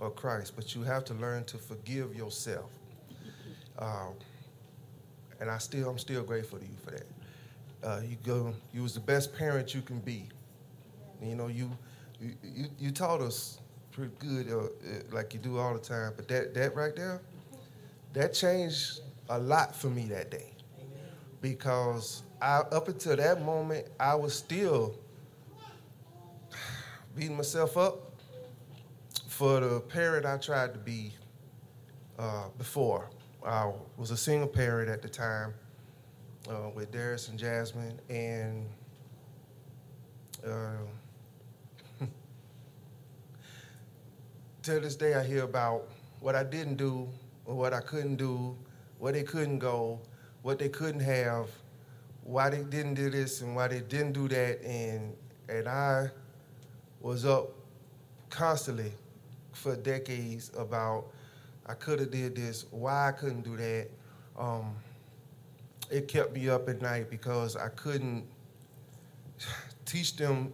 are 0.00 0.10
Christ, 0.10 0.54
but 0.56 0.74
you 0.74 0.82
have 0.82 1.04
to 1.06 1.14
learn 1.14 1.44
to 1.44 1.58
forgive 1.58 2.16
yourself. 2.16 2.70
Um, 3.78 4.14
and 5.40 5.48
I 5.48 5.58
still, 5.58 5.88
I'm 5.88 5.98
still 5.98 6.24
grateful 6.24 6.58
to 6.58 6.64
you 6.64 6.76
for 6.84 6.90
that. 6.90 7.06
Uh, 7.82 8.00
you 8.04 8.16
go, 8.24 8.52
you 8.72 8.82
was 8.82 8.94
the 8.94 9.00
best 9.00 9.36
parent 9.36 9.74
you 9.74 9.82
can 9.82 10.00
be. 10.00 10.24
You 11.22 11.36
know, 11.36 11.46
you, 11.48 11.70
you, 12.20 12.66
you, 12.78 12.90
taught 12.90 13.20
us 13.20 13.60
pretty 13.92 14.12
good, 14.18 14.50
uh, 14.50 14.58
uh, 14.58 14.66
like 15.12 15.32
you 15.32 15.40
do 15.40 15.58
all 15.58 15.74
the 15.74 15.80
time. 15.80 16.12
But 16.16 16.28
that, 16.28 16.54
that 16.54 16.74
right 16.74 16.94
there, 16.94 17.20
that 18.14 18.34
changed 18.34 19.00
a 19.28 19.38
lot 19.38 19.74
for 19.74 19.88
me 19.88 20.06
that 20.06 20.30
day, 20.30 20.52
because 21.40 22.22
I, 22.40 22.58
up 22.58 22.88
until 22.88 23.16
that 23.16 23.42
moment, 23.44 23.88
I 23.98 24.14
was 24.14 24.34
still 24.34 24.96
beating 27.16 27.36
myself 27.36 27.76
up 27.76 28.12
for 29.28 29.60
the 29.60 29.80
parent 29.80 30.26
I 30.26 30.36
tried 30.36 30.72
to 30.72 30.78
be 30.78 31.12
uh, 32.18 32.44
before. 32.58 33.10
I 33.46 33.70
was 33.96 34.10
a 34.10 34.16
single 34.16 34.48
parent 34.48 34.90
at 34.90 35.02
the 35.02 35.08
time 35.08 35.54
uh, 36.48 36.70
with 36.74 36.90
Darius 36.90 37.28
and 37.28 37.38
Jasmine, 37.38 38.00
and 38.08 38.66
uh, 40.46 42.06
to 44.62 44.80
this 44.80 44.96
day 44.96 45.14
I 45.14 45.24
hear 45.24 45.44
about 45.44 45.88
what 46.20 46.34
I 46.34 46.44
didn't 46.44 46.76
do, 46.76 47.08
or 47.44 47.54
what 47.54 47.72
I 47.72 47.80
couldn't 47.80 48.16
do, 48.16 48.56
where 48.98 49.12
they 49.12 49.22
couldn't 49.22 49.58
go, 49.58 50.00
what 50.42 50.58
they 50.58 50.68
couldn't 50.68 51.00
have, 51.00 51.48
why 52.22 52.50
they 52.50 52.62
didn't 52.62 52.94
do 52.94 53.10
this 53.10 53.40
and 53.40 53.54
why 53.54 53.68
they 53.68 53.80
didn't 53.80 54.12
do 54.12 54.28
that, 54.28 54.62
and 54.62 55.14
and 55.48 55.68
I 55.68 56.10
was 57.00 57.24
up 57.24 57.50
constantly 58.30 58.92
for 59.52 59.76
decades 59.76 60.50
about 60.56 61.06
I 61.66 61.74
could 61.74 62.00
have 62.00 62.10
did 62.10 62.34
this, 62.34 62.64
why 62.70 63.08
I 63.08 63.12
couldn't 63.12 63.42
do 63.42 63.56
that. 63.56 63.88
Um, 64.38 64.74
it 65.90 66.08
kept 66.08 66.34
me 66.34 66.48
up 66.48 66.68
at 66.68 66.82
night 66.82 67.10
because 67.10 67.56
I 67.56 67.68
couldn't 67.68 68.24
teach 69.84 70.16
them 70.16 70.52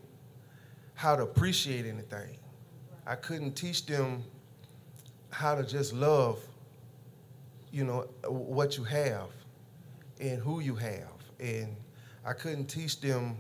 how 0.95 1.17
to 1.17 1.23
appreciate 1.23 1.87
anything. 1.87 2.37
I 3.07 3.17
couldn't 3.17 3.53
teach 3.53 3.85
them 3.87 4.23
how 5.31 5.55
to 5.55 5.65
just 5.65 5.93
love, 5.93 6.39
you 7.73 7.85
know, 7.85 8.07
what 8.29 8.79
you 8.79 8.85
have 8.85 9.29
and 10.21 10.39
who 10.41 10.61
you 10.61 10.77
have. 10.77 11.11
And 11.41 11.77
I 12.25 12.33
couldn't 12.33 12.67
teach 12.67 13.01
them 13.01 13.37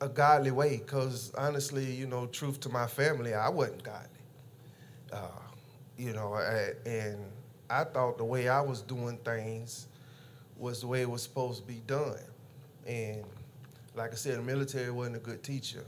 a 0.00 0.08
godly 0.08 0.50
way 0.50 0.78
because 0.78 1.32
honestly, 1.36 1.84
you 1.84 2.06
know, 2.06 2.26
truth 2.26 2.58
to 2.60 2.68
my 2.68 2.86
family, 2.86 3.34
I 3.34 3.48
wasn't 3.48 3.82
godly. 3.82 4.08
Uh, 5.12 5.28
you 5.96 6.12
know, 6.12 6.34
I, 6.34 6.72
and 6.88 7.18
I 7.70 7.84
thought 7.84 8.18
the 8.18 8.24
way 8.24 8.48
I 8.48 8.60
was 8.60 8.82
doing 8.82 9.18
things 9.18 9.86
was 10.58 10.80
the 10.80 10.86
way 10.86 11.02
it 11.02 11.10
was 11.10 11.22
supposed 11.22 11.60
to 11.60 11.66
be 11.66 11.82
done. 11.86 12.18
And 12.86 13.24
like 13.94 14.12
I 14.12 14.16
said, 14.16 14.38
the 14.38 14.42
military 14.42 14.90
wasn't 14.90 15.16
a 15.16 15.20
good 15.20 15.42
teacher. 15.42 15.84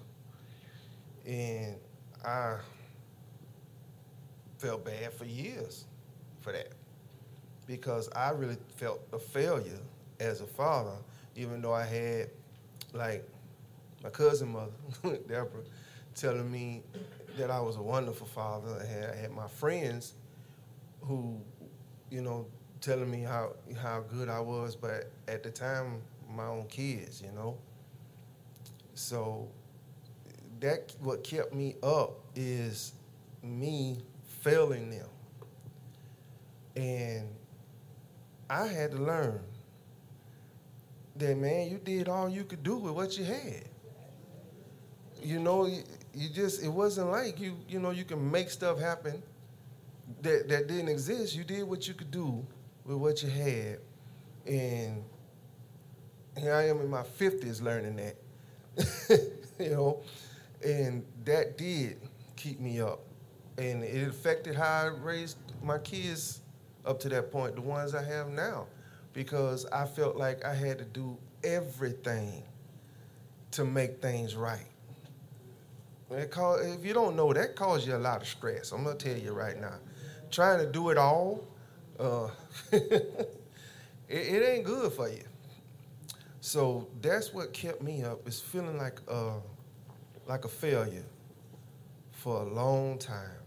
And 1.27 1.77
I 2.25 2.57
felt 4.59 4.85
bad 4.85 5.13
for 5.13 5.25
years 5.25 5.85
for 6.41 6.53
that 6.53 6.73
because 7.67 8.09
I 8.15 8.31
really 8.31 8.57
felt 8.77 9.01
a 9.13 9.19
failure 9.19 9.79
as 10.19 10.41
a 10.41 10.47
father, 10.47 10.97
even 11.37 11.63
though 11.63 11.73
I 11.73 11.85
had 11.85 12.31
like 12.93 13.27
my 14.03 14.11
cousin 14.11 14.53
mother, 14.53 14.73
Deborah, 15.29 15.63
telling 16.15 16.51
me 16.51 16.83
that 17.39 17.51
I 17.51 17.61
was 17.61 17.77
a 17.77 17.83
wonderful 17.83 18.27
father. 18.27 18.81
I 18.81 18.87
had, 18.87 19.11
I 19.11 19.17
had 19.17 19.31
my 19.31 19.49
friends 19.49 20.15
who, 21.03 21.41
you 22.11 22.23
know, 22.23 22.47
telling 22.81 23.11
me 23.11 23.23
how 23.23 23.53
how 23.81 24.01
good 24.01 24.29
I 24.29 24.41
was, 24.41 24.77
but 24.77 25.11
at 25.29 25.43
the 25.43 25.51
time, 25.51 26.03
my 26.29 26.47
own 26.47 26.67
kids, 26.69 27.23
you 27.23 27.33
know. 27.33 27.57
So 28.95 29.49
that 30.61 30.95
what 31.01 31.25
kept 31.25 31.55
me 31.55 31.77
up 31.83 32.21
is 32.35 32.93
me 33.43 33.99
failing 34.41 34.91
them, 34.91 35.09
and 36.77 37.29
I 38.49 38.67
had 38.67 38.93
to 38.93 38.99
learn 38.99 39.41
that 41.17 41.37
man, 41.37 41.69
you 41.69 41.79
did 41.79 42.09
all 42.09 42.29
you 42.29 42.45
could 42.45 42.63
do 42.63 42.79
with 42.79 42.95
what 42.95 43.19
you 43.19 43.25
had 43.25 43.65
you 45.23 45.39
know, 45.39 45.67
you, 45.67 45.83
you 46.15 46.29
just 46.29 46.63
it 46.63 46.69
wasn't 46.69 47.11
like 47.11 47.41
you 47.41 47.57
you 47.69 47.79
know 47.79 47.91
you 47.91 48.05
can 48.05 48.31
make 48.31 48.51
stuff 48.51 48.79
happen 48.79 49.23
that 50.23 50.49
that 50.49 50.67
didn't 50.67 50.89
exist. 50.89 51.35
You 51.35 51.45
did 51.45 51.65
what 51.65 51.87
you 51.87 51.95
could 51.95 52.11
do 52.11 52.45
with 52.85 52.97
what 52.97 53.23
you 53.23 53.29
had, 53.29 53.79
and 54.47 55.03
here 56.39 56.55
I 56.55 56.69
am 56.69 56.81
in 56.81 56.89
my 56.89 57.03
fifties 57.03 57.61
learning 57.61 57.97
that, 57.97 58.17
you 59.59 59.71
know, 59.71 60.03
and 60.65 61.05
that 61.25 61.59
did 61.59 61.99
keep 62.37 62.61
me 62.61 62.81
up, 62.81 63.01
and 63.59 63.85
it 63.85 64.09
affected 64.09 64.55
how 64.55 64.85
I 64.85 64.87
raised 64.87 65.37
my 65.63 65.79
kids 65.79 66.41
up 66.87 66.99
to 67.01 67.09
that 67.11 67.31
point, 67.31 67.55
the 67.55 67.61
ones 67.61 67.95
I 67.95 68.03
have 68.03 68.29
now, 68.29 68.67
because 69.13 69.67
I 69.67 69.87
felt 69.87 70.17
like 70.17 70.45
I 70.45 70.55
had 70.55 70.79
to 70.79 70.85
do 70.85 71.17
everything 71.45 72.43
to 73.53 73.65
make 73.65 74.01
things 74.01 74.37
right. 74.37 74.67
It 76.11 76.31
cause, 76.31 76.67
if 76.67 76.85
you 76.85 76.93
don't 76.93 77.15
know, 77.15 77.33
that 77.33 77.55
causes 77.55 77.87
you 77.87 77.95
a 77.95 77.99
lot 77.99 78.23
of 78.23 78.29
stress. 78.29 78.73
I'm 78.73 78.83
gonna 78.83 78.97
tell 78.97 79.17
you 79.17 79.33
right 79.33 79.61
now. 79.61 79.75
Trying 80.31 80.59
to 80.59 80.67
do 80.67 80.91
it 80.91 80.99
all, 80.99 81.45
uh, 82.01 82.31
it, 82.73 83.27
it, 84.09 84.49
ain't 84.49 84.65
good 84.65 84.93
for 84.93 85.09
you. 85.09 85.23
So 86.41 86.89
that's 87.01 87.35
what 87.35 87.53
kept 87.53 87.83
me 87.83 88.03
up. 88.03 88.27
Is 88.27 88.41
feeling 88.41 88.79
like 88.79 89.01
a, 89.09 89.35
like 90.27 90.45
a 90.45 90.49
failure 90.49 91.05
for 92.13 92.43
a 92.43 92.45
long 92.45 92.99
time, 92.99 93.43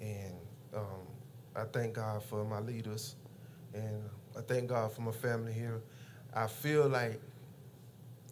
and 0.00 0.34
um, 0.74 1.06
I 1.54 1.64
thank 1.64 1.94
God 1.94 2.22
for 2.22 2.44
my 2.44 2.60
leaders, 2.60 3.16
and 3.74 4.02
I 4.36 4.40
thank 4.40 4.68
God 4.68 4.92
for 4.92 5.02
my 5.02 5.12
family 5.12 5.52
here. 5.52 5.82
I 6.34 6.46
feel 6.46 6.88
like 6.88 7.20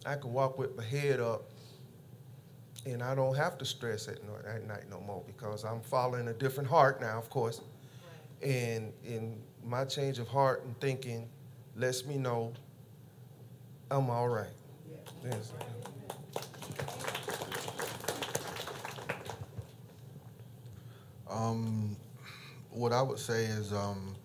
I 0.05 0.15
can 0.15 0.33
walk 0.33 0.57
with 0.57 0.75
my 0.75 0.83
head 0.83 1.19
up 1.19 1.43
and 2.85 3.03
I 3.03 3.15
don't 3.15 3.35
have 3.35 3.57
to 3.57 3.65
stress 3.65 4.07
at, 4.07 4.19
at 4.47 4.65
night 4.65 4.89
no 4.89 5.01
more 5.01 5.23
because 5.27 5.65
I'm 5.65 5.81
following 5.81 6.29
a 6.29 6.33
different 6.33 6.69
heart 6.69 7.01
now, 7.01 7.17
of 7.17 7.29
course. 7.29 7.61
Right. 8.41 8.49
And 8.49 8.93
in 9.05 9.41
my 9.63 9.85
change 9.85 10.19
of 10.19 10.27
heart 10.27 10.63
and 10.63 10.79
thinking 10.79 11.29
lets 11.75 12.05
me 12.05 12.17
know 12.17 12.53
I'm 13.89 14.09
all 14.09 14.27
right. 14.27 14.47
Yeah. 14.89 15.31
Yes. 15.31 15.53
Um, 21.29 21.95
what 22.71 22.91
I 22.93 23.01
would 23.01 23.19
say 23.19 23.45
is, 23.45 23.73
um, 23.73 24.15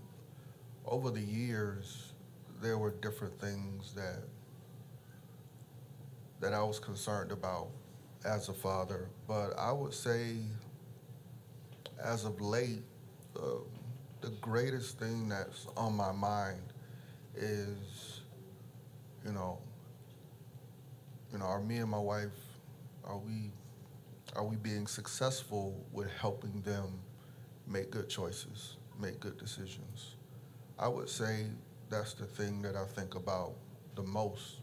over 0.86 1.10
the 1.10 1.20
years, 1.20 2.12
there 2.60 2.78
were 2.78 2.90
different 2.90 3.38
things 3.40 3.92
that 3.94 4.22
that 6.40 6.52
I 6.52 6.62
was 6.62 6.80
concerned 6.80 7.30
about 7.30 7.68
as 8.24 8.48
a 8.48 8.52
father, 8.52 9.08
but 9.28 9.56
I 9.56 9.70
would 9.72 9.94
say, 9.94 10.38
as 12.02 12.24
of 12.24 12.40
late, 12.40 12.82
uh, 13.36 13.40
the 13.71 13.71
greatest 14.42 14.98
thing 14.98 15.28
that's 15.28 15.66
on 15.76 15.96
my 15.96 16.12
mind 16.12 16.74
is, 17.36 18.20
you 19.24 19.32
know, 19.32 19.58
you 21.32 21.38
know, 21.38 21.46
are 21.46 21.60
me 21.60 21.78
and 21.78 21.90
my 21.90 21.98
wife, 21.98 22.36
are 23.04 23.16
we, 23.16 23.50
are 24.36 24.44
we 24.44 24.56
being 24.56 24.86
successful 24.86 25.82
with 25.92 26.10
helping 26.20 26.60
them 26.62 26.98
make 27.66 27.90
good 27.90 28.08
choices, 28.08 28.76
make 29.00 29.20
good 29.20 29.38
decisions? 29.38 30.16
I 30.78 30.88
would 30.88 31.08
say 31.08 31.46
that's 31.88 32.14
the 32.14 32.26
thing 32.26 32.62
that 32.62 32.76
I 32.76 32.84
think 32.84 33.14
about 33.14 33.54
the 33.94 34.02
most 34.02 34.58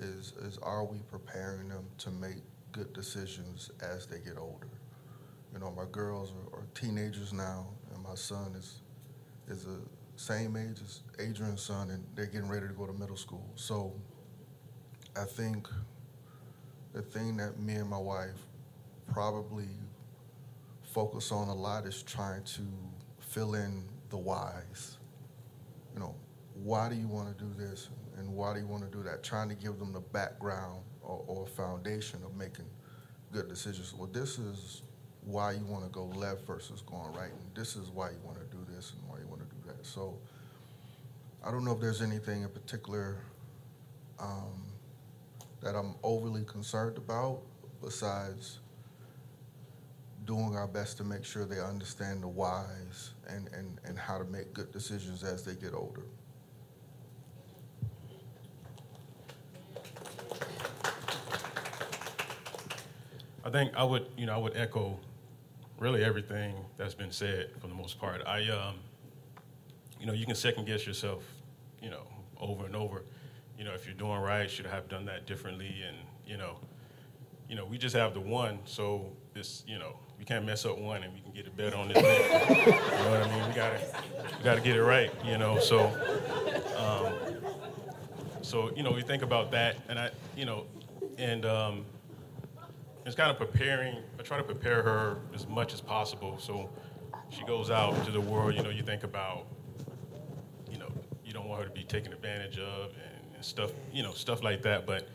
is, 0.00 0.34
is 0.42 0.58
are 0.58 0.84
we 0.84 0.98
preparing 1.10 1.68
them 1.68 1.86
to 1.98 2.10
make 2.10 2.42
good 2.72 2.92
decisions 2.92 3.70
as 3.82 4.06
they 4.06 4.18
get 4.18 4.38
older? 4.38 4.68
You 5.52 5.60
know, 5.60 5.72
my 5.76 5.84
girls 5.90 6.32
are, 6.32 6.60
are 6.60 6.66
teenagers 6.74 7.32
now, 7.32 7.66
and 7.94 8.02
my 8.02 8.14
son 8.14 8.54
is 8.58 8.81
is 9.48 9.64
the 9.64 9.80
same 10.16 10.56
age 10.56 10.78
as 10.82 11.00
Adrian's 11.18 11.62
son, 11.62 11.90
and 11.90 12.04
they're 12.14 12.26
getting 12.26 12.48
ready 12.48 12.66
to 12.66 12.72
go 12.72 12.86
to 12.86 12.92
middle 12.92 13.16
school. 13.16 13.50
So 13.56 13.92
I 15.16 15.24
think 15.24 15.68
the 16.92 17.02
thing 17.02 17.36
that 17.38 17.58
me 17.58 17.74
and 17.74 17.88
my 17.88 17.98
wife 17.98 18.38
probably 19.12 19.68
focus 20.82 21.32
on 21.32 21.48
a 21.48 21.54
lot 21.54 21.86
is 21.86 22.02
trying 22.02 22.44
to 22.44 22.62
fill 23.20 23.54
in 23.54 23.84
the 24.10 24.16
whys. 24.16 24.98
You 25.94 26.00
know, 26.00 26.14
why 26.54 26.88
do 26.88 26.94
you 26.94 27.08
want 27.08 27.36
to 27.36 27.44
do 27.44 27.50
this 27.58 27.88
and 28.16 28.28
why 28.34 28.54
do 28.54 28.60
you 28.60 28.66
want 28.66 28.84
to 28.84 28.96
do 28.96 29.02
that? 29.04 29.22
Trying 29.22 29.48
to 29.48 29.54
give 29.54 29.78
them 29.78 29.92
the 29.92 30.00
background 30.00 30.82
or, 31.02 31.24
or 31.26 31.46
foundation 31.46 32.20
of 32.24 32.36
making 32.36 32.66
good 33.32 33.48
decisions. 33.48 33.94
Well, 33.94 34.10
this 34.12 34.38
is 34.38 34.82
why 35.24 35.52
you 35.52 35.64
want 35.64 35.84
to 35.84 35.90
go 35.90 36.06
left 36.06 36.46
versus 36.46 36.82
going 36.82 37.12
right, 37.12 37.30
and 37.30 37.54
this 37.54 37.76
is 37.76 37.88
why 37.88 38.10
you 38.10 38.18
want 38.24 38.38
to 38.38 38.56
do 38.56 38.62
this 38.74 38.92
and 38.92 39.08
why 39.08 39.18
you 39.18 39.26
want 39.26 39.40
to 39.40 39.56
do 39.56 39.71
So 39.82 40.16
I 41.44 41.50
don't 41.50 41.64
know 41.64 41.72
if 41.72 41.80
there's 41.80 42.02
anything 42.02 42.42
in 42.42 42.48
particular 42.48 43.18
um, 44.18 44.62
that 45.60 45.74
I'm 45.74 45.94
overly 46.02 46.44
concerned 46.44 46.96
about 46.96 47.40
besides 47.82 48.60
doing 50.24 50.56
our 50.56 50.68
best 50.68 50.96
to 50.98 51.04
make 51.04 51.24
sure 51.24 51.44
they 51.44 51.60
understand 51.60 52.22
the 52.22 52.28
whys 52.28 53.12
and, 53.28 53.48
and, 53.52 53.80
and 53.84 53.98
how 53.98 54.18
to 54.18 54.24
make 54.24 54.52
good 54.52 54.70
decisions 54.72 55.24
as 55.24 55.44
they 55.44 55.54
get 55.54 55.74
older. 55.74 56.02
I 63.44 63.50
think 63.50 63.72
I 63.74 63.82
would, 63.82 64.06
you 64.16 64.26
know, 64.26 64.34
I 64.34 64.38
would 64.38 64.56
echo 64.56 64.98
really 65.78 66.04
everything 66.04 66.54
that's 66.76 66.94
been 66.94 67.10
said 67.10 67.50
for 67.60 67.66
the 67.66 67.74
most 67.74 67.98
part. 67.98 68.22
I, 68.24 68.48
um, 68.48 68.76
you 70.02 70.08
know, 70.08 70.14
you 70.14 70.26
can 70.26 70.34
second 70.34 70.66
guess 70.66 70.84
yourself, 70.84 71.22
you 71.80 71.88
know, 71.88 72.02
over 72.40 72.66
and 72.66 72.74
over. 72.74 73.04
You 73.56 73.62
know, 73.62 73.72
if 73.72 73.86
you're 73.86 73.94
doing 73.94 74.18
right, 74.18 74.50
should 74.50 74.66
have 74.66 74.88
done 74.88 75.04
that 75.04 75.26
differently? 75.28 75.72
And 75.86 75.96
you 76.26 76.36
know, 76.36 76.56
you 77.48 77.54
know, 77.54 77.64
we 77.64 77.78
just 77.78 77.94
have 77.94 78.12
the 78.12 78.20
one, 78.20 78.58
so 78.64 79.12
this, 79.32 79.62
you 79.64 79.78
know, 79.78 79.94
we 80.18 80.24
can't 80.24 80.44
mess 80.44 80.64
up 80.64 80.76
one, 80.76 81.04
and 81.04 81.14
we 81.14 81.20
can 81.20 81.30
get 81.30 81.46
it 81.46 81.56
better 81.56 81.76
on 81.76 81.86
this 81.86 82.02
next. 82.02 82.50
you 82.50 82.72
know 82.72 83.10
what 83.10 83.22
I 83.22 83.30
mean? 83.32 83.48
We 83.48 83.54
gotta, 83.54 83.80
we 84.38 84.44
gotta 84.44 84.60
get 84.60 84.74
it 84.74 84.82
right. 84.82 85.12
You 85.24 85.38
know, 85.38 85.60
so, 85.60 85.84
um, 86.76 87.36
so 88.42 88.72
you 88.74 88.82
know, 88.82 88.90
we 88.90 89.02
think 89.02 89.22
about 89.22 89.52
that, 89.52 89.76
and 89.88 90.00
I, 90.00 90.10
you 90.36 90.44
know, 90.44 90.66
and. 91.16 91.46
Um, 91.46 91.84
it's 93.04 93.16
kind 93.16 93.32
of 93.32 93.36
preparing. 93.36 93.96
I 94.16 94.22
try 94.22 94.36
to 94.36 94.44
prepare 94.44 94.80
her 94.80 95.16
as 95.34 95.48
much 95.48 95.74
as 95.74 95.80
possible. 95.80 96.38
So 96.38 96.70
she 97.30 97.42
goes 97.44 97.68
out 97.68 97.94
into 97.94 98.12
the 98.12 98.20
world. 98.20 98.54
You 98.54 98.62
know, 98.62 98.70
you 98.70 98.84
think 98.84 99.02
about, 99.02 99.46
you 101.32 101.38
don't 101.38 101.48
want 101.48 101.62
her 101.62 101.68
to 101.68 101.74
be 101.74 101.82
taken 101.82 102.12
advantage 102.12 102.58
of 102.58 102.90
and, 102.90 103.34
and 103.34 103.42
stuff. 103.42 103.70
You 103.90 104.02
know, 104.02 104.12
stuff 104.12 104.42
like 104.42 104.60
that. 104.64 104.86
But 104.86 105.08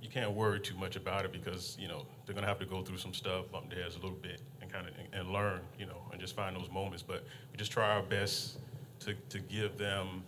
you 0.00 0.08
can't 0.08 0.32
worry 0.32 0.58
too 0.58 0.74
much 0.74 0.96
about 0.96 1.24
it 1.24 1.30
because 1.32 1.76
you 1.78 1.86
know 1.86 2.04
they're 2.26 2.34
gonna 2.34 2.48
have 2.48 2.58
to 2.58 2.66
go 2.66 2.82
through 2.82 2.98
some 2.98 3.14
stuff, 3.14 3.44
bump 3.52 3.70
their 3.70 3.84
heads 3.84 3.94
a 3.94 4.00
little 4.00 4.18
bit, 4.20 4.42
and 4.60 4.72
kind 4.72 4.88
of 4.88 4.94
and, 4.98 5.14
and 5.14 5.32
learn. 5.32 5.60
You 5.78 5.86
know, 5.86 6.02
and 6.10 6.20
just 6.20 6.34
find 6.34 6.56
those 6.56 6.68
moments. 6.70 7.04
But 7.04 7.24
we 7.52 7.56
just 7.56 7.70
try 7.70 7.94
our 7.94 8.02
best 8.02 8.58
to 9.00 9.14
to 9.14 9.38
give 9.38 9.78
them 9.78 10.24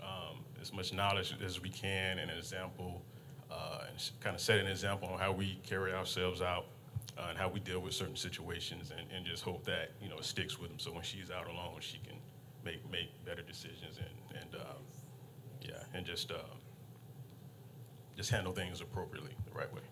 um, 0.00 0.44
as 0.62 0.72
much 0.72 0.92
knowledge 0.92 1.34
as 1.44 1.60
we 1.60 1.68
can 1.68 2.20
and 2.20 2.30
an 2.30 2.38
example 2.38 3.02
uh, 3.50 3.86
and 3.88 4.10
kind 4.20 4.36
of 4.36 4.40
set 4.40 4.60
an 4.60 4.68
example 4.68 5.08
on 5.08 5.18
how 5.18 5.32
we 5.32 5.58
carry 5.66 5.92
ourselves 5.92 6.40
out 6.40 6.66
uh, 7.18 7.26
and 7.30 7.36
how 7.36 7.48
we 7.48 7.58
deal 7.58 7.80
with 7.80 7.94
certain 7.94 8.14
situations, 8.14 8.92
and, 8.96 9.10
and 9.10 9.26
just 9.26 9.42
hope 9.42 9.64
that 9.64 9.90
you 10.00 10.08
know 10.08 10.18
it 10.18 10.24
sticks 10.24 10.56
with 10.56 10.68
them. 10.68 10.78
So 10.78 10.92
when 10.92 11.02
she's 11.02 11.32
out 11.32 11.48
alone, 11.48 11.78
she 11.80 11.98
can 11.98 12.14
make 12.64 12.88
make 12.90 13.08
better 13.24 13.42
decisions 13.42 13.98
and 13.98 14.40
and 14.40 14.60
uh, 14.60 14.64
yeah, 15.62 15.82
and 15.94 16.04
just 16.06 16.30
uh, 16.30 16.36
just 18.16 18.30
handle 18.30 18.52
things 18.52 18.80
appropriately 18.80 19.32
the 19.50 19.58
right 19.58 19.72
way. 19.74 19.82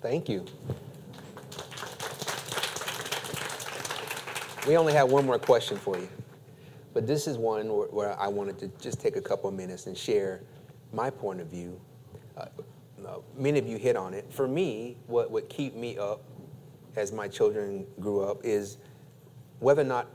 Thank 0.00 0.28
you. 0.28 0.44
We 4.66 4.76
only 4.76 4.92
have 4.92 5.10
one 5.10 5.24
more 5.24 5.38
question 5.38 5.78
for 5.78 5.96
you, 5.96 6.08
but 6.92 7.06
this 7.06 7.26
is 7.26 7.38
one 7.38 7.72
where, 7.74 7.88
where 7.88 8.20
I 8.20 8.28
wanted 8.28 8.58
to 8.58 8.68
just 8.80 9.00
take 9.00 9.16
a 9.16 9.20
couple 9.20 9.48
of 9.48 9.54
minutes 9.54 9.86
and 9.86 9.96
share 9.96 10.42
my 10.92 11.10
point 11.10 11.40
of 11.40 11.48
view. 11.48 11.80
Uh, 12.36 12.46
uh, 13.06 13.18
many 13.36 13.58
of 13.58 13.66
you 13.66 13.78
hit 13.78 13.96
on 13.96 14.12
it. 14.12 14.30
For 14.30 14.46
me, 14.46 14.98
what 15.06 15.30
would 15.30 15.48
keep 15.48 15.74
me 15.74 15.96
up 15.96 16.22
as 16.96 17.12
my 17.12 17.26
children 17.28 17.86
grew 18.00 18.22
up 18.22 18.44
is 18.44 18.76
whether 19.60 19.82
or 19.82 19.86
not, 19.86 20.08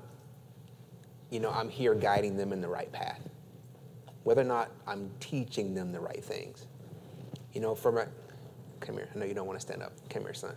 you 1.33 1.39
know, 1.39 1.49
I'm 1.49 1.67
here 1.67 1.95
guiding 1.95 2.37
them 2.37 2.53
in 2.53 2.61
the 2.61 2.67
right 2.67 2.91
path, 2.91 3.27
whether 4.23 4.41
or 4.41 4.45
not 4.45 4.69
I'm 4.85 5.09
teaching 5.19 5.73
them 5.73 5.91
the 5.91 5.99
right 5.99 6.23
things. 6.23 6.67
You 7.53 7.61
know, 7.61 7.73
for 7.73 7.91
my, 7.91 8.05
come 8.79 8.95
here. 8.95 9.09
I 9.13 9.17
know 9.17 9.25
you 9.25 9.33
don't 9.33 9.47
want 9.47 9.59
to 9.59 9.65
stand 9.65 9.81
up. 9.81 9.93
Come 10.11 10.21
here, 10.21 10.35
son. 10.35 10.55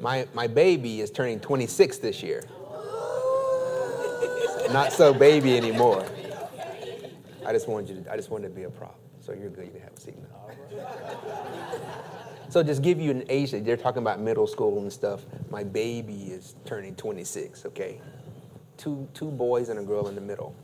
My, 0.00 0.28
my 0.34 0.46
baby 0.46 1.00
is 1.00 1.10
turning 1.10 1.40
26 1.40 1.98
this 1.98 2.22
year. 2.22 2.44
Not 4.72 4.92
so 4.92 5.14
baby 5.14 5.56
anymore. 5.56 6.04
I 7.46 7.52
just 7.52 7.68
wanted 7.68 7.88
you 7.88 8.02
to, 8.02 8.12
I 8.12 8.16
just 8.16 8.30
wanted 8.30 8.48
to 8.48 8.54
be 8.54 8.64
a 8.64 8.70
prop. 8.70 8.98
So 9.20 9.32
you're 9.32 9.48
good. 9.48 9.64
You 9.64 9.70
can 9.70 9.80
have 9.80 9.94
a 9.96 10.00
seat 10.00 10.16
now. 10.18 10.36
So 12.50 12.62
just 12.62 12.82
give 12.82 13.00
you 13.00 13.10
an 13.10 13.24
age, 13.28 13.52
they're 13.52 13.76
talking 13.76 14.02
about 14.02 14.20
middle 14.20 14.46
school 14.46 14.78
and 14.78 14.92
stuff. 14.92 15.22
My 15.50 15.64
baby 15.64 16.24
is 16.24 16.54
turning 16.64 16.94
26, 16.94 17.66
okay? 17.66 18.00
Two, 18.76 19.08
two 19.14 19.30
boys 19.30 19.68
and 19.68 19.78
a 19.78 19.82
girl 19.82 20.08
in 20.08 20.14
the 20.14 20.20
middle. 20.20 20.54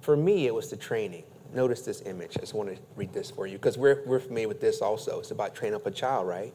For 0.00 0.16
me, 0.16 0.46
it 0.46 0.54
was 0.54 0.68
the 0.70 0.76
training. 0.76 1.24
Notice 1.54 1.82
this 1.82 2.02
image. 2.02 2.36
I 2.36 2.40
just 2.40 2.54
want 2.54 2.74
to 2.74 2.80
read 2.96 3.12
this 3.12 3.30
for 3.30 3.46
you 3.46 3.58
because 3.58 3.76
we're, 3.76 4.02
we're 4.06 4.20
familiar 4.20 4.48
with 4.48 4.60
this 4.60 4.80
also. 4.80 5.20
It's 5.20 5.30
about 5.30 5.54
train 5.54 5.74
up 5.74 5.86
a 5.86 5.90
child, 5.90 6.26
right? 6.26 6.52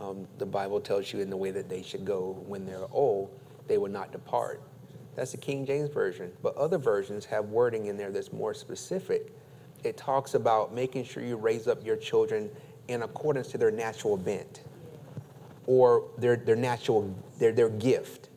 Um, 0.00 0.26
the 0.38 0.46
Bible 0.46 0.80
tells 0.80 1.12
you 1.12 1.20
in 1.20 1.30
the 1.30 1.36
way 1.36 1.50
that 1.50 1.68
they 1.68 1.82
should 1.82 2.04
go 2.04 2.42
when 2.46 2.64
they're 2.64 2.86
old, 2.92 3.38
they 3.66 3.76
will 3.76 3.90
not 3.90 4.12
depart. 4.12 4.62
That's 5.16 5.32
the 5.32 5.36
King 5.36 5.66
James 5.66 5.90
Version. 5.90 6.32
But 6.42 6.56
other 6.56 6.78
versions 6.78 7.24
have 7.24 7.46
wording 7.46 7.86
in 7.86 7.96
there 7.96 8.12
that's 8.12 8.32
more 8.32 8.54
specific. 8.54 9.32
It 9.82 9.96
talks 9.96 10.34
about 10.34 10.72
making 10.72 11.04
sure 11.04 11.24
you 11.24 11.36
raise 11.36 11.66
up 11.66 11.84
your 11.84 11.96
children 11.96 12.50
in 12.86 13.02
accordance 13.02 13.48
to 13.48 13.58
their 13.58 13.72
natural 13.72 14.16
bent 14.16 14.62
or 15.68 16.08
their, 16.16 16.34
their 16.34 16.56
natural, 16.56 17.14
their, 17.38 17.52
their 17.52 17.68
gift. 17.68 18.30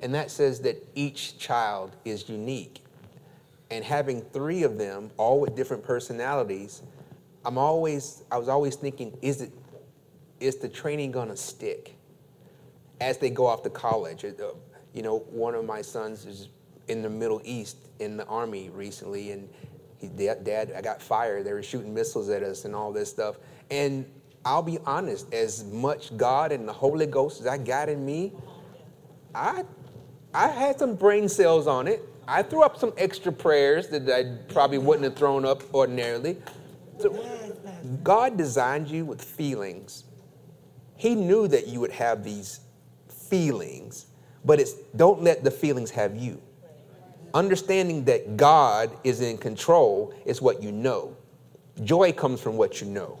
And 0.00 0.14
that 0.14 0.30
says 0.30 0.60
that 0.60 0.82
each 0.94 1.38
child 1.38 1.94
is 2.06 2.30
unique 2.30 2.82
and 3.70 3.84
having 3.84 4.22
three 4.22 4.62
of 4.62 4.78
them, 4.78 5.10
all 5.18 5.38
with 5.38 5.54
different 5.54 5.82
personalities, 5.82 6.82
I'm 7.44 7.58
always, 7.58 8.22
I 8.32 8.38
was 8.38 8.48
always 8.48 8.74
thinking, 8.74 9.16
is 9.20 9.42
it, 9.42 9.52
is 10.40 10.56
the 10.56 10.68
training 10.68 11.10
gonna 11.10 11.36
stick 11.36 11.94
as 13.02 13.18
they 13.18 13.28
go 13.28 13.46
off 13.46 13.62
to 13.64 13.70
college? 13.70 14.24
Uh, 14.24 14.30
you 14.94 15.02
know, 15.02 15.18
one 15.30 15.54
of 15.54 15.66
my 15.66 15.82
sons 15.82 16.24
is 16.24 16.48
in 16.88 17.02
the 17.02 17.10
Middle 17.10 17.42
East 17.44 17.76
in 17.98 18.16
the 18.16 18.24
army 18.26 18.70
recently, 18.70 19.32
and 19.32 19.48
he, 19.98 20.08
Dad, 20.08 20.72
I 20.74 20.80
got 20.80 21.02
fired. 21.02 21.44
They 21.44 21.52
were 21.52 21.62
shooting 21.62 21.92
missiles 21.92 22.30
at 22.30 22.42
us 22.42 22.64
and 22.64 22.74
all 22.74 22.92
this 22.92 23.10
stuff. 23.10 23.36
And 23.70 24.06
I'll 24.44 24.62
be 24.62 24.78
honest, 24.84 25.32
as 25.32 25.64
much 25.64 26.16
God 26.16 26.52
and 26.52 26.68
the 26.68 26.72
Holy 26.72 27.06
Ghost 27.06 27.40
as 27.40 27.46
I 27.46 27.56
got 27.56 27.88
in 27.88 28.04
me, 28.04 28.32
I, 29.34 29.64
I 30.34 30.48
had 30.48 30.78
some 30.78 30.94
brain 30.94 31.28
cells 31.28 31.66
on 31.66 31.88
it. 31.88 32.02
I 32.28 32.42
threw 32.42 32.62
up 32.62 32.78
some 32.78 32.92
extra 32.96 33.32
prayers 33.32 33.88
that 33.88 34.08
I 34.08 34.52
probably 34.52 34.78
wouldn't 34.78 35.04
have 35.04 35.16
thrown 35.16 35.44
up 35.44 35.62
ordinarily. 35.74 36.36
So 36.98 37.10
God 38.02 38.36
designed 38.36 38.88
you 38.88 39.04
with 39.04 39.22
feelings. 39.22 40.04
He 40.96 41.14
knew 41.14 41.48
that 41.48 41.66
you 41.66 41.80
would 41.80 41.92
have 41.92 42.22
these 42.22 42.60
feelings, 43.08 44.06
but 44.44 44.60
it's 44.60 44.74
don't 44.96 45.22
let 45.22 45.42
the 45.42 45.50
feelings 45.50 45.90
have 45.90 46.16
you. 46.16 46.40
Understanding 47.32 48.04
that 48.04 48.36
God 48.36 48.96
is 49.02 49.20
in 49.20 49.38
control 49.38 50.14
is 50.24 50.40
what 50.40 50.62
you 50.62 50.70
know. 50.70 51.16
Joy 51.82 52.12
comes 52.12 52.40
from 52.40 52.56
what 52.56 52.80
you 52.80 52.86
know. 52.86 53.18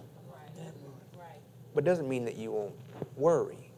But 1.74 1.84
doesn't 1.84 2.08
mean 2.08 2.24
that 2.24 2.36
you 2.36 2.52
won't 2.52 2.74
worry. 3.16 3.70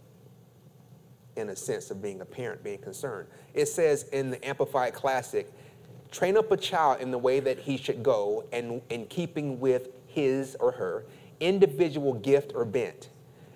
in 1.36 1.50
a 1.50 1.56
sense 1.56 1.90
of 1.90 2.02
being 2.02 2.20
a 2.20 2.24
parent, 2.24 2.62
being 2.64 2.78
concerned. 2.78 3.28
It 3.54 3.66
says 3.66 4.04
in 4.04 4.30
the 4.30 4.46
Amplified 4.46 4.94
Classic, 4.94 5.52
train 6.10 6.36
up 6.36 6.50
a 6.50 6.56
child 6.56 7.00
in 7.00 7.10
the 7.10 7.18
way 7.18 7.40
that 7.40 7.58
he 7.58 7.76
should 7.76 8.02
go 8.02 8.44
and 8.52 8.80
in 8.90 9.06
keeping 9.06 9.60
with 9.60 9.88
his 10.06 10.56
or 10.60 10.72
her 10.72 11.04
individual 11.40 12.14
gift 12.14 12.52
or 12.54 12.64
bent. 12.64 13.10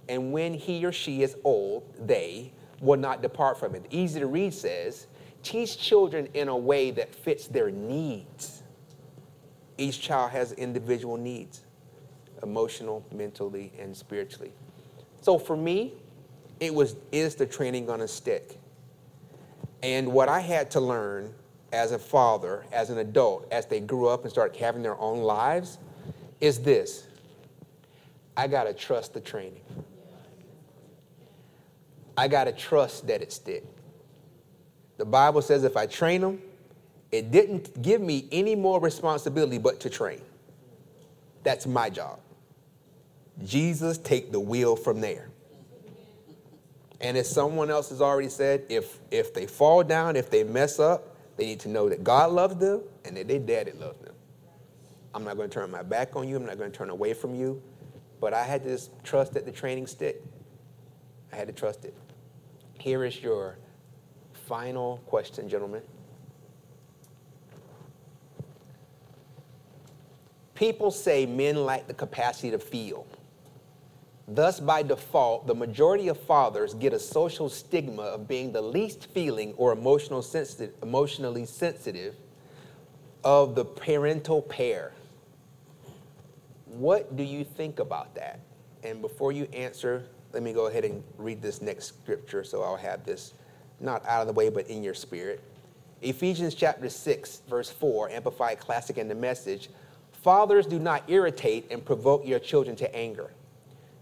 And 0.08 0.32
when 0.32 0.52
he 0.52 0.84
or 0.84 0.92
she 0.92 1.22
is 1.22 1.36
old, 1.44 1.84
they 1.98 2.52
will 2.80 2.98
not 2.98 3.22
depart 3.22 3.58
from 3.58 3.74
it. 3.74 3.86
Easy 3.90 4.20
to 4.20 4.26
read 4.26 4.52
says, 4.52 5.06
teach 5.42 5.78
children 5.78 6.28
in 6.34 6.48
a 6.48 6.56
way 6.56 6.90
that 6.90 7.14
fits 7.14 7.46
their 7.46 7.70
needs. 7.70 8.62
Each 9.78 10.00
child 10.00 10.32
has 10.32 10.52
individual 10.52 11.16
needs 11.16 11.62
emotional, 12.42 13.04
mentally, 13.12 13.72
and 13.78 13.96
spiritually. 13.96 14.52
So 15.20 15.38
for 15.38 15.56
me, 15.56 15.94
it 16.60 16.74
was 16.74 16.96
is 17.12 17.34
the 17.34 17.46
training 17.46 17.88
on 17.90 18.00
a 18.02 18.08
stick. 18.08 18.58
And 19.82 20.12
what 20.12 20.28
I 20.28 20.40
had 20.40 20.70
to 20.72 20.80
learn 20.80 21.34
as 21.72 21.92
a 21.92 21.98
father, 21.98 22.64
as 22.72 22.90
an 22.90 22.98
adult, 22.98 23.46
as 23.50 23.66
they 23.66 23.80
grew 23.80 24.08
up 24.08 24.22
and 24.22 24.30
started 24.30 24.58
having 24.58 24.82
their 24.82 24.98
own 24.98 25.20
lives, 25.20 25.78
is 26.40 26.58
this. 26.60 27.06
I 28.36 28.46
gotta 28.46 28.74
trust 28.74 29.14
the 29.14 29.20
training. 29.20 29.62
I 32.16 32.28
gotta 32.28 32.52
trust 32.52 33.06
that 33.06 33.22
it 33.22 33.32
stick. 33.32 33.64
The 34.98 35.04
Bible 35.04 35.42
says 35.42 35.64
if 35.64 35.76
I 35.76 35.86
train 35.86 36.20
them, 36.20 36.42
it 37.10 37.30
didn't 37.30 37.80
give 37.82 38.00
me 38.00 38.28
any 38.30 38.54
more 38.54 38.80
responsibility 38.80 39.58
but 39.58 39.80
to 39.80 39.90
train. 39.90 40.20
That's 41.42 41.66
my 41.66 41.90
job. 41.90 42.20
Jesus 43.44 43.98
take 43.98 44.32
the 44.32 44.40
wheel 44.40 44.76
from 44.76 45.00
there. 45.00 45.30
And 47.00 47.16
as 47.16 47.28
someone 47.28 47.70
else 47.70 47.88
has 47.88 48.02
already 48.02 48.28
said, 48.28 48.64
if 48.68 48.98
if 49.10 49.32
they 49.32 49.46
fall 49.46 49.82
down, 49.82 50.16
if 50.16 50.30
they 50.30 50.44
mess 50.44 50.78
up, 50.78 51.16
they 51.36 51.46
need 51.46 51.60
to 51.60 51.68
know 51.68 51.88
that 51.88 52.04
God 52.04 52.32
loves 52.32 52.56
them 52.56 52.82
and 53.04 53.16
that 53.16 53.26
their 53.28 53.38
daddy 53.38 53.72
loves 53.72 53.98
them. 54.00 54.14
I'm 55.14 55.24
not 55.24 55.36
going 55.36 55.48
to 55.48 55.54
turn 55.54 55.70
my 55.70 55.82
back 55.82 56.14
on 56.14 56.28
you. 56.28 56.36
I'm 56.36 56.44
not 56.44 56.58
going 56.58 56.70
to 56.70 56.76
turn 56.76 56.90
away 56.90 57.14
from 57.14 57.34
you. 57.34 57.62
But 58.20 58.34
I 58.34 58.44
had 58.44 58.62
to 58.64 58.78
trust 59.02 59.32
that 59.34 59.46
the 59.46 59.52
training 59.52 59.86
stick. 59.86 60.22
I 61.32 61.36
had 61.36 61.46
to 61.46 61.54
trust 61.54 61.84
it. 61.84 61.94
Here 62.78 63.04
is 63.04 63.22
your 63.22 63.56
final 64.32 64.98
question, 65.06 65.48
gentlemen. 65.48 65.82
People 70.54 70.90
say 70.90 71.24
men 71.24 71.64
lack 71.64 71.86
the 71.86 71.94
capacity 71.94 72.50
to 72.50 72.58
feel. 72.58 73.06
Thus, 74.32 74.60
by 74.60 74.84
default, 74.84 75.48
the 75.48 75.56
majority 75.56 76.06
of 76.06 76.16
fathers 76.16 76.74
get 76.74 76.92
a 76.92 77.00
social 77.00 77.48
stigma 77.48 78.02
of 78.02 78.28
being 78.28 78.52
the 78.52 78.62
least 78.62 79.08
feeling 79.12 79.54
or 79.54 79.72
emotional 79.72 80.22
sensitive, 80.22 80.72
emotionally 80.84 81.44
sensitive 81.44 82.14
of 83.24 83.56
the 83.56 83.64
parental 83.64 84.40
pair. 84.40 84.92
What 86.66 87.16
do 87.16 87.24
you 87.24 87.42
think 87.42 87.80
about 87.80 88.14
that? 88.14 88.38
And 88.84 89.02
before 89.02 89.32
you 89.32 89.48
answer, 89.52 90.04
let 90.32 90.44
me 90.44 90.52
go 90.52 90.68
ahead 90.68 90.84
and 90.84 91.02
read 91.18 91.42
this 91.42 91.60
next 91.60 91.86
scripture 91.86 92.44
so 92.44 92.62
I'll 92.62 92.76
have 92.76 93.04
this 93.04 93.34
not 93.80 94.06
out 94.06 94.20
of 94.20 94.28
the 94.28 94.32
way, 94.32 94.48
but 94.48 94.68
in 94.68 94.84
your 94.84 94.94
spirit. 94.94 95.42
Ephesians 96.02 96.54
chapter 96.54 96.88
6, 96.88 97.42
verse 97.48 97.68
4, 97.68 98.10
Amplified 98.10 98.60
Classic 98.60 98.96
and 98.96 99.10
the 99.10 99.14
Message. 99.16 99.70
Fathers, 100.22 100.66
do 100.66 100.78
not 100.78 101.02
irritate 101.08 101.66
and 101.72 101.84
provoke 101.84 102.24
your 102.24 102.38
children 102.38 102.76
to 102.76 102.94
anger 102.94 103.32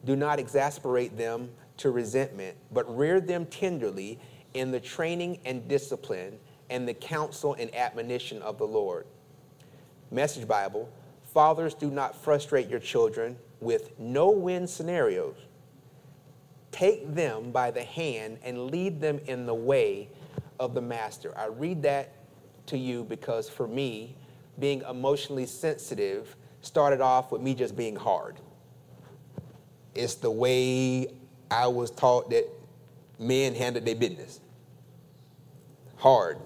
do 0.04 0.16
not 0.16 0.38
exasperate 0.38 1.16
them 1.16 1.50
to 1.78 1.90
resentment, 1.90 2.56
but 2.72 2.96
rear 2.96 3.20
them 3.20 3.46
tenderly 3.46 4.18
in 4.54 4.70
the 4.70 4.80
training 4.80 5.38
and 5.44 5.66
discipline 5.68 6.38
and 6.70 6.86
the 6.86 6.94
counsel 6.94 7.54
and 7.54 7.74
admonition 7.74 8.42
of 8.42 8.58
the 8.58 8.66
Lord. 8.66 9.06
Message 10.10 10.46
Bible 10.46 10.88
Fathers, 11.32 11.74
do 11.74 11.90
not 11.90 12.16
frustrate 12.16 12.68
your 12.68 12.80
children 12.80 13.36
with 13.60 13.98
no 13.98 14.30
win 14.30 14.66
scenarios. 14.66 15.36
Take 16.72 17.14
them 17.14 17.50
by 17.50 17.70
the 17.70 17.82
hand 17.82 18.38
and 18.42 18.70
lead 18.70 19.00
them 19.00 19.20
in 19.26 19.46
the 19.46 19.54
way 19.54 20.08
of 20.58 20.74
the 20.74 20.80
master. 20.80 21.36
I 21.36 21.46
read 21.46 21.82
that 21.82 22.14
to 22.66 22.78
you 22.78 23.04
because 23.04 23.48
for 23.48 23.68
me, 23.68 24.16
being 24.58 24.82
emotionally 24.88 25.46
sensitive 25.46 26.34
started 26.62 27.00
off 27.00 27.30
with 27.30 27.42
me 27.42 27.54
just 27.54 27.76
being 27.76 27.96
hard. 27.96 28.40
It's 29.98 30.14
the 30.14 30.30
way 30.30 31.08
I 31.50 31.66
was 31.66 31.90
taught 31.90 32.30
that 32.30 32.48
men 33.18 33.54
handled 33.54 33.84
their 33.84 33.96
business. 33.96 34.40
Hard. 35.96 36.38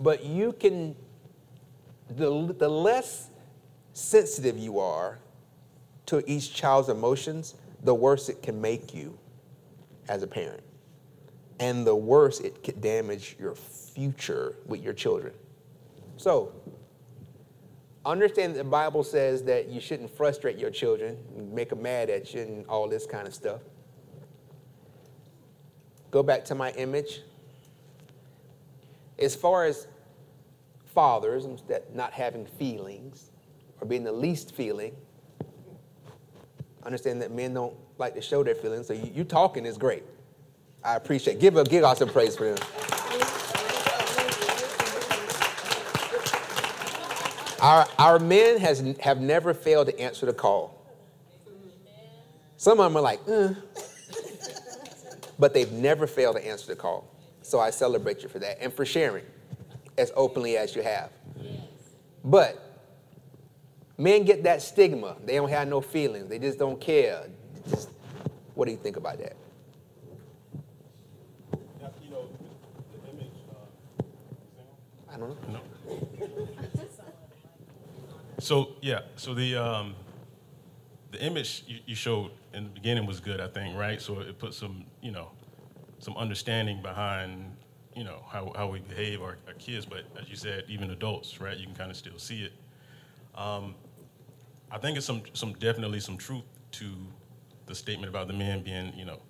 But 0.00 0.24
you 0.24 0.52
can, 0.52 0.96
the, 2.08 2.54
the 2.58 2.68
less 2.68 3.30
sensitive 3.92 4.58
you 4.58 4.80
are 4.80 5.18
to 6.06 6.28
each 6.28 6.54
child's 6.54 6.88
emotions, 6.88 7.54
the 7.84 7.94
worse 7.94 8.28
it 8.28 8.42
can 8.42 8.60
make 8.60 8.92
you 8.92 9.16
as 10.08 10.24
a 10.24 10.26
parent. 10.26 10.62
And 11.60 11.86
the 11.86 11.94
worse 11.94 12.40
it 12.40 12.64
could 12.64 12.80
damage 12.80 13.36
your 13.38 13.54
future 13.54 14.56
with 14.66 14.82
your 14.82 14.92
children. 14.92 15.34
So, 16.16 16.52
understand 18.12 18.54
that 18.54 18.58
the 18.58 18.70
Bible 18.70 19.04
says 19.04 19.42
that 19.44 19.68
you 19.68 19.80
shouldn't 19.80 20.10
frustrate 20.10 20.58
your 20.58 20.70
children, 20.70 21.16
make 21.52 21.70
them 21.70 21.82
mad 21.82 22.10
at 22.10 22.34
you, 22.34 22.42
and 22.42 22.66
all 22.66 22.88
this 22.88 23.06
kind 23.06 23.26
of 23.26 23.34
stuff. 23.34 23.60
Go 26.10 26.22
back 26.22 26.44
to 26.46 26.54
my 26.54 26.70
image. 26.72 27.20
As 29.18 29.34
far 29.34 29.64
as 29.64 29.88
fathers 30.94 31.46
that 31.68 31.94
not 31.94 32.12
having 32.12 32.46
feelings 32.46 33.30
or 33.80 33.86
being 33.86 34.04
the 34.04 34.12
least 34.12 34.54
feeling, 34.54 34.94
understand 36.84 37.20
that 37.22 37.30
men 37.30 37.54
don't 37.54 37.76
like 37.98 38.14
to 38.14 38.22
show 38.22 38.42
their 38.42 38.54
feelings. 38.54 38.86
So 38.86 38.94
you, 38.94 39.10
you 39.14 39.24
talking 39.24 39.66
is 39.66 39.76
great. 39.76 40.04
I 40.82 40.96
appreciate. 40.96 41.40
Give 41.40 41.56
a 41.56 41.64
give 41.64 41.84
out 41.84 41.98
some 41.98 42.08
praise 42.08 42.36
for 42.36 42.54
them. 42.54 42.97
Our, 47.60 47.86
our 47.98 48.18
men 48.18 48.58
has, 48.60 48.96
have 49.00 49.20
never 49.20 49.52
failed 49.52 49.88
to 49.88 50.00
answer 50.00 50.26
the 50.26 50.32
call. 50.32 50.74
Some 52.56 52.80
of 52.80 52.90
them 52.90 52.96
are 52.96 53.02
like, 53.02 53.20
eh. 53.28 53.54
but 55.38 55.54
they've 55.54 55.70
never 55.72 56.06
failed 56.06 56.36
to 56.36 56.46
answer 56.46 56.66
the 56.66 56.76
call. 56.76 57.08
So 57.42 57.60
I 57.60 57.70
celebrate 57.70 58.22
you 58.22 58.28
for 58.28 58.38
that 58.40 58.58
and 58.60 58.72
for 58.72 58.84
sharing 58.84 59.24
as 59.96 60.12
openly 60.14 60.56
as 60.56 60.76
you 60.76 60.82
have. 60.82 61.10
But 62.24 62.60
men 63.96 64.24
get 64.24 64.44
that 64.44 64.62
stigma. 64.62 65.16
They 65.24 65.36
don't 65.36 65.48
have 65.48 65.68
no 65.68 65.80
feelings. 65.80 66.28
They 66.28 66.38
just 66.38 66.58
don't 66.58 66.80
care. 66.80 67.26
Just, 67.68 67.90
what 68.54 68.66
do 68.66 68.70
you 68.70 68.76
think 68.76 68.96
about 68.96 69.18
that? 69.18 69.36
I 75.10 75.16
don't 75.16 75.48
know. 75.52 75.60
So 78.38 78.76
yeah, 78.80 79.00
so 79.16 79.34
the 79.34 79.56
um, 79.56 79.94
the 81.10 81.20
image 81.22 81.64
you, 81.66 81.78
you, 81.86 81.94
showed 81.94 82.30
in 82.54 82.64
the 82.64 82.70
beginning 82.70 83.06
was 83.06 83.20
good, 83.20 83.40
I 83.40 83.48
think, 83.48 83.76
right? 83.76 84.00
So 84.00 84.20
it 84.20 84.38
put 84.38 84.54
some, 84.54 84.84
you 85.00 85.10
know, 85.10 85.30
some 85.98 86.16
understanding 86.16 86.82
behind, 86.82 87.56
you 87.96 88.04
know, 88.04 88.22
how, 88.28 88.52
how 88.54 88.68
we 88.68 88.80
behave 88.80 89.22
our, 89.22 89.38
our 89.46 89.54
kids, 89.54 89.86
but 89.86 90.04
as 90.20 90.28
you 90.28 90.36
said, 90.36 90.64
even 90.68 90.90
adults, 90.90 91.40
right? 91.40 91.56
You 91.56 91.66
can 91.66 91.74
kind 91.74 91.90
of 91.90 91.96
still 91.96 92.18
see 92.18 92.44
it. 92.44 92.52
Um, 93.34 93.74
I 94.70 94.78
think 94.78 94.96
it's 94.96 95.06
some 95.06 95.22
some 95.32 95.54
definitely 95.54 96.00
some 96.00 96.18
truth 96.18 96.44
to 96.72 96.92
the 97.66 97.74
statement 97.74 98.10
about 98.10 98.28
the 98.28 98.34
men 98.34 98.62
being, 98.62 98.92
you 98.94 99.04
know, 99.04 99.20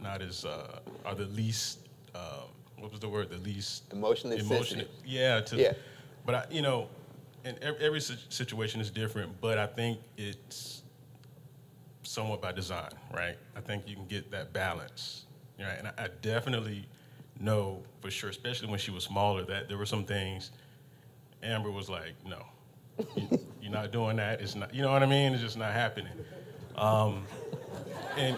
not 0.00 0.22
as 0.22 0.44
uh, 0.44 0.80
are 1.04 1.14
the 1.14 1.26
least. 1.26 1.88
Uh, 2.14 2.42
what 2.78 2.90
was 2.90 3.00
the 3.00 3.08
word? 3.08 3.30
The 3.30 3.36
least 3.38 3.92
emotionally 3.92 4.38
emotionally. 4.38 4.88
Yeah. 5.04 5.40
To, 5.42 5.56
yeah. 5.56 5.72
But 6.24 6.34
I, 6.34 6.44
you 6.50 6.62
know, 6.62 6.88
and 7.44 7.58
every 7.58 8.00
situation 8.00 8.80
is 8.80 8.90
different, 8.90 9.40
but 9.40 9.58
I 9.58 9.66
think 9.66 9.98
it's 10.16 10.82
somewhat 12.02 12.40
by 12.40 12.52
design, 12.52 12.90
right? 13.14 13.36
I 13.56 13.60
think 13.60 13.88
you 13.88 13.96
can 13.96 14.06
get 14.06 14.30
that 14.30 14.52
balance, 14.52 15.26
right? 15.58 15.78
And 15.78 15.88
I, 15.88 16.08
definitely 16.20 16.86
know 17.40 17.82
for 18.00 18.10
sure, 18.10 18.30
especially 18.30 18.68
when 18.68 18.78
she 18.78 18.90
was 18.90 19.04
smaller, 19.04 19.44
that 19.44 19.68
there 19.68 19.78
were 19.78 19.86
some 19.86 20.04
things 20.04 20.50
Amber 21.42 21.70
was 21.70 21.88
like, 21.88 22.14
no, 22.24 22.44
you, 23.16 23.68
are 23.68 23.70
not 23.70 23.90
doing 23.90 24.16
that. 24.16 24.40
It's 24.40 24.54
not, 24.54 24.72
you 24.72 24.82
know 24.82 24.92
what 24.92 25.02
I 25.02 25.06
mean? 25.06 25.32
It's 25.32 25.42
just 25.42 25.56
not 25.56 25.72
happening. 25.72 26.12
Um, 26.76 27.24
and 28.16 28.36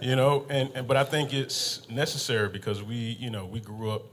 you 0.00 0.14
know, 0.14 0.46
and, 0.48 0.70
and 0.74 0.86
but 0.86 0.96
I 0.96 1.04
think 1.04 1.32
it's 1.32 1.88
necessary 1.88 2.48
because 2.48 2.82
we, 2.82 2.94
you 2.94 3.30
know, 3.30 3.46
we 3.46 3.60
grew 3.60 3.90
up 3.90 4.04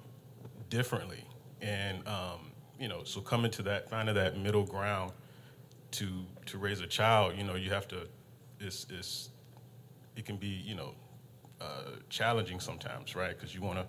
differently, 0.69 1.23
and 1.61 2.07
um, 2.07 2.51
you 2.83 2.89
know, 2.89 3.01
so 3.05 3.21
coming 3.21 3.49
to 3.51 3.61
that, 3.61 3.89
finding 3.89 4.13
that 4.15 4.37
middle 4.37 4.65
ground 4.65 5.13
to 5.91 6.25
to 6.47 6.57
raise 6.57 6.81
a 6.81 6.85
child, 6.85 7.33
you 7.37 7.45
know, 7.45 7.55
you 7.55 7.69
have 7.69 7.87
to, 7.87 8.09
it's, 8.59 8.85
it's 8.89 9.29
it 10.17 10.25
can 10.25 10.35
be, 10.35 10.47
you 10.47 10.75
know, 10.75 10.93
uh, 11.61 11.91
challenging 12.09 12.59
sometimes, 12.59 13.15
right? 13.15 13.39
Because 13.39 13.55
you 13.55 13.61
want 13.61 13.79
to, 13.79 13.85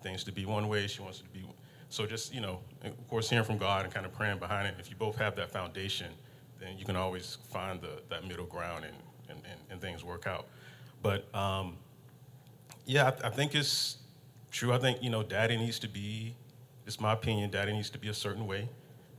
things 0.00 0.22
to 0.22 0.30
be 0.30 0.46
one 0.46 0.68
way, 0.68 0.86
she 0.86 1.02
wants 1.02 1.18
it 1.18 1.24
to 1.24 1.28
be. 1.30 1.44
So 1.88 2.06
just 2.06 2.32
you 2.32 2.40
know, 2.40 2.60
of 2.84 3.08
course, 3.08 3.28
hearing 3.28 3.44
from 3.44 3.58
God 3.58 3.84
and 3.84 3.92
kind 3.92 4.06
of 4.06 4.12
praying 4.12 4.38
behind 4.38 4.68
it. 4.68 4.76
If 4.78 4.90
you 4.90 4.96
both 4.96 5.18
have 5.18 5.34
that 5.34 5.50
foundation, 5.50 6.12
then 6.60 6.78
you 6.78 6.84
can 6.84 6.94
always 6.94 7.38
find 7.50 7.80
the 7.80 8.00
that 8.10 8.28
middle 8.28 8.46
ground 8.46 8.84
and 8.84 8.96
and, 9.28 9.40
and, 9.50 9.60
and 9.70 9.80
things 9.80 10.04
work 10.04 10.28
out. 10.28 10.46
But 11.02 11.34
um, 11.34 11.78
yeah, 12.84 13.10
I, 13.10 13.26
I 13.26 13.30
think 13.30 13.56
it's 13.56 13.96
true. 14.52 14.72
I 14.72 14.78
think 14.78 15.02
you 15.02 15.10
know, 15.10 15.24
Daddy 15.24 15.56
needs 15.56 15.80
to 15.80 15.88
be. 15.88 16.36
It's 16.86 17.00
my 17.00 17.12
opinion. 17.12 17.50
Daddy 17.50 17.72
needs 17.72 17.90
to 17.90 17.98
be 17.98 18.08
a 18.08 18.14
certain 18.14 18.46
way. 18.46 18.68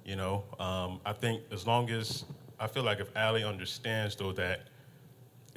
You 0.06 0.16
know, 0.16 0.46
um, 0.60 1.02
I 1.06 1.14
think 1.14 1.44
as 1.52 1.68
long 1.68 1.90
as 1.90 2.24
I 2.60 2.68
feel 2.68 2.84
like 2.84 3.00
if 3.00 3.16
Allie 3.16 3.44
understands 3.44 4.16
though 4.16 4.32
that 4.34 4.70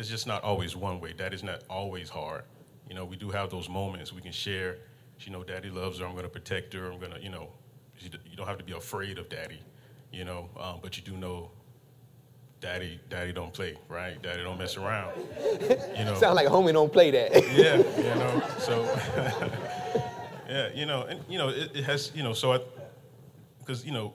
it's 0.01 0.09
just 0.09 0.27
not 0.27 0.43
always 0.43 0.75
one 0.75 0.99
way. 0.99 1.13
Daddy's 1.13 1.45
not 1.45 1.63
always 1.69 2.09
hard. 2.09 2.45
You 2.89 2.95
know, 2.95 3.05
we 3.05 3.17
do 3.17 3.31
have 3.31 3.51
those 3.51 3.69
moments 3.69 4.13
we 4.13 4.23
can 4.23 4.33
share. 4.33 4.79
You 5.21 5.33
know 5.33 5.45
Daddy 5.45 5.69
loves 5.69 5.99
her. 5.99 6.07
I'm 6.07 6.13
going 6.13 6.25
to 6.25 6.31
protect 6.31 6.73
her. 6.73 6.91
I'm 6.91 6.99
going 6.99 7.13
to, 7.13 7.21
you 7.23 7.29
know, 7.29 7.51
you 7.99 8.37
don't 8.37 8.47
have 8.47 8.57
to 8.57 8.65
be 8.65 8.73
afraid 8.73 9.19
of 9.19 9.29
Daddy. 9.29 9.61
You 10.11 10.25
know, 10.25 10.49
um, 10.59 10.81
but 10.83 10.97
you 10.97 11.03
do 11.03 11.17
know 11.17 11.51
daddy 12.61 13.01
daddy 13.09 13.33
don't 13.33 13.55
play 13.55 13.75
right 13.89 14.21
daddy 14.21 14.43
don't 14.43 14.59
mess 14.59 14.77
around 14.77 15.11
you 15.97 16.05
know 16.05 16.15
sound 16.21 16.37
like 16.37 16.47
homie 16.47 16.75
don't 16.75 16.93
play 16.93 17.11
that 17.11 17.33
yeah 17.55 17.79
you 17.79 18.15
know 18.21 18.43
so 18.59 20.03
yeah 20.51 20.69
you 20.75 20.85
know 20.85 21.03
and 21.03 21.21
you 21.29 21.39
know 21.39 21.49
it, 21.49 21.71
it 21.75 21.85
has 21.85 22.11
you 22.15 22.23
know 22.23 22.33
so 22.33 22.53
I, 22.53 22.61
because 23.59 23.85
you 23.85 23.93
know 23.93 24.13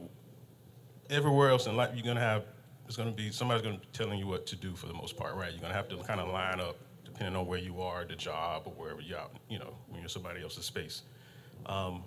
everywhere 1.10 1.50
else 1.50 1.66
in 1.68 1.76
life 1.78 1.92
you're 1.96 2.06
gonna 2.06 2.20
have 2.20 2.46
it's 2.88 2.98
gonna 2.98 3.12
be 3.12 3.32
somebody's 3.32 3.64
gonna 3.64 3.78
be 3.78 3.88
telling 3.94 4.20
you 4.20 4.28
what 4.28 4.46
to 4.48 4.56
do 4.56 4.76
for 4.76 4.88
the 4.88 4.94
most 4.94 5.16
part 5.18 5.36
right? 5.36 5.52
You're 5.52 5.62
gonna 5.62 5.74
have 5.74 5.88
to 5.90 5.98
kind 5.98 6.20
of 6.20 6.30
line 6.30 6.60
up 6.60 6.78
depending 7.04 7.36
on 7.36 7.48
where 7.48 7.60
you 7.60 7.82
are 7.82 8.04
the 8.04 8.16
job 8.16 8.64
or 8.66 8.74
wherever 8.74 9.02
you're 9.02 9.18
out 9.18 9.32
you 9.50 9.60
know 9.60 9.74
when 9.88 10.02
you're 10.02 10.10
somebody 10.10 10.44
else's 10.44 10.66
space. 10.66 11.04
Um, 11.66 12.04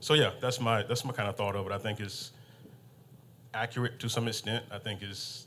so 0.00 0.14
yeah 0.14 0.32
that's 0.40 0.60
my 0.60 0.82
that's 0.82 1.04
my 1.04 1.12
kind 1.12 1.28
of 1.28 1.36
thought 1.36 1.54
of 1.54 1.66
it. 1.66 1.72
I 1.72 1.78
think 1.78 2.00
it's 2.00 2.32
accurate 3.54 3.98
to 4.00 4.08
some 4.08 4.28
extent. 4.28 4.64
I 4.70 4.78
think 4.78 5.02
it's 5.02 5.46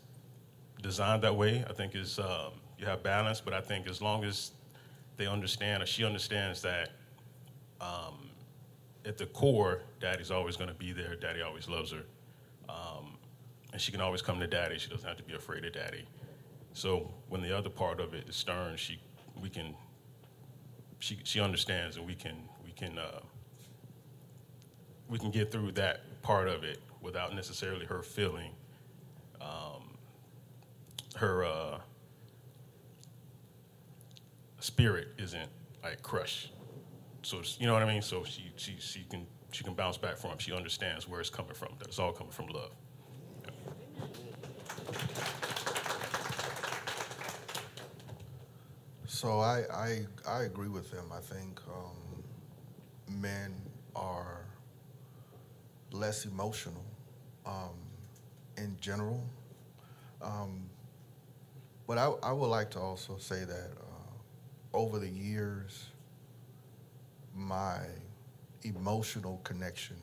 designed 0.82 1.24
that 1.24 1.36
way. 1.36 1.64
I 1.70 1.74
think 1.74 1.96
is 1.96 2.20
um, 2.20 2.54
you 2.78 2.86
have 2.86 3.04
balance, 3.04 3.42
but 3.42 3.54
I 3.54 3.62
think 3.62 3.88
as 3.88 4.02
long 4.02 4.24
as 4.24 4.52
they 5.18 5.28
understand 5.28 5.84
or 5.84 5.86
she 5.86 6.04
understands 6.04 6.62
that 6.64 6.90
um, 7.82 8.30
at 9.06 9.18
the 9.18 9.26
core, 9.26 9.82
daddy's 10.00 10.32
always 10.32 10.56
going 10.56 10.70
to 10.70 10.76
be 10.76 10.92
there. 10.92 11.16
Daddy 11.16 11.42
always 11.42 11.68
loves 11.68 11.92
her. 11.92 12.04
Um, 12.70 13.18
and 13.74 13.82
she 13.82 13.92
can 13.92 14.02
always 14.02 14.22
come 14.22 14.40
to 14.40 14.48
daddy. 14.48 14.78
She 14.78 14.90
doesn't 14.90 15.08
have 15.08 15.18
to 15.18 15.24
be 15.24 15.34
afraid 15.34 15.66
of 15.66 15.74
daddy. 15.74 16.06
So 16.74 17.12
when 17.28 17.42
the 17.42 17.58
other 17.58 17.70
part 17.70 18.00
of 18.00 18.14
it 18.14 18.30
is 18.30 18.36
stern, 18.36 18.78
she, 18.78 19.00
we 19.42 19.50
can, 19.50 19.76
she, 21.00 21.20
she 21.24 21.40
understands 21.40 21.98
and 21.98 22.06
we 22.06 22.16
can, 22.16 22.38
we 22.64 22.72
can, 22.72 22.98
uh, 22.98 23.20
we 25.10 25.18
can 25.18 25.32
get 25.32 25.52
through 25.52 25.74
that 25.74 26.22
part 26.22 26.48
of 26.48 26.64
it 26.64 26.80
without 27.02 27.36
necessarily 27.36 27.86
her 27.86 28.02
feeling 28.04 28.52
um, 29.42 29.98
her 31.16 31.44
uh, 31.44 31.80
spirit 34.60 35.10
isn't 35.18 35.50
like 35.84 36.02
crushed. 36.02 36.52
So 37.24 37.42
you 37.60 37.68
know 37.68 37.74
what 37.74 37.84
I 37.84 37.88
mean. 37.88 38.02
So 38.02 38.24
she 38.24 38.52
she 38.56 38.76
she 38.80 39.04
can 39.10 39.28
she 39.52 39.64
can 39.64 39.74
bounce 39.74 39.98
back 39.98 40.18
from. 40.18 40.38
She 40.40 40.54
understands 40.54 41.08
where 41.08 41.20
it's 41.20 41.30
coming 41.30 41.54
from. 41.54 41.70
That 41.80 41.88
it's 41.88 42.00
all 42.00 42.12
coming 42.14 42.32
from 42.32 42.48
love. 42.48 42.72
So 49.06 49.40
I, 49.40 49.64
I 49.72 50.06
I 50.28 50.44
agree 50.44 50.70
with 50.70 50.90
them. 50.92 51.06
I 51.14 51.20
think 51.20 51.62
um, 51.68 52.24
men 53.22 53.54
are 53.96 54.46
less 55.92 56.26
emotional 56.26 56.84
um, 57.46 57.78
in 58.58 58.76
general. 58.80 59.24
Um, 60.22 60.70
but 61.88 61.98
I, 61.98 62.12
I 62.24 62.32
would 62.32 62.48
like 62.48 62.72
to 62.72 62.80
also 62.80 63.18
say 63.18 63.44
that 63.44 63.72
uh, 63.78 64.78
over 64.78 65.00
the 65.00 65.10
years, 65.10 65.91
my 67.36 67.80
emotional 68.64 69.40
connection 69.44 69.98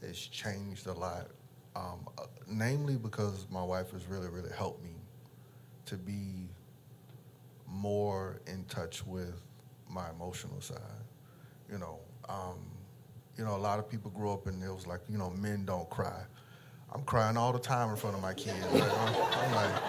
has 0.00 0.18
changed 0.18 0.86
a 0.86 0.92
lot. 0.92 1.28
Um, 1.74 2.08
uh, 2.16 2.22
namely 2.48 2.96
because 2.96 3.46
my 3.50 3.62
wife 3.62 3.90
has 3.92 4.06
really, 4.06 4.28
really 4.28 4.52
helped 4.56 4.82
me 4.82 4.96
to 5.84 5.96
be 5.96 6.48
more 7.68 8.40
in 8.46 8.64
touch 8.64 9.06
with 9.06 9.42
my 9.88 10.08
emotional 10.10 10.60
side. 10.60 10.78
You 11.70 11.78
know, 11.78 11.98
um, 12.28 12.58
you 13.36 13.44
know, 13.44 13.56
a 13.56 13.58
lot 13.58 13.78
of 13.78 13.88
people 13.90 14.10
grew 14.10 14.32
up 14.32 14.46
and 14.46 14.62
it 14.62 14.72
was 14.72 14.86
like, 14.86 15.00
you 15.08 15.18
know, 15.18 15.30
men 15.30 15.64
don't 15.66 15.88
cry. 15.90 16.22
I'm 16.92 17.02
crying 17.02 17.36
all 17.36 17.52
the 17.52 17.58
time 17.58 17.90
in 17.90 17.96
front 17.96 18.16
of 18.16 18.22
my 18.22 18.32
kids. 18.32 18.64
I'm, 18.72 18.82
I'm 18.82 19.52
like, 19.52 19.82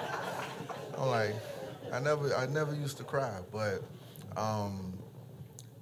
I'm 0.98 1.08
like, 1.08 1.36
I 1.94 2.00
never, 2.00 2.36
I 2.36 2.48
never 2.48 2.76
used 2.76 2.98
to 2.98 3.04
cry, 3.04 3.40
but, 3.52 3.82
um, 4.36 4.97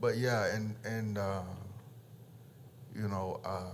but 0.05 0.17
yeah, 0.17 0.53
and 0.53 0.75
and 0.85 1.17
uh, 1.17 1.41
you 2.95 3.07
know, 3.07 3.41
uh, 3.43 3.71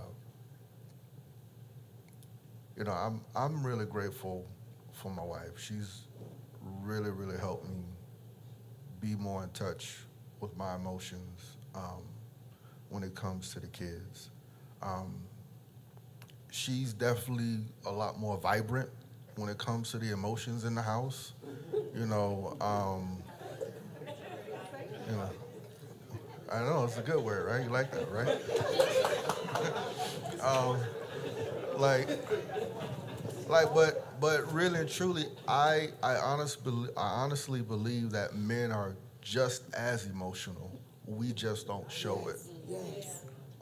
you 2.74 2.84
know, 2.84 2.92
I'm 2.92 3.20
I'm 3.36 3.62
really 3.62 3.84
grateful 3.84 4.46
for 4.94 5.10
my 5.10 5.22
wife. 5.22 5.58
She's 5.58 6.06
really, 6.80 7.10
really 7.10 7.36
helped 7.36 7.68
me 7.68 7.82
be 8.98 9.14
more 9.14 9.42
in 9.42 9.50
touch 9.50 9.98
with 10.40 10.56
my 10.56 10.74
emotions 10.74 11.58
um, 11.74 12.00
when 12.88 13.02
it 13.02 13.14
comes 13.14 13.52
to 13.52 13.60
the 13.60 13.66
kids. 13.66 14.30
Um, 14.80 15.12
she's 16.50 16.94
definitely 16.94 17.58
a 17.84 17.92
lot 17.92 18.18
more 18.18 18.38
vibrant 18.38 18.88
when 19.36 19.50
it 19.50 19.58
comes 19.58 19.90
to 19.90 19.98
the 19.98 20.12
emotions 20.12 20.64
in 20.64 20.74
the 20.74 20.82
house. 20.82 21.34
You 21.94 22.06
know, 22.06 22.56
um, 22.62 23.22
you 25.10 25.16
know, 25.16 25.30
I 26.52 26.60
know 26.64 26.84
it's 26.84 26.98
a 26.98 27.02
good 27.02 27.24
word, 27.24 27.46
right? 27.46 27.64
You 27.64 27.70
like 27.70 27.90
that, 27.92 28.10
right? 28.10 28.28
um, 30.42 30.76
like, 31.78 32.08
like, 33.48 33.72
but 33.74 34.20
but 34.20 34.52
really 34.52 34.80
and 34.80 34.88
truly, 34.88 35.24
I 35.48 35.88
I 36.02 36.16
honest 36.16 36.58
I 36.96 37.00
honestly 37.00 37.62
believe 37.62 38.10
that 38.10 38.34
men 38.36 38.70
are 38.70 38.94
just 39.22 39.62
as 39.74 40.06
emotional. 40.06 40.70
We 41.06 41.32
just 41.32 41.66
don't 41.66 41.90
show 41.90 42.28
it. 42.28 42.40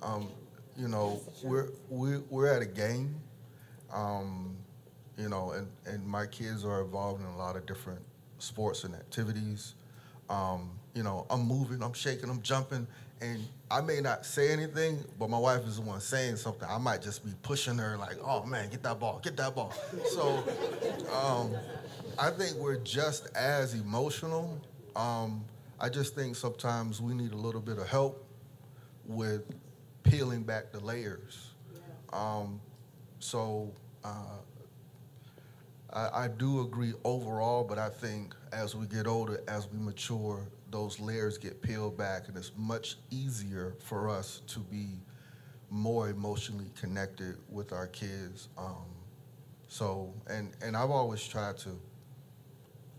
Um, 0.03 0.29
you 0.77 0.89
know, 0.89 1.21
we're 1.45 1.69
we're 1.89 2.21
we're 2.29 2.49
at 2.49 2.63
a 2.63 2.67
game. 2.67 3.15
Um, 3.93 4.57
you 5.17 5.29
know, 5.29 5.53
and, 5.53 5.69
and 5.87 6.07
my 6.07 6.27
kids 6.27 6.65
are 6.65 6.83
involved 6.83 7.21
in 7.21 7.27
a 7.27 7.37
lot 7.37 7.57
of 7.57 7.67
different 7.67 8.01
sports 8.39 8.85
and 8.85 8.95
activities. 8.95 9.75
Um, 10.31 10.71
you 10.95 11.03
know, 11.03 11.27
I'm 11.31 11.47
moving, 11.47 11.83
I'm 11.83 11.93
shaking, 11.93 12.29
I'm 12.31 12.43
jumping, 12.43 12.87
and 13.21 13.47
I 13.71 13.81
may 13.81 14.01
not 14.01 14.25
say 14.25 14.51
anything, 14.51 15.05
but 15.19 15.31
my 15.31 15.39
wife 15.39 15.67
is 15.67 15.77
the 15.77 15.83
one 15.83 16.01
saying 16.01 16.37
something. 16.37 16.67
I 16.69 16.79
might 16.79 17.03
just 17.03 17.25
be 17.25 17.33
pushing 17.43 17.79
her 17.79 17.97
like, 17.97 18.17
"Oh 18.25 18.45
man, 18.45 18.71
get 18.71 18.83
that 18.83 18.99
ball, 18.99 19.21
get 19.23 19.37
that 19.37 19.55
ball." 19.55 19.73
So, 20.11 20.43
um, 21.13 21.55
I 22.19 22.31
think 22.31 22.57
we're 22.57 22.79
just 22.79 23.29
as 23.37 23.75
emotional. 23.75 24.61
Um, 24.97 25.45
I 25.79 25.89
just 25.89 26.15
think 26.15 26.37
sometimes 26.37 27.01
we 27.01 27.15
need 27.15 27.33
a 27.33 27.37
little 27.37 27.61
bit 27.61 27.79
of 27.79 27.89
help 27.89 28.27
with 29.07 29.43
peeling 30.03 30.43
back 30.43 30.73
the 30.73 30.81
layers. 30.81 31.53
Um, 32.13 32.61
so. 33.19 33.73
Uh, 34.03 34.39
I, 35.93 36.25
I 36.25 36.29
do 36.29 36.61
agree 36.61 36.93
overall, 37.05 37.65
but 37.65 37.79
I 37.79 37.89
think 37.89 38.35
as 38.53 38.75
we 38.75 38.87
get 38.87 39.07
older, 39.07 39.43
as 39.49 39.69
we 39.69 39.79
mature, 39.79 40.47
those 40.71 41.01
layers 41.01 41.39
get 41.39 41.61
peeled 41.63 41.97
back, 41.97 42.29
and 42.29 42.37
it's 42.37 42.53
much 42.57 42.97
easier 43.11 43.75
for 43.81 44.09
us 44.09 44.43
to 44.49 44.61
be 44.61 44.99
more 45.71 46.09
emotionally 46.09 46.71
connected 46.79 47.37
with 47.49 47.73
our 47.73 47.87
kids. 47.87 48.49
Um, 48.59 48.87
so, 49.69 50.13
and 50.29 50.51
and 50.63 50.77
I've 50.77 50.91
always 50.91 51.27
tried 51.27 51.59
to 51.59 51.71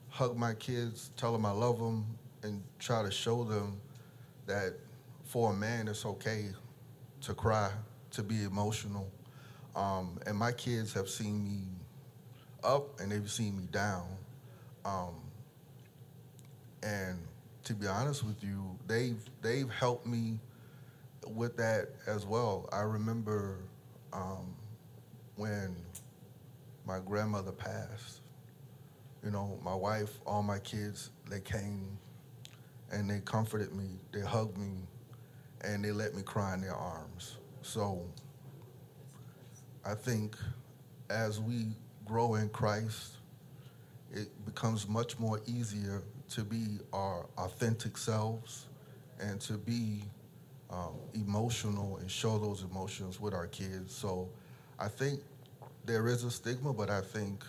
hug 0.10 0.38
my 0.38 0.54
kids, 0.54 1.12
tell 1.18 1.32
them 1.32 1.46
I 1.46 1.52
love 1.52 1.80
them, 1.80 2.06
and 2.44 2.64
try 2.80 3.04
to 3.04 3.12
show 3.12 3.44
them 3.44 3.80
that 4.46 4.74
for 5.24 5.52
a 5.52 5.54
man, 5.54 5.88
it's 5.88 6.06
okay 6.06 6.48
to 7.22 7.34
cry, 7.34 7.72
to 8.12 8.24
be 8.24 8.44
emotional. 8.44 9.10
Um, 9.76 10.20
and 10.26 10.38
my 10.38 10.52
kids 10.52 10.94
have 10.94 11.08
seen 11.08 11.44
me 11.44 11.62
up 12.64 13.00
and 13.00 13.12
they've 13.12 13.30
seen 13.30 13.58
me 13.58 13.68
down. 13.72 14.08
Um, 14.84 15.16
and 16.84 17.18
to 17.64 17.74
be 17.74 17.88
honest 17.88 18.24
with 18.24 18.44
you, 18.44 18.78
they've 18.88 19.22
they've 19.42 19.70
helped 19.70 20.06
me 20.06 20.40
with 21.28 21.58
that 21.58 21.90
as 22.08 22.26
well. 22.26 22.68
I 22.72 22.82
remember 22.82 23.60
um, 24.14 24.56
when 25.36 25.76
my 26.86 27.00
grandmother 27.00 27.52
passed. 27.52 28.22
You 29.24 29.30
know, 29.30 29.60
my 29.64 29.76
wife, 29.76 30.18
all 30.26 30.42
my 30.42 30.58
kids, 30.58 31.12
they 31.30 31.40
came 31.42 31.98
and 32.92 33.10
they 33.10 33.20
comforted 33.20 33.74
me, 33.74 34.00
they 34.12 34.22
hugged 34.22 34.58
me, 34.58 34.72
and 35.64 35.86
they 35.86 35.92
let 35.92 36.16
me 36.16 36.24
cry 36.24 36.56
in 36.56 36.62
their 36.62 36.76
arms. 36.76 37.38
So 37.62 38.02
I 39.86 39.94
think 39.94 40.36
as 41.10 41.40
we 41.40 41.68
grow 42.06 42.36
in 42.36 42.50
Christ, 42.50 43.18
it 44.12 44.28
becomes 44.46 44.88
much 44.88 45.20
more 45.20 45.40
easier 45.46 46.04
to 46.32 46.44
be 46.44 46.80
our 46.94 47.28
authentic 47.38 47.98
selves 47.98 48.68
and 49.20 49.40
to 49.42 49.54
be 49.54 50.04
um, 50.70 50.96
emotional 51.14 51.98
and 51.98 52.10
show 52.10 52.38
those 52.38 52.64
emotions 52.64 53.20
with 53.20 53.34
our 53.34 53.48
kids. 53.48 53.94
So 53.94 54.30
I 54.80 54.88
think 54.88 55.22
there 55.86 56.08
is 56.08 56.24
a 56.24 56.32
stigma, 56.32 56.74
but 56.74 56.90
I 56.90 57.02
think 57.02 57.44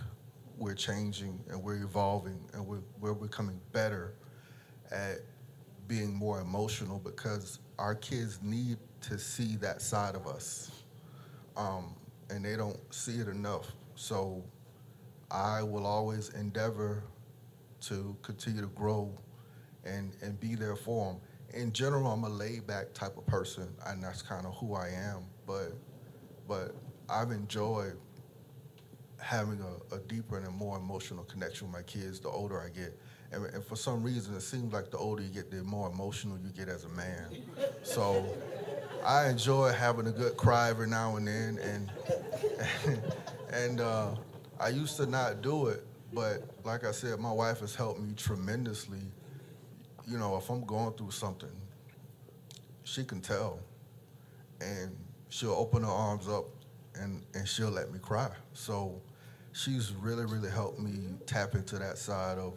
we're 0.59 0.75
changing 0.75 1.39
and 1.49 1.63
we're 1.63 1.83
evolving 1.83 2.41
and 2.55 2.67
we're, 2.67 2.83
we're 3.01 3.15
becoming 3.15 3.61
better 3.73 4.15
at 4.91 5.21
being 5.87 6.13
more 6.13 6.41
emotional 6.41 6.99
because 6.99 7.61
our 7.79 7.95
kids 7.95 8.41
need 8.43 8.79
to 9.03 9.19
see 9.19 9.57
that 9.57 9.81
side 9.81 10.15
of 10.15 10.27
us. 10.27 10.71
Um, 11.57 11.95
and 12.31 12.45
they 12.45 12.57
don't 12.57 12.79
see 12.93 13.21
it 13.21 13.29
enough. 13.29 13.73
So 13.95 14.43
I 15.31 15.63
will 15.63 15.87
always 15.87 16.31
endeavor 16.31 17.05
to 17.83 18.17
continue 18.23 18.63
to 18.63 18.69
grow 18.69 19.13
and, 19.85 20.17
and 20.23 20.39
be 20.41 20.55
there 20.55 20.77
for 20.77 21.13
them. 21.13 21.21
In 21.61 21.73
general, 21.73 22.11
I'm 22.11 22.25
a 22.25 22.29
laid 22.29 22.67
back 22.67 22.95
type 22.95 23.17
of 23.19 23.27
person, 23.27 23.69
and 23.87 24.03
that's 24.03 24.23
kind 24.23 24.47
of 24.47 24.55
who 24.57 24.75
I 24.75 24.89
am. 24.89 25.25
But, 25.47 25.73
but 26.49 26.75
I've 27.11 27.31
enjoyed 27.31 27.97
having 29.23 29.61
a, 29.61 29.95
a, 29.95 29.99
deeper 30.01 30.37
and 30.37 30.47
a 30.47 30.51
more 30.51 30.79
emotional 30.79 31.25
connection 31.25 31.69
with 31.69 31.77
my 31.77 31.83
kids 31.83 32.19
the 32.21 32.29
older 32.29 32.61
I 32.61 32.69
get. 32.69 32.99
And, 33.31 33.47
and, 33.47 33.65
for 33.65 33.77
some 33.77 34.03
reason, 34.03 34.35
it 34.35 34.43
seems 34.43 34.73
like 34.73 34.91
the 34.91 34.99
older 34.99 35.23
you 35.23 35.29
get, 35.29 35.51
the 35.51 35.63
more 35.63 35.89
emotional 35.89 36.39
you 36.39 36.51
get 36.51 36.69
as 36.69 36.85
a 36.85 36.89
man. 36.89 37.29
So 37.83 38.27
I 39.05 39.29
enjoy 39.29 39.73
having 39.73 40.07
a 40.07 40.11
good 40.11 40.37
cry 40.37 40.71
every 40.71 40.89
now 40.89 41.17
and 41.17 41.27
then. 41.27 41.59
And, 41.59 41.93
and 43.53 43.81
uh, 43.81 44.15
I 44.61 44.69
used 44.69 44.97
to 44.97 45.07
not 45.07 45.41
do 45.41 45.69
it, 45.69 45.87
but 46.15 46.43
like 46.65 46.85
I 46.85 46.93
said, 46.93 47.19
my 47.19 47.33
wife 47.33 47.61
has 47.61 47.75
helped 47.75 48.01
me 48.01 48.13
tremendously. 48.17 49.01
You 50.07 50.19
know, 50.19 50.37
if 50.37 50.51
I'm 50.51 50.65
going 50.65 50.93
through 50.93 51.13
something, 51.13 51.51
she 52.85 53.05
can 53.05 53.21
tell. 53.21 53.59
And 54.61 54.97
she'll 55.29 55.53
open 55.53 55.83
her 55.83 55.91
arms 55.91 56.29
up 56.29 56.45
and, 56.95 57.23
and 57.35 57.49
she'll 57.49 57.71
let 57.71 57.93
me 57.93 57.99
cry. 57.99 58.31
So 58.53 59.01
she's 59.53 59.93
really, 59.93 60.25
really 60.25 60.51
helped 60.51 60.79
me 60.79 61.15
tap 61.27 61.55
into 61.55 61.79
that 61.79 61.99
side 61.99 62.39
of 62.39 62.55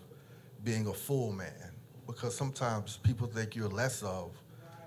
being 0.63 0.87
a 0.87 0.93
full 0.93 1.31
man. 1.31 1.71
Because 2.07 2.35
sometimes 2.35 2.97
people 2.97 3.27
think 3.27 3.55
you're 3.55 3.69
less 3.69 4.03
of 4.03 4.31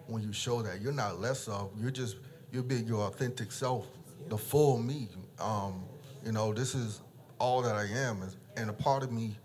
when 0.07 0.23
you 0.23 0.33
show 0.33 0.63
that. 0.63 0.81
You're 0.81 0.93
not 0.93 1.21
less 1.21 1.49
of, 1.49 1.71
you're 1.81 1.91
just, 1.91 2.17
you're 2.53 2.63
being 2.63 2.87
your 2.87 3.07
authentic 3.07 3.51
self, 3.51 3.87
the 4.29 4.39
full 4.39 4.79
me. 4.79 5.09
Um, 5.41 5.85
you 6.25 6.33
know, 6.33 6.53
this 6.53 6.75
is 6.75 7.01
all 7.39 7.63
that 7.63 7.75
I 7.75 7.87
am. 7.87 8.23
And 8.57 8.71
a 8.71 8.73
part 8.73 9.03
of 9.03 9.13
me 9.13 9.37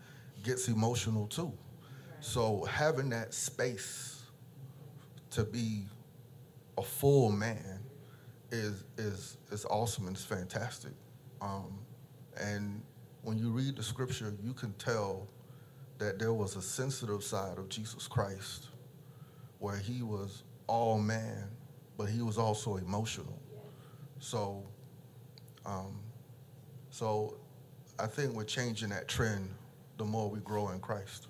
gets 0.43 0.67
emotional 0.67 1.27
too. 1.27 1.51
So 2.19 2.63
having 2.65 3.09
that 3.09 3.33
space 3.33 4.23
to 5.31 5.43
be 5.43 5.83
a 6.77 6.81
full 6.81 7.31
man 7.31 7.79
is 8.51 8.83
is 8.97 9.37
is 9.51 9.65
awesome 9.65 10.07
and 10.07 10.15
it's 10.15 10.25
fantastic. 10.25 10.93
Um, 11.41 11.79
and 12.39 12.81
when 13.23 13.37
you 13.37 13.51
read 13.51 13.75
the 13.75 13.83
scripture, 13.83 14.33
you 14.41 14.53
can 14.53 14.73
tell 14.73 15.27
that 15.97 16.19
there 16.19 16.33
was 16.33 16.55
a 16.55 16.61
sensitive 16.61 17.23
side 17.23 17.57
of 17.57 17.69
Jesus 17.69 18.07
Christ 18.07 18.69
where 19.59 19.77
he 19.77 20.01
was 20.01 20.43
all 20.67 20.99
man, 20.99 21.49
but 21.97 22.05
he 22.05 22.21
was 22.21 22.37
also 22.37 22.77
emotional. 22.77 23.39
So, 24.19 24.63
um, 25.65 25.99
so 26.89 27.37
I 27.99 28.07
think 28.07 28.33
we're 28.33 28.43
changing 28.43 28.89
that 28.89 29.07
trend 29.07 29.49
the 29.97 30.05
more 30.05 30.29
we 30.29 30.39
grow 30.39 30.69
in 30.69 30.79
Christ. 30.79 31.27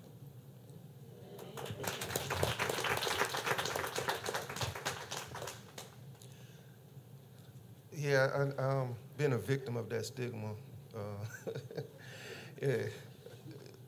Yeah, 7.92 8.28
I've 8.34 8.58
um, 8.58 8.94
been 9.16 9.32
a 9.32 9.38
victim 9.38 9.76
of 9.76 9.88
that 9.88 10.04
stigma 10.04 10.50
uh, 10.94 11.00
yeah, 12.62 12.76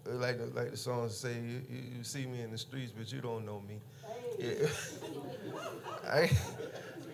like 0.06 0.38
the, 0.38 0.46
like 0.54 0.70
the 0.70 0.76
song 0.76 1.08
say, 1.08 1.34
you, 1.34 1.62
you, 1.70 2.02
see 2.02 2.26
me 2.26 2.42
in 2.42 2.50
the 2.50 2.58
streets, 2.58 2.92
but 2.96 3.12
you 3.12 3.20
don't 3.20 3.46
know 3.46 3.62
me. 3.68 3.80
Yeah. 4.38 4.68
I, 6.08 6.30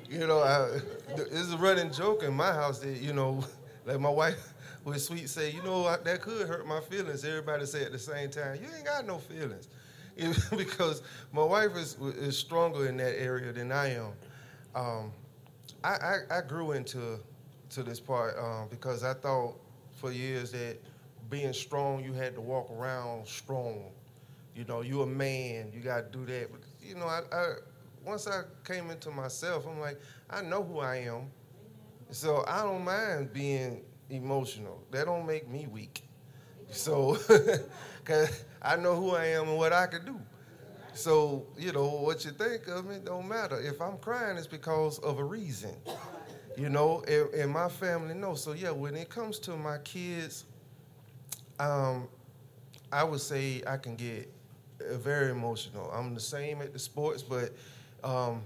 you 0.09 0.27
know, 0.27 0.41
I, 0.41 0.81
it's 1.17 1.53
a 1.53 1.57
running 1.57 1.93
joke 1.93 2.23
in 2.23 2.35
my 2.35 2.53
house 2.53 2.79
that 2.81 2.99
you 3.01 3.13
know, 3.13 3.45
like 3.87 4.01
my 4.01 4.11
wife 4.11 4.52
would 4.85 5.01
sweet 5.01 5.29
say, 5.29 5.51
you 5.51 5.63
know, 5.63 5.85
that 5.97 6.23
could 6.23 6.47
hurt 6.47 6.67
my 6.67 6.81
feelings. 6.81 7.25
Everybody 7.25 7.67
say 7.67 7.85
at 7.85 7.93
the 7.93 7.99
same 7.99 8.31
time, 8.31 8.59
you 8.61 8.69
ain't 8.75 8.87
got 8.87 9.07
no 9.07 9.19
feelings, 9.19 9.69
because 10.57 11.03
my 11.33 11.45
wife 11.45 11.77
is 11.77 11.97
is 12.01 12.37
stronger 12.37 12.89
in 12.89 12.97
that 12.99 13.21
area 13.21 13.53
than 13.53 13.73
I 13.73 13.95
am. 13.95 14.13
Um, 14.75 15.13
I, 15.85 15.91
I, 16.31 16.39
I 16.39 16.41
grew 16.43 16.73
into 16.73 17.19
to 17.71 17.83
this 17.83 18.01
part 18.01 18.37
um, 18.39 18.69
because 18.71 19.03
I 19.03 19.15
thought 19.15 19.55
for 19.97 20.13
years 20.13 20.53
that 20.53 20.79
being 21.31 21.53
strong, 21.53 22.05
you 22.05 22.13
had 22.13 22.35
to 22.35 22.41
walk 22.41 22.71
around 22.71 23.27
strong. 23.27 23.85
You 24.55 24.65
know, 24.65 24.83
you're 24.83 25.05
a 25.05 25.07
man, 25.07 25.71
you 25.73 25.81
got 25.81 26.13
to 26.13 26.19
do 26.19 26.27
that. 26.27 26.53
But, 26.53 26.61
you 26.83 26.95
know, 26.95 27.07
I, 27.07 27.23
I, 27.33 27.55
once 28.05 28.27
I 28.27 28.43
came 28.65 28.91
into 28.91 29.11
myself, 29.11 29.67
I'm 29.67 29.81
like, 29.81 29.99
I 30.29 30.43
know 30.43 30.63
who 30.63 30.81
I 30.81 30.97
am. 30.97 31.31
So 32.11 32.45
I 32.47 32.63
don't 32.63 32.85
mind 32.85 33.33
being 33.33 33.81
emotional. 34.11 34.83
That 34.91 35.07
don't 35.07 35.27
make 35.27 35.49
me 35.49 35.67
weak. 35.67 36.05
So, 36.71 37.15
cause 38.05 38.45
I 38.63 38.77
know 38.77 38.97
who 38.97 39.11
I 39.11 39.27
am 39.27 39.49
and 39.49 39.59
what 39.59 39.73
I 39.73 39.87
can 39.87 40.05
do. 40.05 40.21
So, 40.95 41.47
you 41.59 41.73
know, 41.73 41.87
what 41.87 42.25
you 42.25 42.33
think 42.33 42.69
of 42.69 42.87
me 42.87 42.97
don't 43.05 43.29
matter. 43.29 43.61
If 43.61 43.81
I'm 43.81 43.99
crying, 43.99 44.37
it's 44.37 44.47
because 44.47 44.99
of 44.99 45.19
a 45.19 45.25
reason 45.25 45.75
you 46.57 46.69
know, 46.69 47.03
and, 47.09 47.33
and, 47.35 47.51
my 47.51 47.69
family 47.69 48.15
knows. 48.15 48.43
So 48.43 48.53
yeah, 48.53 48.71
when 48.71 48.95
it 48.95 49.09
comes 49.09 49.39
to 49.41 49.57
my 49.57 49.79
kids, 49.79 50.45
um, 51.59 52.09
I 52.93 53.05
would 53.05 53.21
say 53.21 53.63
I 53.67 53.77
can 53.77 53.97
get 53.97 54.31
uh, 54.81 54.97
very 54.99 55.31
emotional. 55.31 55.91
I'm 55.91 56.15
the 56.15 56.21
same 56.21 56.61
at 56.63 56.73
the 56.73 56.79
sports, 56.79 57.23
but 57.23 57.53
um, 58.05 58.43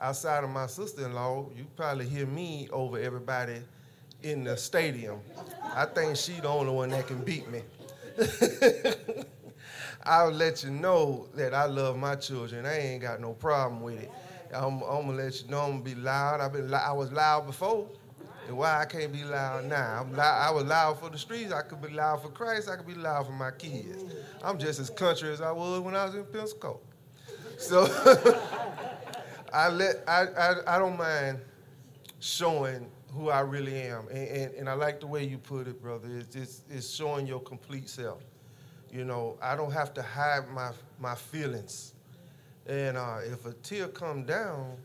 outside 0.00 0.44
of 0.44 0.50
my 0.50 0.66
sister-in-law, 0.66 1.50
you 1.56 1.66
probably 1.76 2.08
hear 2.08 2.26
me 2.26 2.68
over 2.72 2.98
everybody 2.98 3.62
in 4.22 4.44
the 4.44 4.56
stadium. 4.56 5.20
I 5.74 5.86
think 5.86 6.16
she 6.16 6.32
the 6.34 6.48
only 6.48 6.72
one 6.72 6.90
that 6.90 7.06
can 7.06 7.22
beat 7.22 7.48
me. 7.50 7.62
I'll 10.04 10.32
let 10.32 10.64
you 10.64 10.70
know 10.70 11.28
that 11.34 11.54
I 11.54 11.66
love 11.66 11.96
my 11.96 12.16
children. 12.16 12.66
I 12.66 12.78
ain't 12.78 13.02
got 13.02 13.20
no 13.20 13.32
problem 13.32 13.82
with 13.82 14.02
it. 14.02 14.10
I'm, 14.52 14.82
I'm 14.82 15.06
gonna 15.06 15.12
let 15.12 15.42
you 15.42 15.48
know 15.48 15.60
I'm 15.60 15.70
gonna 15.72 15.84
be 15.84 15.94
loud. 15.94 16.40
I've 16.40 16.52
been 16.52 16.72
I 16.72 16.92
was 16.92 17.12
loud 17.12 17.46
before. 17.46 17.88
And 18.48 18.58
why 18.58 18.80
I 18.80 18.84
can't 18.84 19.12
be 19.12 19.22
loud 19.22 19.66
now? 19.66 20.00
I'm 20.00 20.12
loud, 20.14 20.48
I 20.48 20.50
was 20.50 20.64
loud 20.64 20.98
for 20.98 21.08
the 21.08 21.18
streets. 21.18 21.52
I 21.52 21.62
could 21.62 21.80
be 21.80 21.90
loud 21.90 22.22
for 22.22 22.28
Christ. 22.28 22.68
I 22.68 22.76
could 22.76 22.86
be 22.86 22.94
loud 22.94 23.26
for 23.26 23.32
my 23.32 23.52
kids. 23.52 24.04
I'm 24.42 24.58
just 24.58 24.80
as 24.80 24.90
country 24.90 25.30
as 25.30 25.40
I 25.40 25.52
was 25.52 25.80
when 25.80 25.94
I 25.94 26.04
was 26.06 26.14
in 26.16 26.24
Pensacola. 26.24 26.78
So 27.56 27.84
I 29.52 29.68
let 29.68 30.02
I, 30.08 30.26
I, 30.26 30.76
I 30.76 30.78
don't 30.78 30.98
mind 30.98 31.38
showing 32.18 32.86
who 33.12 33.28
I 33.28 33.40
really 33.40 33.76
am, 33.82 34.08
and, 34.08 34.28
and, 34.28 34.54
and 34.54 34.68
I 34.68 34.72
like 34.72 35.00
the 35.00 35.06
way 35.06 35.24
you 35.24 35.38
put 35.38 35.68
it, 35.68 35.82
brother. 35.82 36.08
It's, 36.18 36.34
it's, 36.34 36.62
it's 36.70 36.90
showing 36.90 37.26
your 37.26 37.40
complete 37.40 37.88
self. 37.88 38.22
You 38.90 39.04
know, 39.04 39.38
I 39.42 39.56
don't 39.56 39.72
have 39.72 39.94
to 39.94 40.02
hide 40.02 40.50
my 40.50 40.70
my 40.98 41.14
feelings. 41.14 41.94
And 42.66 42.96
uh, 42.96 43.18
if 43.24 43.44
a 43.46 43.52
tear 43.54 43.88
come 43.88 44.24
down, 44.24 44.76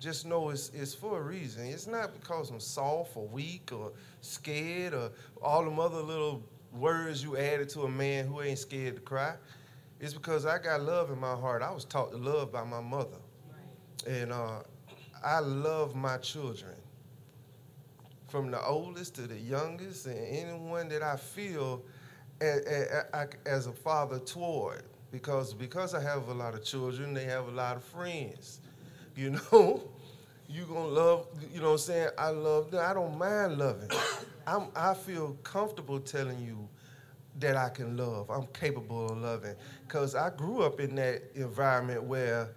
just 0.00 0.26
know 0.26 0.50
it's, 0.50 0.70
it's 0.74 0.94
for 0.94 1.18
a 1.18 1.22
reason. 1.22 1.66
It's 1.66 1.86
not 1.86 2.12
because 2.18 2.50
I'm 2.50 2.58
soft 2.58 3.16
or 3.16 3.26
weak 3.28 3.70
or 3.72 3.92
scared 4.20 4.94
or 4.94 5.10
all 5.40 5.64
them 5.64 5.78
other 5.78 6.00
little 6.00 6.42
words 6.72 7.22
you 7.22 7.36
added 7.36 7.68
to 7.70 7.82
a 7.82 7.88
man 7.88 8.26
who 8.26 8.42
ain't 8.42 8.58
scared 8.58 8.96
to 8.96 9.00
cry. 9.02 9.34
It's 10.00 10.14
because 10.14 10.46
I 10.46 10.58
got 10.58 10.82
love 10.82 11.12
in 11.12 11.20
my 11.20 11.34
heart. 11.36 11.62
I 11.62 11.70
was 11.70 11.84
taught 11.84 12.10
to 12.10 12.16
love 12.16 12.50
by 12.50 12.64
my 12.64 12.80
mother. 12.80 13.18
Right. 13.48 14.12
And 14.12 14.32
uh, 14.32 14.62
I 15.24 15.38
love 15.38 15.94
my 15.94 16.16
children. 16.16 16.74
From 18.32 18.50
the 18.50 18.64
oldest 18.64 19.16
to 19.16 19.26
the 19.26 19.38
youngest, 19.38 20.06
and 20.06 20.16
anyone 20.26 20.88
that 20.88 21.02
I 21.02 21.16
feel 21.16 21.82
as 22.40 23.66
a 23.66 23.72
father 23.72 24.18
toward 24.20 24.84
because 25.10 25.52
because 25.52 25.94
I 25.94 26.00
have 26.00 26.28
a 26.28 26.32
lot 26.32 26.54
of 26.54 26.64
children, 26.64 27.12
they 27.12 27.24
have 27.24 27.48
a 27.48 27.50
lot 27.50 27.76
of 27.76 27.84
friends. 27.84 28.60
You 29.14 29.38
know, 29.52 29.82
you 30.48 30.64
gonna 30.64 30.86
love. 30.86 31.26
You 31.52 31.60
know 31.60 31.66
what 31.66 31.72
I'm 31.72 31.78
saying? 31.80 32.08
I 32.16 32.30
love 32.30 32.70
them. 32.70 32.82
I 32.82 32.94
don't 32.94 33.18
mind 33.18 33.58
loving. 33.58 33.90
I'm, 34.46 34.68
I 34.74 34.94
feel 34.94 35.36
comfortable 35.42 36.00
telling 36.00 36.40
you 36.40 36.66
that 37.38 37.54
I 37.54 37.68
can 37.68 37.98
love. 37.98 38.30
I'm 38.30 38.46
capable 38.46 39.10
of 39.10 39.18
loving. 39.18 39.56
Because 39.86 40.14
I 40.14 40.30
grew 40.30 40.62
up 40.62 40.80
in 40.80 40.94
that 40.94 41.22
environment 41.34 42.02
where, 42.04 42.54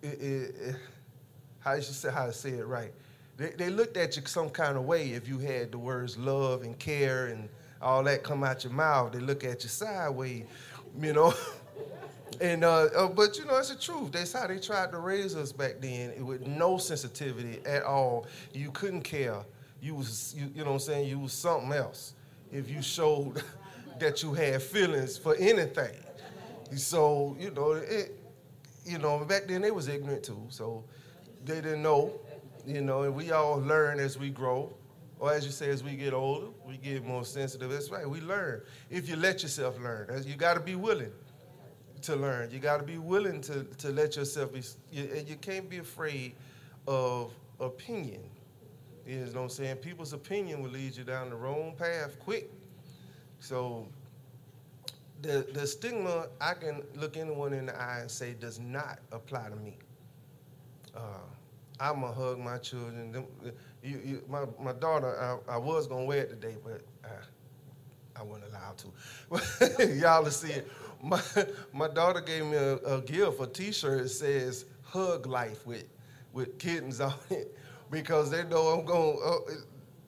it, 0.00 0.06
it, 0.06 0.54
it, 0.58 0.76
how 1.58 1.74
you 1.74 1.82
say 1.82 2.10
how 2.10 2.24
to 2.24 2.32
say 2.32 2.52
it 2.52 2.66
right. 2.66 2.94
They, 3.38 3.50
they 3.50 3.70
looked 3.70 3.96
at 3.96 4.16
you 4.16 4.22
some 4.26 4.50
kind 4.50 4.76
of 4.76 4.84
way 4.84 5.12
if 5.12 5.28
you 5.28 5.38
had 5.38 5.70
the 5.70 5.78
words 5.78 6.18
love 6.18 6.62
and 6.62 6.76
care 6.76 7.28
and 7.28 7.48
all 7.80 8.02
that 8.02 8.24
come 8.24 8.42
out 8.42 8.64
your 8.64 8.72
mouth. 8.72 9.12
They 9.12 9.20
look 9.20 9.44
at 9.44 9.62
you 9.62 9.68
sideways, 9.68 10.44
you 11.00 11.12
know. 11.12 11.32
and 12.40 12.64
uh, 12.64 12.88
uh, 12.96 13.06
but 13.06 13.38
you 13.38 13.44
know 13.44 13.56
it's 13.56 13.70
the 13.70 13.80
truth. 13.80 14.10
That's 14.10 14.32
how 14.32 14.48
they 14.48 14.58
tried 14.58 14.90
to 14.90 14.98
raise 14.98 15.36
us 15.36 15.52
back 15.52 15.76
then 15.80 16.26
with 16.26 16.48
no 16.48 16.78
sensitivity 16.78 17.60
at 17.64 17.84
all. 17.84 18.26
You 18.52 18.72
couldn't 18.72 19.02
care. 19.02 19.44
You 19.80 19.94
was 19.94 20.34
you, 20.36 20.50
you 20.52 20.64
know 20.64 20.72
what 20.72 20.74
I'm 20.74 20.80
saying. 20.80 21.08
You 21.08 21.20
was 21.20 21.32
something 21.32 21.72
else 21.72 22.14
if 22.50 22.68
you 22.68 22.82
showed 22.82 23.40
that 24.00 24.20
you 24.20 24.34
had 24.34 24.60
feelings 24.60 25.16
for 25.16 25.36
anything. 25.36 25.94
So 26.74 27.36
you 27.38 27.52
know 27.52 27.72
it. 27.72 28.16
You 28.84 28.98
know 28.98 29.24
back 29.24 29.46
then 29.46 29.62
they 29.62 29.70
was 29.70 29.86
ignorant 29.86 30.24
too. 30.24 30.42
So 30.48 30.82
they 31.44 31.60
didn't 31.60 31.82
know 31.82 32.18
you 32.68 32.82
know, 32.82 33.02
and 33.02 33.14
we 33.14 33.32
all 33.32 33.56
learn 33.56 33.98
as 33.98 34.18
we 34.18 34.28
grow. 34.28 34.74
Or 35.18 35.32
as 35.32 35.44
you 35.44 35.50
say, 35.50 35.70
as 35.70 35.82
we 35.82 35.96
get 35.96 36.12
older, 36.12 36.48
we 36.64 36.76
get 36.76 37.04
more 37.04 37.24
sensitive. 37.24 37.70
That's 37.70 37.90
right, 37.90 38.08
we 38.08 38.20
learn. 38.20 38.62
If 38.90 39.08
you 39.08 39.16
let 39.16 39.42
yourself 39.42 39.80
learn, 39.80 40.22
you 40.24 40.36
got 40.36 40.54
to 40.54 40.60
be 40.60 40.76
willing 40.76 41.10
to 42.02 42.14
learn. 42.14 42.50
You 42.52 42.60
got 42.60 42.76
to 42.76 42.84
be 42.84 42.98
willing 42.98 43.40
to, 43.42 43.64
to 43.64 43.88
let 43.88 44.14
yourself 44.16 44.52
be, 44.52 44.62
you, 44.92 45.08
and 45.16 45.26
you 45.26 45.36
can't 45.36 45.68
be 45.68 45.78
afraid 45.78 46.34
of 46.86 47.32
opinion. 47.58 48.20
You 49.06 49.20
know 49.20 49.24
what 49.24 49.40
I'm 49.40 49.48
saying? 49.48 49.76
People's 49.76 50.12
opinion 50.12 50.62
will 50.62 50.70
lead 50.70 50.94
you 50.94 51.02
down 51.02 51.30
the 51.30 51.36
wrong 51.36 51.74
path 51.76 52.18
quick. 52.20 52.50
So 53.40 53.88
the, 55.22 55.46
the 55.52 55.66
stigma, 55.66 56.26
I 56.40 56.54
can 56.54 56.82
look 56.94 57.16
anyone 57.16 57.54
in 57.54 57.66
the 57.66 57.80
eye 57.80 58.00
and 58.00 58.10
say 58.10 58.34
does 58.34 58.60
not 58.60 59.00
apply 59.10 59.48
to 59.48 59.56
me. 59.56 59.78
Uh, 60.94 61.00
I'm 61.80 62.00
gonna 62.00 62.12
hug 62.12 62.38
my 62.38 62.58
children. 62.58 63.24
You, 63.82 64.00
you, 64.04 64.22
my, 64.28 64.44
my 64.60 64.72
daughter, 64.72 65.40
I, 65.48 65.54
I 65.54 65.56
was 65.58 65.86
gonna 65.86 66.04
wear 66.04 66.22
it 66.22 66.30
today, 66.30 66.56
but 66.64 66.82
I, 67.04 68.20
I 68.20 68.22
wasn't 68.22 68.50
allowed 68.50 68.78
to. 69.78 69.94
Y'all 69.96 70.24
to 70.24 70.30
see 70.30 70.52
it. 70.52 70.68
My, 71.02 71.20
my 71.72 71.88
daughter 71.88 72.20
gave 72.20 72.44
me 72.46 72.56
a, 72.56 72.76
a 72.78 73.00
gift, 73.02 73.40
a 73.40 73.46
T-shirt 73.46 74.02
that 74.02 74.08
says 74.08 74.64
"Hug 74.82 75.26
Life" 75.26 75.66
with 75.66 75.86
with 76.32 76.58
kittens 76.58 77.00
on 77.02 77.14
it, 77.30 77.56
because 77.90 78.30
they 78.30 78.44
know 78.44 78.68
I'm 78.68 78.84
going. 78.84 79.18
Uh, 79.24 79.52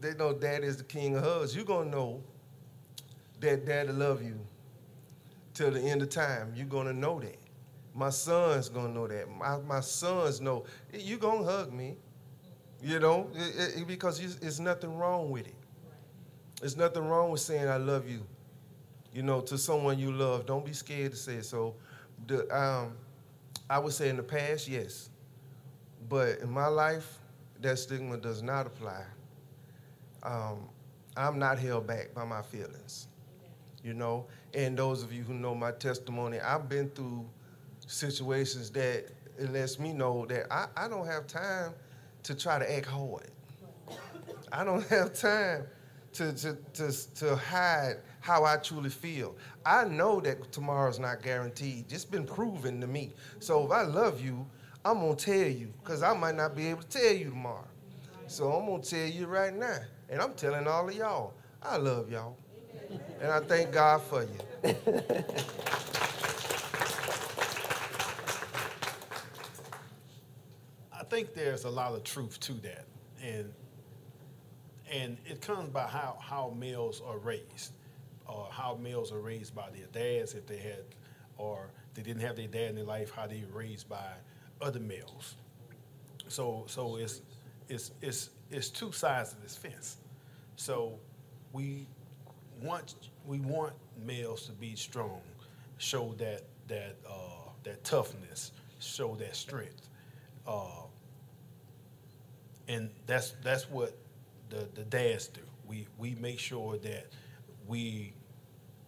they 0.00 0.14
know 0.14 0.32
Dad 0.32 0.64
is 0.64 0.78
the 0.78 0.84
king 0.84 1.16
of 1.16 1.22
hugs. 1.24 1.54
You're 1.54 1.64
gonna 1.64 1.90
know 1.90 2.22
that 3.40 3.64
Daddy 3.66 3.92
love 3.92 4.22
you 4.22 4.38
till 5.54 5.70
the 5.70 5.80
end 5.80 6.02
of 6.02 6.10
time. 6.10 6.52
You're 6.56 6.66
gonna 6.66 6.92
know 6.94 7.20
that. 7.20 7.39
My 7.94 8.10
son's 8.10 8.68
gonna 8.68 8.92
know 8.92 9.06
that. 9.06 9.28
My, 9.28 9.58
my 9.58 9.80
sons 9.80 10.40
know 10.40 10.64
you 10.92 11.16
gonna 11.16 11.44
hug 11.44 11.72
me, 11.72 11.96
you 12.82 12.98
know, 12.98 13.28
it, 13.34 13.78
it, 13.80 13.86
because 13.86 14.20
it's 14.20 14.58
nothing 14.58 14.96
wrong 14.96 15.30
with 15.30 15.46
it. 15.46 15.54
There's 16.60 16.76
nothing 16.76 17.06
wrong 17.06 17.30
with 17.30 17.40
saying 17.40 17.68
I 17.68 17.76
love 17.78 18.08
you, 18.08 18.20
you 19.12 19.22
know, 19.22 19.40
to 19.42 19.58
someone 19.58 19.98
you 19.98 20.12
love. 20.12 20.46
Don't 20.46 20.64
be 20.64 20.72
scared 20.72 21.12
to 21.12 21.16
say 21.16 21.36
it. 21.36 21.44
So, 21.44 21.74
the, 22.26 22.48
um, 22.56 22.92
I 23.68 23.78
would 23.78 23.92
say 23.92 24.08
in 24.08 24.16
the 24.16 24.22
past, 24.22 24.68
yes, 24.68 25.10
but 26.08 26.38
in 26.40 26.50
my 26.50 26.66
life, 26.66 27.18
that 27.60 27.78
stigma 27.78 28.16
does 28.16 28.42
not 28.42 28.66
apply. 28.66 29.04
Um, 30.22 30.68
I'm 31.16 31.38
not 31.38 31.58
held 31.58 31.86
back 31.86 32.14
by 32.14 32.24
my 32.24 32.42
feelings, 32.42 33.08
you 33.82 33.94
know. 33.94 34.26
And 34.54 34.76
those 34.76 35.02
of 35.02 35.12
you 35.12 35.22
who 35.22 35.34
know 35.34 35.54
my 35.54 35.72
testimony, 35.72 36.40
I've 36.40 36.68
been 36.68 36.90
through 36.90 37.26
situations 37.90 38.70
that 38.70 39.06
it 39.38 39.52
lets 39.52 39.78
me 39.78 39.92
know 39.92 40.26
that 40.26 40.52
I, 40.52 40.66
I 40.76 40.88
don't 40.88 41.06
have 41.06 41.26
time 41.26 41.72
to 42.22 42.34
try 42.34 42.58
to 42.58 42.76
act 42.76 42.86
hard. 42.86 43.30
I 44.52 44.64
don't 44.64 44.86
have 44.88 45.12
time 45.12 45.66
to, 46.12 46.32
to, 46.32 46.56
to, 46.74 47.14
to 47.16 47.36
hide 47.36 47.96
how 48.20 48.44
I 48.44 48.56
truly 48.56 48.90
feel. 48.90 49.36
I 49.64 49.84
know 49.84 50.20
that 50.20 50.52
tomorrow's 50.52 50.98
not 50.98 51.22
guaranteed. 51.22 51.86
It's 51.90 52.04
been 52.04 52.26
proven 52.26 52.80
to 52.80 52.86
me. 52.86 53.12
So 53.38 53.64
if 53.64 53.72
I 53.72 53.82
love 53.82 54.20
you, 54.20 54.46
I'm 54.84 55.00
gonna 55.00 55.14
tell 55.14 55.34
you, 55.34 55.72
because 55.82 56.02
I 56.02 56.14
might 56.14 56.36
not 56.36 56.54
be 56.56 56.68
able 56.68 56.82
to 56.82 56.88
tell 56.88 57.12
you 57.12 57.30
tomorrow. 57.30 57.68
So 58.26 58.52
I'm 58.52 58.66
gonna 58.66 58.82
tell 58.82 59.06
you 59.06 59.26
right 59.26 59.54
now. 59.54 59.78
And 60.08 60.20
I'm 60.20 60.34
telling 60.34 60.66
all 60.66 60.88
of 60.88 60.94
y'all, 60.94 61.34
I 61.62 61.76
love 61.76 62.10
y'all. 62.10 62.36
And 63.20 63.30
I 63.30 63.40
thank 63.40 63.72
God 63.72 64.02
for 64.02 64.22
you. 64.22 64.74
think 71.10 71.34
there's 71.34 71.64
a 71.64 71.70
lot 71.70 71.92
of 71.94 72.04
truth 72.04 72.38
to 72.40 72.52
that, 72.54 72.86
and 73.22 73.52
and 74.90 75.18
it 75.26 75.40
comes 75.40 75.68
by 75.70 75.82
how 75.82 76.16
how 76.20 76.54
males 76.58 77.02
are 77.06 77.18
raised, 77.18 77.72
or 78.26 78.48
how 78.50 78.78
males 78.80 79.12
are 79.12 79.20
raised 79.20 79.54
by 79.54 79.68
their 79.70 79.86
dads 79.92 80.34
if 80.34 80.46
they 80.46 80.58
had, 80.58 80.84
or 81.36 81.70
they 81.94 82.02
didn't 82.02 82.22
have 82.22 82.36
their 82.36 82.46
dad 82.46 82.70
in 82.70 82.76
their 82.76 82.84
life, 82.84 83.10
how 83.14 83.26
they 83.26 83.42
were 83.52 83.58
raised 83.58 83.88
by 83.88 84.06
other 84.60 84.80
males. 84.80 85.34
So 86.28 86.64
so 86.68 86.96
it's 86.96 87.22
it's 87.68 87.90
it's 88.00 88.30
it's 88.50 88.70
two 88.70 88.92
sides 88.92 89.32
of 89.32 89.42
this 89.42 89.56
fence. 89.56 89.96
So 90.56 90.98
we 91.52 91.86
want 92.62 92.94
we 93.26 93.40
want 93.40 93.72
males 94.04 94.46
to 94.46 94.52
be 94.52 94.76
strong, 94.76 95.20
show 95.78 96.14
that 96.18 96.44
that 96.68 96.96
uh, 97.08 97.50
that 97.64 97.82
toughness, 97.84 98.52
show 98.78 99.16
that 99.16 99.34
strength. 99.34 99.88
Uh, 100.46 100.82
and 102.70 102.88
that's 103.06 103.34
that's 103.42 103.68
what 103.68 103.96
the 104.48 104.68
the 104.74 104.84
dads 104.84 105.26
do. 105.28 105.40
We 105.66 105.86
we 105.98 106.14
make 106.14 106.38
sure 106.38 106.78
that 106.78 107.06
we 107.66 108.12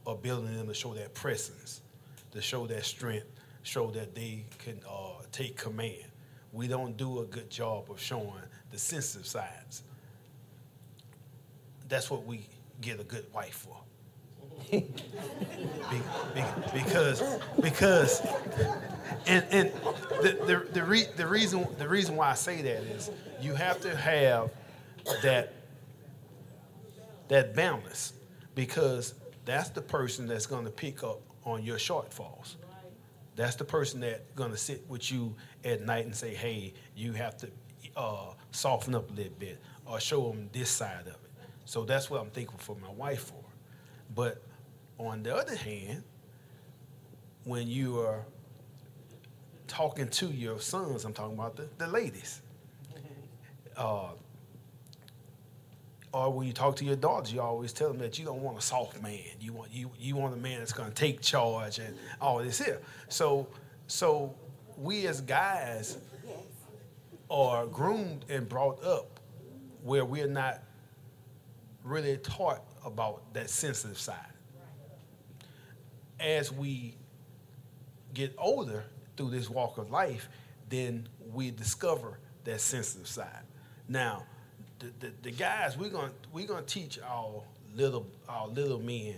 are 0.07 0.17
building 0.17 0.57
them 0.57 0.69
to 0.69 0.75
show 0.75 0.95
that 0.95 1.15
presence, 1.15 1.83
to 2.31 2.41
show 2.41 2.67
that 2.69 2.85
strength, 2.85 3.27
show 3.63 3.91
that 3.91 4.15
they 4.15 4.45
can 4.59 4.81
uh, 4.89 5.23
take 5.33 5.57
command. 5.57 6.05
We 6.53 6.69
don't 6.69 6.97
do 6.97 7.21
a 7.21 7.25
good 7.25 7.51
job 7.51 7.91
of 7.91 8.01
showing 8.01 8.33
the 8.71 8.79
sensitive 8.79 9.27
sides. 9.27 9.83
That's 11.89 12.11
what 12.11 12.25
we 12.25 12.47
get 12.81 13.01
a 13.01 13.05
good 13.05 13.27
wife 13.35 13.67
for. 13.67 13.77
be, 14.71 14.81
be, 16.35 16.45
because 16.73 17.23
because 17.61 18.23
and 19.27 19.45
and 19.51 19.73
the 20.23 20.39
the 20.47 20.67
the, 20.73 20.85
re, 20.85 21.05
the 21.17 21.27
reason 21.27 21.67
the 21.79 21.89
reason 21.89 22.17
why 22.17 22.31
I 22.31 22.35
say 22.35 22.63
that 22.63 22.83
is 22.83 23.11
you 23.41 23.55
have 23.55 23.81
to 23.83 23.97
have 23.97 24.51
that 25.23 25.55
that 27.29 27.55
balance 27.55 28.13
because 28.55 29.15
that's 29.45 29.71
the 29.71 29.83
person 29.83 30.27
that's 30.27 30.47
going 30.47 30.65
to 30.65 30.71
pick 30.71 31.03
up 31.03 31.21
on 31.45 31.65
your 31.65 31.79
shortfalls. 31.79 32.57
That's 33.35 33.57
the 33.57 33.65
person 33.65 34.01
that's 34.01 34.21
going 34.37 34.51
to 34.51 34.57
sit 34.57 34.89
with 34.89 35.11
you 35.11 35.35
at 35.65 35.83
night 35.83 36.05
and 36.05 36.15
say, 36.15 36.35
"Hey, 36.35 36.75
you 36.95 37.13
have 37.13 37.37
to 37.39 37.51
uh, 37.97 38.35
soften 38.51 38.95
up 38.95 39.11
a 39.11 39.15
little 39.15 39.33
bit 39.39 39.59
or 39.87 39.99
show 40.01 40.31
them 40.31 40.51
this 40.53 40.71
side 40.71 41.03
of 41.03 41.15
it." 41.15 41.31
So 41.65 41.85
that's 41.85 42.11
what 42.11 42.21
I'm 42.21 42.31
thankful 42.31 42.59
for 42.59 42.77
my 42.81 42.93
wife 42.93 43.25
for. 43.25 43.45
But 44.15 44.43
on 44.99 45.23
the 45.23 45.35
other 45.35 45.57
hand, 45.57 46.05
when 47.45 47.67
you 47.67 47.99
are 48.01 48.25
talking 49.73 50.09
to 50.09 50.27
your 50.27 50.61
sons, 50.61 51.05
I'm 51.05 51.15
talking 51.15 51.35
about 51.35 51.57
the, 51.57 51.67
the 51.79 51.87
ladies 51.87 52.43
uh, 53.77 54.09
or 56.13 56.31
when 56.31 56.47
you 56.47 56.53
talk 56.53 56.77
to 56.77 56.85
your 56.85 56.97
daughters, 56.97 57.33
you 57.33 57.41
always 57.41 57.73
tell 57.73 57.89
them 57.89 57.99
that 57.99 58.19
you 58.19 58.25
don't 58.27 58.43
want 58.43 58.59
a 58.59 58.61
soft 58.61 59.03
man. 59.03 59.19
You 59.41 59.55
want 59.55 59.73
you 59.73 59.91
you 59.99 60.15
want 60.15 60.35
a 60.35 60.37
man 60.37 60.59
that's 60.59 60.73
going 60.73 60.91
to 60.91 60.95
take 60.95 61.23
charge 61.23 61.79
and 61.79 61.97
all 62.21 62.39
this 62.39 62.59
here. 62.59 62.81
So 63.09 63.49
so 63.87 64.35
we 64.77 65.07
as 65.07 65.23
guys 65.23 65.97
are 67.31 67.67
groomed 67.67 68.27
and 68.29 68.47
brought 68.47 68.85
up 68.85 69.21
where 69.83 70.05
we're 70.05 70.27
not 70.27 70.63
really 71.83 72.19
taught 72.19 72.63
about 72.85 73.33
that 73.33 73.49
sensitive 73.49 73.99
side. 73.99 74.19
As 76.21 76.53
we 76.53 76.95
get 78.13 78.35
older 78.37 78.85
through 79.17 79.31
this 79.31 79.49
walk 79.51 79.79
of 79.79 79.91
life, 79.91 80.29
then 80.69 81.09
we 81.33 81.51
discover 81.51 82.19
that 82.45 82.61
sensitive 82.61 83.07
side. 83.07 83.45
Now, 83.89 84.25
the, 84.79 84.87
the, 84.99 85.13
the 85.23 85.31
guys 85.31 85.77
we're 85.77 85.91
gonna 85.91 86.13
we're 86.33 86.47
gonna 86.47 86.63
teach 86.63 86.99
our 87.07 87.43
little 87.75 88.07
our 88.29 88.49
little 88.49 88.81
men 88.81 89.15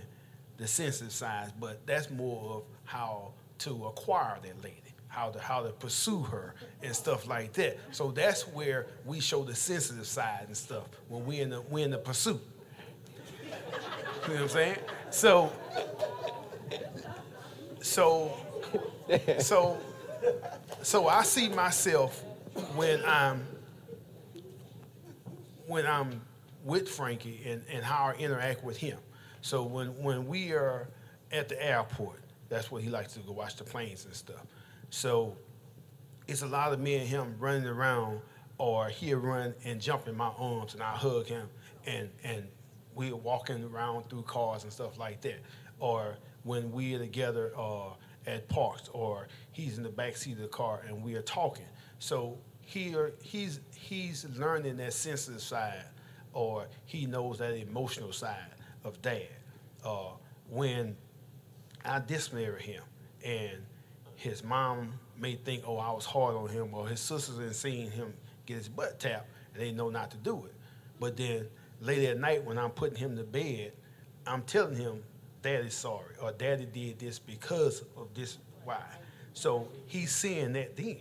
the 0.56 0.66
sensitive 0.66 1.12
sides, 1.12 1.52
but 1.58 1.86
that's 1.86 2.10
more 2.10 2.56
of 2.56 2.62
how 2.84 3.32
to 3.58 3.86
acquire 3.86 4.38
that 4.42 4.62
lady, 4.62 4.82
how 5.08 5.30
to 5.30 5.38
how 5.38 5.62
to 5.62 5.70
pursue 5.70 6.20
her 6.20 6.54
and 6.82 6.94
stuff 6.94 7.26
like 7.26 7.52
that. 7.54 7.78
So 7.92 8.10
that's 8.10 8.42
where 8.48 8.86
we 9.04 9.20
show 9.20 9.42
the 9.42 9.54
sensitive 9.54 10.06
side 10.06 10.44
and 10.46 10.56
stuff 10.56 10.84
when 11.08 11.24
we 11.24 11.40
in 11.40 11.50
the 11.50 11.62
we 11.62 11.82
in 11.82 11.90
the 11.90 11.98
pursuit. 11.98 12.40
You 14.26 14.34
know 14.34 14.34
what 14.34 14.42
I'm 14.42 14.48
saying? 14.48 14.76
So, 15.10 15.52
so, 17.82 18.32
so, 19.38 19.78
so 20.82 21.08
I 21.08 21.22
see 21.22 21.48
myself 21.48 22.22
when 22.74 23.02
I'm 23.04 23.44
when 25.66 25.86
I'm 25.86 26.20
with 26.64 26.88
Frankie 26.88 27.40
and, 27.46 27.62
and 27.70 27.82
how 27.82 28.04
I 28.04 28.14
interact 28.14 28.62
with 28.64 28.76
him. 28.76 28.98
So 29.40 29.64
when 29.64 29.88
when 30.02 30.26
we 30.26 30.52
are 30.52 30.88
at 31.32 31.48
the 31.48 31.62
airport, 31.62 32.20
that's 32.48 32.70
where 32.70 32.80
he 32.80 32.88
likes 32.88 33.14
to 33.14 33.20
go 33.20 33.32
watch 33.32 33.56
the 33.56 33.64
planes 33.64 34.04
and 34.04 34.14
stuff. 34.14 34.46
So 34.90 35.36
it's 36.26 36.42
a 36.42 36.46
lot 36.46 36.72
of 36.72 36.80
me 36.80 36.96
and 36.96 37.06
him 37.06 37.34
running 37.38 37.66
around, 37.66 38.20
or 38.58 38.88
he'll 38.88 39.18
run 39.18 39.54
and 39.64 39.80
jump 39.80 40.08
in 40.08 40.16
my 40.16 40.30
arms, 40.38 40.74
and 40.74 40.82
I 40.82 40.92
hug 40.92 41.26
him, 41.26 41.48
and 41.86 42.08
and 42.22 42.46
we're 42.94 43.16
walking 43.16 43.64
around 43.64 44.08
through 44.08 44.22
cars 44.22 44.62
and 44.62 44.72
stuff 44.72 44.98
like 44.98 45.20
that. 45.22 45.40
Or 45.80 46.16
when 46.44 46.70
we're 46.70 46.98
together 46.98 47.52
uh, 47.58 47.90
at 48.26 48.48
parks, 48.48 48.88
or 48.92 49.28
he's 49.52 49.76
in 49.76 49.84
the 49.84 49.90
back 49.90 50.16
seat 50.16 50.32
of 50.32 50.38
the 50.38 50.48
car 50.48 50.82
and 50.86 51.02
we 51.02 51.14
are 51.14 51.22
talking. 51.22 51.66
So 51.98 52.38
here 52.60 53.12
he's 53.22 53.60
he's 53.74 54.26
learning 54.36 54.76
that 54.78 54.92
sensitive 54.92 55.42
side, 55.42 55.84
or 56.32 56.66
he 56.86 57.06
knows 57.06 57.38
that 57.38 57.54
emotional 57.54 58.12
side 58.12 58.52
of 58.84 59.00
dad. 59.02 59.28
Uh, 59.84 60.12
when 60.48 60.96
I 61.84 62.00
dismarry 62.00 62.62
him, 62.62 62.82
and 63.24 63.58
his 64.16 64.42
mom 64.42 64.94
may 65.18 65.34
think, 65.34 65.64
oh, 65.66 65.76
I 65.76 65.92
was 65.92 66.04
hard 66.04 66.34
on 66.34 66.48
him, 66.48 66.72
or 66.72 66.88
his 66.88 67.00
sisters 67.00 67.38
had 67.38 67.54
seen 67.54 67.90
him 67.90 68.14
get 68.46 68.56
his 68.56 68.68
butt 68.68 68.98
tapped, 68.98 69.28
and 69.52 69.62
they 69.62 69.72
know 69.72 69.90
not 69.90 70.10
to 70.12 70.16
do 70.16 70.46
it. 70.46 70.54
But 70.98 71.16
then 71.16 71.46
later 71.80 72.12
at 72.12 72.18
night 72.18 72.44
when 72.44 72.58
I'm 72.58 72.70
putting 72.70 72.96
him 72.96 73.16
to 73.16 73.24
bed, 73.24 73.72
I'm 74.26 74.42
telling 74.42 74.76
him, 74.76 75.02
Daddy's 75.44 75.74
sorry, 75.74 76.14
or 76.22 76.32
Daddy 76.32 76.64
did 76.64 76.98
this 76.98 77.18
because 77.18 77.84
of 77.98 78.08
this 78.14 78.38
why. 78.64 78.82
So 79.34 79.68
he's 79.86 80.10
seeing 80.10 80.54
that 80.54 80.74
then. 80.74 80.96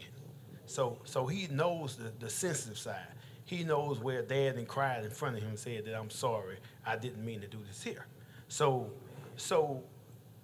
So 0.66 0.98
so 1.06 1.26
he 1.26 1.48
knows 1.48 1.96
the, 1.96 2.12
the 2.20 2.30
sensitive 2.30 2.78
side. 2.78 3.08
He 3.46 3.64
knows 3.64 4.00
where 4.00 4.22
dad 4.22 4.56
and 4.56 4.68
cried 4.68 5.06
in 5.06 5.12
front 5.12 5.38
of 5.38 5.44
him 5.44 5.50
and 5.50 5.60
said 5.60 5.86
that 5.86 5.96
I'm 5.96 6.10
sorry, 6.10 6.58
I 6.86 6.98
didn't 6.98 7.24
mean 7.24 7.39
to 7.41 7.48
do 7.48 7.60
this 7.68 7.82
here. 7.82 8.06
So 8.50 8.89
so 9.38 9.82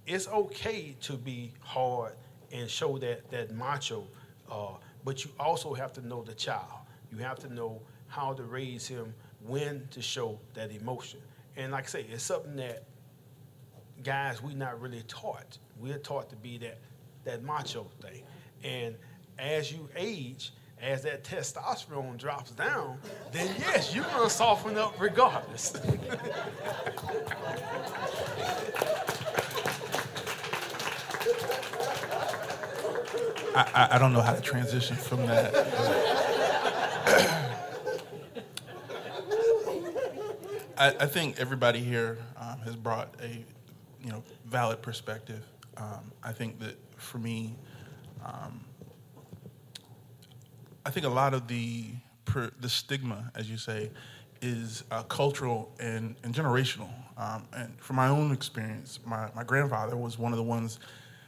it's 0.08 0.28
okay 0.30 0.96
to 1.02 1.14
be 1.14 1.52
hard 1.60 2.14
and 2.54 2.70
show 2.70 2.98
that 3.00 3.30
that 3.32 3.54
macho, 3.54 4.08
uh, 4.50 4.76
but 5.04 5.26
you 5.26 5.32
also 5.40 5.74
have 5.74 5.92
to 5.94 6.08
know 6.08 6.24
the 6.24 6.34
child. 6.34 6.86
You 7.12 7.18
have 7.18 7.38
to 7.40 7.54
know 7.54 7.82
how 8.08 8.34
to 8.34 8.44
raise 8.44 8.88
him, 8.88 9.14
when 9.42 9.88
to 9.92 10.02
show 10.02 10.40
that 10.54 10.72
emotion. 10.72 11.20
And 11.58 11.74
like 11.74 11.84
I 11.86 11.88
say, 11.88 12.06
it's 12.10 12.24
something 12.24 12.56
that 12.56 12.84
guys 14.04 14.42
we're 14.42 14.56
not 14.56 14.80
really 14.82 15.04
taught. 15.08 15.58
We're 15.78 15.98
taught 15.98 16.30
to 16.30 16.36
be 16.36 16.58
that 16.60 16.80
that 17.26 17.44
macho 17.44 17.88
thing. 18.02 18.24
And 18.64 18.96
as 19.38 19.72
you 19.72 19.88
age, 19.96 20.52
as 20.82 21.04
that 21.04 21.24
testosterone 21.24 22.18
drops 22.18 22.52
down, 22.52 23.00
then 23.32 23.54
yes, 23.60 23.94
you're 23.94 24.06
gonna 24.06 24.30
soften 24.30 24.78
up 24.78 25.00
regardless. 25.00 25.74
I, 33.56 33.90
I, 33.92 33.98
don't 33.98 34.14
know 34.14 34.22
how 34.22 34.34
to 34.34 34.42
transition 34.42 34.96
from 34.96 35.26
that. 35.26 35.54
I, 40.78 40.88
I, 40.88 41.06
think 41.08 41.40
everybody 41.40 41.80
here 41.80 42.20
um, 42.38 42.60
has 42.60 42.76
brought 42.76 43.14
a 43.22 43.44
you 44.04 44.12
know 44.12 44.24
valid 44.46 44.82
perspective. 44.82 45.44
Um, 45.78 46.12
I 46.24 46.32
think 46.32 46.60
that 46.60 46.78
for 46.98 47.18
me, 47.18 47.56
um, 48.26 48.66
I 50.86 50.90
think 50.90 51.06
a 51.06 51.10
lot 51.10 51.34
of 51.34 51.48
the 51.48 51.86
per, 52.26 52.52
the 52.60 52.70
stigma, 52.70 53.32
as 53.36 53.50
you 53.50 53.58
say, 53.58 53.92
is 54.42 54.84
uh, 54.92 55.04
cultural 55.04 55.72
and, 55.80 56.16
and 56.24 56.34
generational. 56.34 56.90
Um, 57.18 57.46
and 57.54 57.80
from 57.80 57.98
my 57.98 58.08
own 58.08 58.32
experience, 58.32 59.00
my, 59.06 59.30
my 59.36 59.44
grandfather 59.44 59.98
was 59.98 60.18
one 60.18 60.32
of 60.32 60.38
the 60.38 60.44
ones 60.44 60.80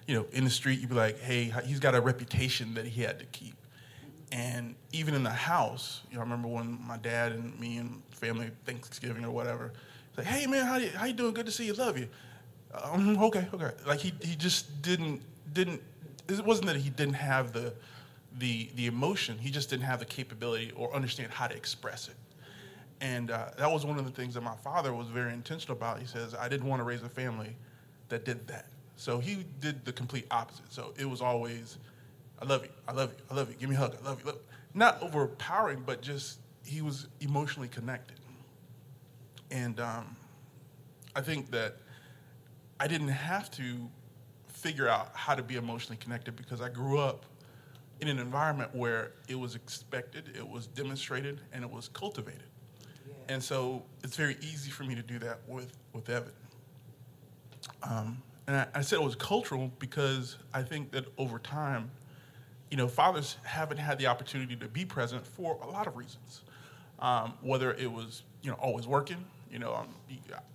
you 0.08 0.16
know, 0.16 0.26
in 0.32 0.44
the 0.44 0.50
street, 0.50 0.80
you'd 0.80 0.90
be 0.90 0.96
like, 0.96 1.20
hey, 1.20 1.54
he's 1.66 1.80
got 1.80 1.96
a 1.96 2.02
reputation 2.02 2.74
that 2.74 2.86
he 2.86 3.02
had 3.02 3.20
to 3.20 3.26
keep. 3.28 3.56
And 4.32 4.76
even 4.92 5.14
in 5.14 5.24
the 5.24 5.30
house, 5.30 6.02
you 6.10 6.16
know, 6.16 6.22
I 6.22 6.24
remember 6.24 6.48
when 6.48 6.80
my 6.86 6.98
dad 6.98 7.34
and 7.34 7.58
me 7.60 7.78
and 7.78 8.02
family, 8.12 8.52
Thanksgiving 8.66 9.26
or 9.26 9.32
whatever, 9.32 9.74
like, 10.18 10.26
hey 10.26 10.48
man, 10.48 10.66
how 10.66 10.78
you, 10.78 10.90
how 10.90 11.06
you 11.06 11.14
doing? 11.14 11.34
Good 11.34 11.46
to 11.46 11.52
see 11.52 11.66
you. 11.66 11.74
Love 11.74 11.98
you. 11.98 12.08
Um, 12.74 13.18
okay, 13.24 13.48
okay. 13.54 13.72
Like 13.86 14.00
he, 14.00 14.14
he 14.22 14.36
just 14.36 14.82
didn't 14.82 15.22
didn't. 15.54 15.82
It 16.30 16.46
wasn't 16.46 16.68
that 16.68 16.78
he 16.78 16.90
didn't 16.90 17.16
have 17.16 17.54
the 17.54 17.74
the 18.38 18.70
the 18.76 18.88
emotion. 18.88 19.38
He 19.38 19.50
just 19.50 19.70
didn't 19.70 19.84
have 19.86 20.00
the 20.00 20.06
capability 20.06 20.72
or 20.76 20.94
understand 20.94 21.32
how 21.32 21.48
to 21.48 21.56
express 21.56 22.08
it. 22.08 22.16
And 23.02 23.32
uh, 23.32 23.50
that 23.58 23.70
was 23.70 23.86
one 23.86 23.98
of 23.98 24.06
the 24.06 24.12
things 24.12 24.36
that 24.36 24.42
my 24.42 24.56
father 24.64 24.94
was 24.94 25.08
very 25.08 25.34
intentional 25.34 25.76
about. 25.76 26.00
He 26.00 26.06
says, 26.06 26.36
I 26.36 26.48
didn't 26.48 26.68
want 26.68 26.82
to 26.82 26.84
raise 26.84 27.02
a 27.02 27.10
family 27.10 27.56
that 28.10 28.26
did 28.26 28.48
that. 28.48 28.68
So 28.96 29.18
he 29.18 29.44
did 29.60 29.84
the 29.84 29.92
complete 29.92 30.28
opposite. 30.30 30.72
So 30.72 30.94
it 30.98 31.10
was 31.10 31.20
always, 31.20 31.80
I 32.40 32.46
love 32.46 32.64
you, 32.64 32.70
I 32.88 32.92
love 32.92 33.10
you, 33.10 33.24
I 33.32 33.34
love 33.34 33.50
you, 33.50 33.56
give 33.56 33.70
me 33.70 33.76
a 33.76 33.80
hug, 33.80 33.98
I 34.00 34.08
love 34.08 34.20
you. 34.20 34.28
Love 34.28 34.38
Not 34.76 35.02
overpowering, 35.02 35.82
but 35.84 36.04
just 36.04 36.38
he 36.64 36.84
was 36.84 37.08
emotionally 37.22 37.68
connected. 37.68 38.20
And 39.50 39.80
um, 39.80 40.16
I 41.16 41.22
think 41.22 41.50
that 41.50 41.78
I 42.82 42.88
didn't 42.88 43.10
have 43.10 43.52
to 43.52 43.88
figure 44.48 44.88
out 44.88 45.12
how 45.14 45.36
to 45.36 45.44
be 45.44 45.56
emotionally 45.56 45.98
connected 45.98 46.36
because 46.36 46.62
I 46.62 46.70
grew 46.70 46.98
up 46.98 47.28
in 48.00 48.08
an 48.08 48.18
environment 48.18 48.74
where 48.74 49.12
it 49.28 49.36
was 49.36 49.54
expected, 49.54 50.32
it 50.36 50.50
was 50.50 50.66
demonstrated, 50.66 51.42
and 51.54 51.64
it 51.64 51.70
was 51.70 51.90
cultivated. 51.90 52.42
Yeah. 53.08 53.14
And 53.36 53.44
so 53.44 53.84
it's 54.04 54.18
very 54.18 54.36
easy 54.42 54.72
for 54.72 54.84
me 54.84 54.96
to 54.96 55.04
do 55.04 55.20
that 55.20 55.42
with, 55.48 55.72
with 55.94 56.10
Evan. 56.10 56.32
Um, 57.84 58.18
and 58.48 58.56
I, 58.56 58.68
I 58.74 58.82
said 58.82 58.98
it 58.98 59.06
was 59.06 59.16
cultural 59.16 59.72
because 59.78 60.38
I 60.52 60.64
think 60.64 60.90
that 60.94 61.06
over 61.20 61.38
time, 61.38 61.92
you 62.72 62.78
know, 62.78 62.88
fathers 62.88 63.38
haven't 63.44 63.78
had 63.78 64.00
the 64.00 64.08
opportunity 64.08 64.56
to 64.56 64.68
be 64.68 64.86
present 64.86 65.24
for 65.28 65.60
a 65.62 65.70
lot 65.70 65.86
of 65.86 65.96
reasons. 65.96 66.42
Um, 66.98 67.34
whether 67.42 67.74
it 67.74 67.92
was, 67.92 68.24
you 68.42 68.50
know, 68.50 68.58
always 68.58 68.88
working, 68.88 69.24
you 69.52 69.60
know, 69.60 69.76
um, 69.76 69.90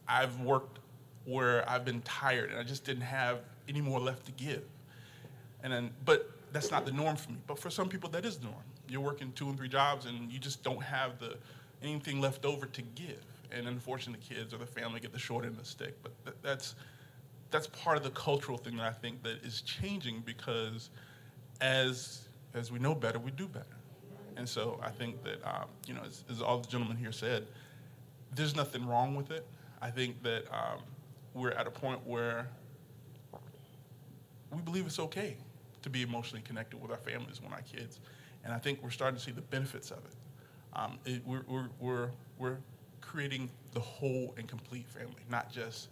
I've 0.09 0.40
worked 0.40 0.81
where 1.27 1.69
I've 1.69 1.85
been 1.85 2.01
tired 2.03 2.51
and 2.51 2.59
I 2.59 2.62
just 2.62 2.85
didn't 2.85 3.03
have 3.03 3.40
any 3.69 3.81
more 3.81 4.01
left 4.01 4.27
to 4.27 4.32
give. 4.32 4.65
And 5.62 5.73
then, 5.73 5.90
but 6.05 6.31
that's 6.53 6.70
not 6.70 6.86
the 6.86 6.93
norm 6.93 7.16
for 7.16 7.31
me. 7.31 7.39
But 7.47 7.59
for 7.59 7.70
some 7.70 7.89
people, 7.89 8.09
that 8.11 8.24
is 8.24 8.39
the 8.39 8.44
norm. 8.44 8.62
You're 8.89 9.01
working 9.01 9.32
two 9.32 9.48
and 9.48 9.59
three 9.59 9.69
jobs 9.69 10.07
and 10.07 10.31
you 10.31 10.39
just 10.39 10.62
don't 10.62 10.82
have 10.82 11.19
the 11.19 11.36
anything 11.82 12.20
left 12.20 12.44
over 12.44 12.66
to 12.66 12.82
give. 12.82 13.24
And 13.53 13.69
unfortunately, 13.69 14.24
the 14.28 14.35
kids 14.35 14.55
or 14.55 14.59
the 14.59 14.66
family 14.66 15.01
get 15.01 15.12
the 15.12 15.19
short 15.19 15.44
end 15.44 15.55
of 15.55 15.61
the 15.61 15.69
stick. 15.69 15.94
But 16.03 16.12
th- 16.24 16.36
that's 16.43 16.74
that's 17.51 17.66
part 17.69 17.97
of 17.97 18.03
the 18.03 18.11
cultural 18.11 18.59
thing 18.59 18.77
that 18.77 18.86
I 18.86 18.93
think 18.93 19.23
that 19.23 19.44
is 19.44 19.62
changing 19.62 20.23
because 20.24 20.90
as 21.61 22.28
as 22.55 22.73
we 22.73 22.78
know 22.78 22.94
better, 22.94 23.19
we 23.19 23.31
do 23.31 23.47
better. 23.47 23.66
And 24.36 24.48
so 24.48 24.81
I 24.82 24.90
think 24.90 25.23
that 25.24 25.44
um, 25.44 25.66
you 25.86 25.94
know, 25.94 26.03
as, 26.07 26.24
as, 26.31 26.43
all 26.43 26.59
the 26.59 26.69
gentlemen 26.69 26.97
here 26.97 27.12
said, 27.12 27.47
there's 28.35 28.55
nothing 28.55 28.86
wrong 28.86 29.15
with 29.15 29.31
it. 29.31 29.47
I 29.81 29.90
think 29.90 30.23
that 30.23 30.44
um, 30.53 30.81
we're 31.37 31.51
at 31.51 31.67
a 31.67 31.71
point 31.71 32.01
where 32.07 32.49
we 34.51 34.63
believe 34.63 34.87
it's 34.87 34.99
okay 34.99 35.37
to 35.83 35.91
be 35.91 36.03
emotionally 36.03 36.43
connected 36.43 36.81
with 36.81 36.91
our 36.91 36.97
families 36.97 37.43
when 37.43 37.53
our 37.53 37.61
kids, 37.61 38.01
and 38.45 38.53
I 38.53 38.59
think 38.59 38.83
we're 38.83 38.91
starting 38.91 39.19
to 39.19 39.23
see 39.23 39.33
the 39.33 39.43
benefits 39.43 39.91
of 39.91 39.99
it. 39.99 40.15
Um, 40.73 40.99
it 41.05 41.23
we're, 41.27 41.43
we're, 41.47 41.69
we're, 41.79 42.09
we're 42.39 42.57
creating 43.01 43.51
the 43.73 43.81
whole 43.81 44.35
and 44.39 44.49
complete 44.49 44.89
family, 44.89 45.23
not 45.31 45.53
just 45.53 45.89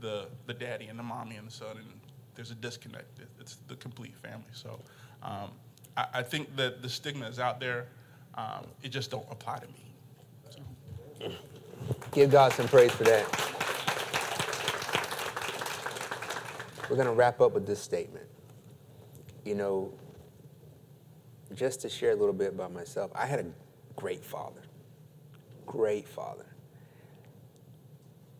the 0.00 0.26
the 0.46 0.54
daddy 0.54 0.86
and 0.86 0.98
the 0.98 1.02
mommy 1.02 1.36
and 1.36 1.46
the 1.46 1.52
son, 1.52 1.76
and 1.76 1.86
there's 2.34 2.50
a 2.50 2.54
disconnect. 2.54 3.20
It's 3.40 3.56
the 3.68 3.76
complete 3.76 4.16
family. 4.16 4.44
So 4.52 4.78
um, 5.22 5.50
I, 5.96 6.06
I, 6.14 6.22
think 6.22 6.54
that 6.56 6.82
the 6.82 6.88
stigma 6.88 7.26
is 7.28 7.38
out 7.38 7.60
there. 7.60 7.86
Um, 8.34 8.66
it 8.82 8.90
just 8.90 9.10
don't 9.10 9.26
apply 9.30 9.58
to 9.58 9.66
me. 11.28 11.36
Give 12.12 12.30
God 12.30 12.52
some 12.52 12.68
praise 12.68 12.92
for 12.92 13.04
that. 13.04 13.55
We're 16.88 16.96
going 16.96 17.08
to 17.08 17.14
wrap 17.14 17.40
up 17.40 17.52
with 17.52 17.66
this 17.66 17.80
statement. 17.80 18.26
You 19.44 19.54
know, 19.54 19.92
just 21.54 21.80
to 21.82 21.88
share 21.88 22.12
a 22.12 22.16
little 22.16 22.34
bit 22.34 22.52
about 22.52 22.72
myself, 22.72 23.10
I 23.14 23.26
had 23.26 23.40
a 23.40 23.46
great 23.96 24.24
father. 24.24 24.62
Great 25.66 26.08
father. 26.08 26.46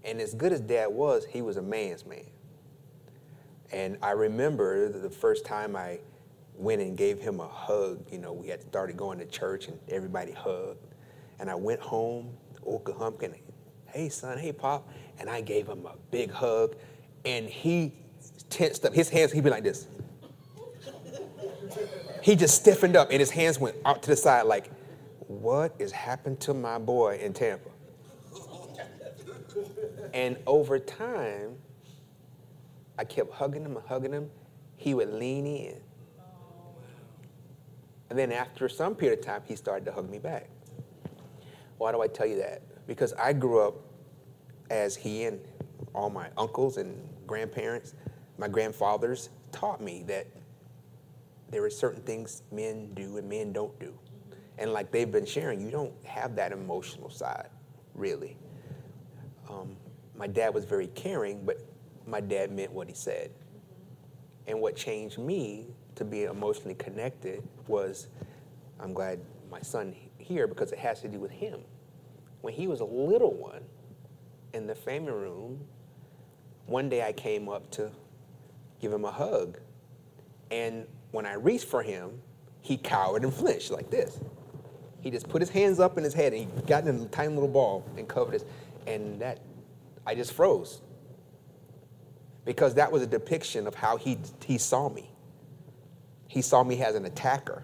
And 0.05 0.21
as 0.21 0.35
good 0.35 0.53
as 0.53 0.61
dad 0.61 0.89
was, 0.89 1.25
he 1.27 1.43
was 1.43 1.57
a 1.57 1.63
man's 1.63 2.07
man. 2.07 2.27
And 3.73 3.99
I 4.03 4.13
remember 4.13 4.89
the 4.89 5.11
first 5.11 5.45
time 5.45 5.75
I 5.75 5.99
went 6.55 6.81
and 6.81 6.97
gave 6.97 7.21
him 7.21 7.41
a 7.41 7.49
hug. 7.49 8.05
You 8.13 8.19
know, 8.19 8.33
we 8.33 8.49
had 8.49 8.63
started 8.63 8.97
going 8.97 9.19
to 9.19 9.27
church 9.27 9.67
and 9.69 9.79
everybody 9.89 10.33
hugged. 10.33 10.79
And 11.41 11.51
I 11.51 11.57
went 11.57 11.81
home, 11.81 12.31
Oka 12.65 12.93
Humpkin, 12.93 13.35
hey 13.87 14.09
son, 14.09 14.39
hey 14.39 14.53
pop, 14.53 14.89
and 15.19 15.29
I 15.29 15.41
gave 15.41 15.67
him 15.67 15.85
a 15.87 15.97
big 16.11 16.31
hug. 16.31 16.77
and 17.25 17.49
he 17.49 17.93
tensed 18.51 18.85
up. 18.85 18.95
His 18.95 19.09
hands, 19.09 19.33
he'd 19.33 19.45
be 19.45 19.51
like 19.51 19.65
this. 19.65 19.87
He 22.23 22.35
just 22.35 22.57
stiffened 22.57 22.97
up 22.97 23.11
and 23.11 23.21
his 23.21 23.31
hands 23.31 23.61
went 23.61 23.77
out 23.85 24.03
to 24.03 24.11
the 24.11 24.17
side 24.17 24.47
like, 24.47 24.71
what 25.29 25.75
is 25.79 25.93
happened 25.93 26.41
to 26.41 26.55
my 26.55 26.79
boy 26.79 27.19
in 27.23 27.33
Tampa? 27.33 27.71
And 30.13 30.37
over 30.47 30.79
time, 30.79 31.57
I 32.99 33.05
kept 33.05 33.33
hugging 33.33 33.65
him 33.65 33.77
and 33.77 33.87
hugging 33.87 34.13
him. 34.13 34.31
He 34.77 34.95
would 34.95 35.13
lean 35.13 35.47
in. 35.47 35.81
And 38.09 38.19
then 38.19 38.33
after 38.33 38.69
some 38.69 38.95
period 38.95 39.19
of 39.21 39.25
time, 39.25 39.43
he 39.47 39.57
started 39.57 39.85
to 39.87 39.93
hug 39.93 40.09
me 40.09 40.19
back. 40.19 40.49
Why 41.79 41.93
do 41.93 42.01
I 42.01 42.07
tell 42.07 42.27
you 42.27 42.37
that? 42.39 42.63
Because 42.87 43.13
I 43.15 43.33
grew 43.33 43.61
up 43.61 43.75
as 44.71 44.97
he 44.97 45.25
and 45.25 45.41
all 45.95 46.09
my 46.09 46.29
uncles 46.37 46.77
and 46.77 46.97
grandparents, 47.27 47.95
my 48.39 48.49
grandfathers 48.49 49.31
taught 49.53 49.81
me 49.81 50.05
that 50.07 50.27
there 51.51 51.65
are 51.65 51.71
certain 51.71 52.03
things 52.03 52.43
men 52.53 52.93
do 52.95 53.17
and 53.17 53.29
men 53.29 53.53
don't 53.53 53.79
do. 53.79 53.99
And 54.59 54.73
like 54.73 54.91
they've 54.91 55.11
been 55.11 55.27
sharing, 55.27 55.61
you 55.61 55.71
don't 55.71 55.93
have 56.05 56.35
that 56.37 56.53
emotional 56.53 57.11
side, 57.11 57.49
really. 57.95 58.37
Um, 59.49 59.77
my 60.17 60.27
dad 60.27 60.55
was 60.55 60.65
very 60.65 60.89
caring, 60.89 61.45
but 61.45 61.59
my 62.07 62.21
dad 62.21 62.51
meant 62.51 62.73
what 62.73 62.89
he 62.89 62.95
said. 62.95 63.31
And 64.47 64.61
what 64.61 64.77
changed 64.77 65.19
me 65.19 65.67
to 65.97 66.05
be 66.05 66.25
emotionally 66.25 66.75
connected 66.75 67.43
was 67.67 68.09
I'm 68.79 68.93
glad 68.93 69.21
my 69.51 69.61
son 69.61 69.95
here 70.19 70.47
because 70.47 70.73
it 70.73 70.79
has 70.79 71.01
to 71.03 71.09
do 71.09 71.19
with 71.19 71.31
him. 71.31 71.61
When 72.41 72.53
he 72.53 72.67
was 72.67 72.81
a 72.81 72.85
little 72.85 73.33
one 73.35 73.63
in 74.53 74.67
the 74.67 74.75
family 74.75 75.13
room, 75.13 75.61
one 76.67 76.89
day 76.89 77.03
I 77.03 77.13
came 77.13 77.49
up 77.49 77.71
to 77.73 77.91
give 78.81 78.93
him 78.93 79.05
a 79.05 79.11
hug. 79.11 79.59
And 80.51 80.87
when 81.11 81.27
I 81.27 81.35
reached 81.35 81.67
for 81.67 81.83
him, 81.83 82.21
he 82.61 82.77
cowered 82.77 83.23
and 83.23 83.33
flinched 83.33 83.71
like 83.71 83.91
this. 83.91 84.21
He 85.01 85.11
just 85.11 85.29
put 85.29 85.41
his 85.41 85.51
hands 85.51 85.79
up 85.79 85.99
in 85.99 86.05
his 86.05 86.15
head 86.15 86.33
and 86.33 86.51
he 86.51 86.63
got 86.63 86.87
in 86.87 87.01
a 87.01 87.07
tiny 87.07 87.33
little 87.33 87.49
ball 87.49 87.89
and 87.97 88.09
covered 88.09 88.33
his. 88.33 88.45
And 88.87 89.21
that, 89.21 89.41
I 90.05 90.15
just 90.15 90.33
froze. 90.33 90.81
Because 92.45 92.75
that 92.75 92.91
was 92.91 93.03
a 93.03 93.07
depiction 93.07 93.67
of 93.67 93.75
how 93.75 93.97
he, 93.97 94.19
he 94.45 94.59
saw 94.59 94.89
me. 94.89 95.11
He 96.29 96.43
saw 96.43 96.65
me 96.65 96.83
as 96.83 96.95
an 96.95 97.05
attacker. 97.05 97.63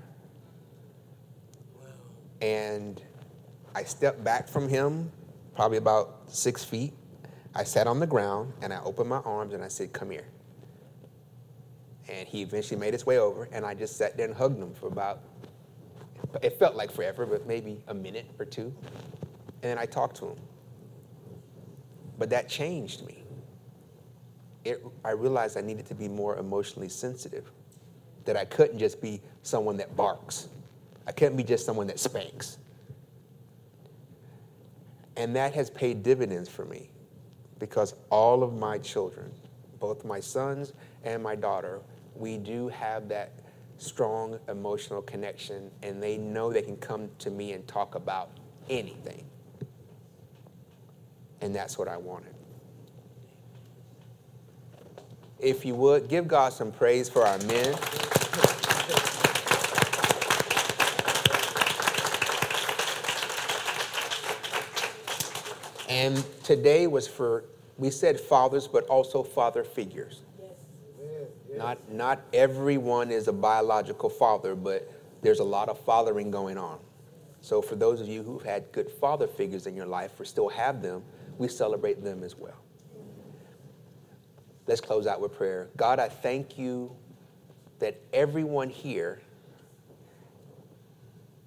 And 2.40 3.00
I 3.74 3.84
stepped 3.84 4.22
back 4.22 4.48
from 4.48 4.68
him, 4.68 5.10
probably 5.54 5.78
about 5.78 6.22
six 6.26 6.64
feet. 6.64 6.92
I 7.54 7.64
sat 7.64 7.86
on 7.86 8.00
the 8.00 8.06
ground 8.06 8.52
and 8.62 8.72
I 8.72 8.80
opened 8.82 9.08
my 9.08 9.18
arms 9.18 9.54
and 9.54 9.62
I 9.62 9.68
said, 9.68 9.92
Come 9.92 10.10
here. 10.10 10.26
And 12.12 12.28
he 12.28 12.42
eventually 12.42 12.78
made 12.78 12.92
his 12.92 13.06
way 13.06 13.18
over, 13.18 13.48
and 13.52 13.64
I 13.64 13.72
just 13.72 13.96
sat 13.96 14.18
there 14.18 14.26
and 14.26 14.36
hugged 14.36 14.60
him 14.60 14.74
for 14.74 14.86
about, 14.86 15.20
it 16.42 16.58
felt 16.58 16.76
like 16.76 16.92
forever, 16.92 17.24
but 17.24 17.46
maybe 17.46 17.82
a 17.88 17.94
minute 17.94 18.26
or 18.38 18.44
two. 18.44 18.74
And 19.62 19.70
then 19.70 19.78
I 19.78 19.86
talked 19.86 20.16
to 20.18 20.26
him. 20.26 20.36
But 22.18 22.28
that 22.28 22.50
changed 22.50 23.06
me. 23.06 23.24
It, 24.62 24.84
I 25.02 25.12
realized 25.12 25.56
I 25.56 25.62
needed 25.62 25.86
to 25.86 25.94
be 25.94 26.06
more 26.06 26.36
emotionally 26.36 26.90
sensitive, 26.90 27.50
that 28.26 28.36
I 28.36 28.44
couldn't 28.44 28.78
just 28.78 29.00
be 29.00 29.22
someone 29.42 29.78
that 29.78 29.96
barks, 29.96 30.48
I 31.06 31.12
couldn't 31.12 31.38
be 31.38 31.44
just 31.44 31.64
someone 31.64 31.86
that 31.86 31.98
spanks. 31.98 32.58
And 35.16 35.34
that 35.34 35.54
has 35.54 35.70
paid 35.70 36.02
dividends 36.02 36.48
for 36.48 36.66
me 36.66 36.90
because 37.58 37.94
all 38.10 38.42
of 38.42 38.52
my 38.52 38.76
children, 38.78 39.32
both 39.80 40.04
my 40.04 40.20
sons 40.20 40.74
and 41.04 41.22
my 41.22 41.34
daughter, 41.34 41.80
we 42.14 42.38
do 42.38 42.68
have 42.68 43.08
that 43.08 43.32
strong 43.78 44.38
emotional 44.48 45.02
connection, 45.02 45.70
and 45.82 46.02
they 46.02 46.16
know 46.16 46.52
they 46.52 46.62
can 46.62 46.76
come 46.76 47.08
to 47.18 47.30
me 47.30 47.52
and 47.52 47.66
talk 47.66 47.94
about 47.94 48.30
anything. 48.68 49.24
And 51.40 51.54
that's 51.54 51.76
what 51.76 51.88
I 51.88 51.96
wanted. 51.96 52.34
If 55.40 55.64
you 55.64 55.74
would, 55.74 56.08
give 56.08 56.28
God 56.28 56.52
some 56.52 56.70
praise 56.70 57.08
for 57.08 57.26
our 57.26 57.38
men. 57.38 57.74
And 65.88 66.24
today 66.44 66.86
was 66.86 67.08
for, 67.08 67.44
we 67.76 67.90
said 67.90 68.20
fathers, 68.20 68.68
but 68.68 68.86
also 68.86 69.22
father 69.22 69.64
figures. 69.64 70.22
Not, 71.56 71.92
not 71.92 72.22
everyone 72.32 73.10
is 73.10 73.28
a 73.28 73.32
biological 73.32 74.08
father, 74.08 74.54
but 74.54 74.90
there's 75.22 75.40
a 75.40 75.44
lot 75.44 75.68
of 75.68 75.78
fathering 75.84 76.30
going 76.30 76.58
on. 76.58 76.78
So 77.40 77.60
for 77.60 77.76
those 77.76 78.00
of 78.00 78.08
you 78.08 78.22
who've 78.22 78.42
had 78.42 78.70
good 78.72 78.90
father 78.90 79.26
figures 79.26 79.66
in 79.66 79.74
your 79.74 79.86
life 79.86 80.18
or 80.18 80.24
still 80.24 80.48
have 80.48 80.80
them, 80.80 81.02
we 81.38 81.48
celebrate 81.48 82.02
them 82.02 82.22
as 82.22 82.36
well. 82.36 82.58
Let's 84.66 84.80
close 84.80 85.06
out 85.06 85.20
with 85.20 85.34
prayer. 85.34 85.68
God, 85.76 85.98
I 85.98 86.08
thank 86.08 86.56
you 86.56 86.94
that 87.80 88.00
everyone 88.12 88.70
here 88.70 89.20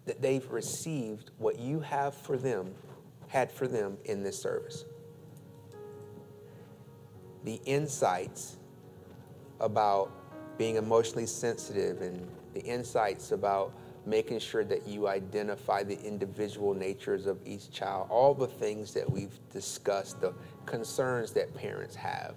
that 0.05 0.21
they've 0.21 0.49
received 0.51 1.31
what 1.37 1.57
you 1.57 1.79
have 1.79 2.13
for 2.13 2.37
them, 2.37 2.75
had 3.27 3.51
for 3.51 3.67
them 3.67 3.97
in 4.05 4.21
this 4.21 4.41
service. 4.41 4.85
The 7.45 7.61
insights 7.65 8.57
about 9.59 10.11
being 10.57 10.75
emotionally 10.75 11.25
sensitive 11.25 12.01
and 12.01 12.27
the 12.53 12.61
insights 12.61 13.31
about 13.31 13.73
making 14.05 14.39
sure 14.39 14.63
that 14.63 14.87
you 14.87 15.07
identify 15.07 15.83
the 15.83 15.99
individual 16.01 16.73
natures 16.73 17.25
of 17.25 17.39
each 17.45 17.71
child, 17.71 18.07
all 18.09 18.33
the 18.33 18.47
things 18.47 18.93
that 18.93 19.09
we've 19.09 19.39
discussed, 19.51 20.21
the 20.21 20.33
concerns 20.65 21.31
that 21.31 21.53
parents 21.55 21.95
have. 21.95 22.35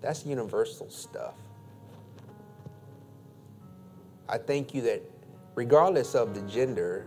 That's 0.00 0.26
universal 0.26 0.90
stuff. 0.90 1.34
I 4.28 4.38
thank 4.38 4.74
you 4.74 4.82
that 4.82 5.02
regardless 5.54 6.14
of 6.14 6.34
the 6.34 6.40
gender, 6.42 7.06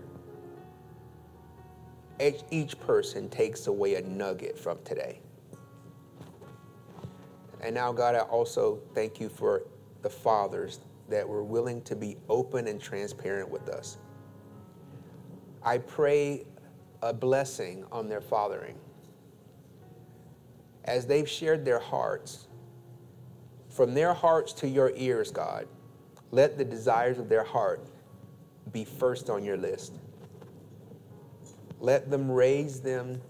each 2.51 2.79
person 2.79 3.27
takes 3.27 3.67
away 3.67 3.95
a 3.95 4.01
nugget 4.01 4.57
from 4.57 4.77
today. 4.85 5.19
And 7.61 7.73
now, 7.75 7.91
God, 7.91 8.15
I 8.15 8.19
also 8.19 8.81
thank 8.93 9.19
you 9.19 9.29
for 9.29 9.63
the 10.01 10.09
fathers 10.09 10.79
that 11.09 11.27
were 11.27 11.43
willing 11.43 11.81
to 11.83 11.95
be 11.95 12.17
open 12.29 12.67
and 12.67 12.81
transparent 12.81 13.49
with 13.49 13.69
us. 13.69 13.97
I 15.63 15.79
pray 15.79 16.45
a 17.01 17.13
blessing 17.13 17.85
on 17.91 18.07
their 18.07 18.21
fathering. 18.21 18.75
As 20.85 21.05
they've 21.05 21.29
shared 21.29 21.65
their 21.65 21.79
hearts, 21.79 22.47
from 23.69 23.93
their 23.93 24.13
hearts 24.13 24.53
to 24.53 24.67
your 24.67 24.91
ears, 24.95 25.31
God, 25.31 25.67
let 26.31 26.57
the 26.57 26.65
desires 26.65 27.17
of 27.17 27.29
their 27.29 27.43
heart 27.43 27.87
be 28.71 28.85
first 28.85 29.29
on 29.29 29.43
your 29.43 29.57
list. 29.57 29.93
Let 31.79 32.09
them 32.09 32.31
raise 32.31 32.79
them 32.79 33.21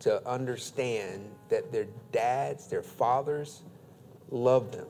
to 0.00 0.26
understand 0.28 1.30
that 1.48 1.70
their 1.72 1.86
dads, 2.12 2.66
their 2.66 2.82
fathers, 2.82 3.62
love 4.30 4.72
them. 4.72 4.86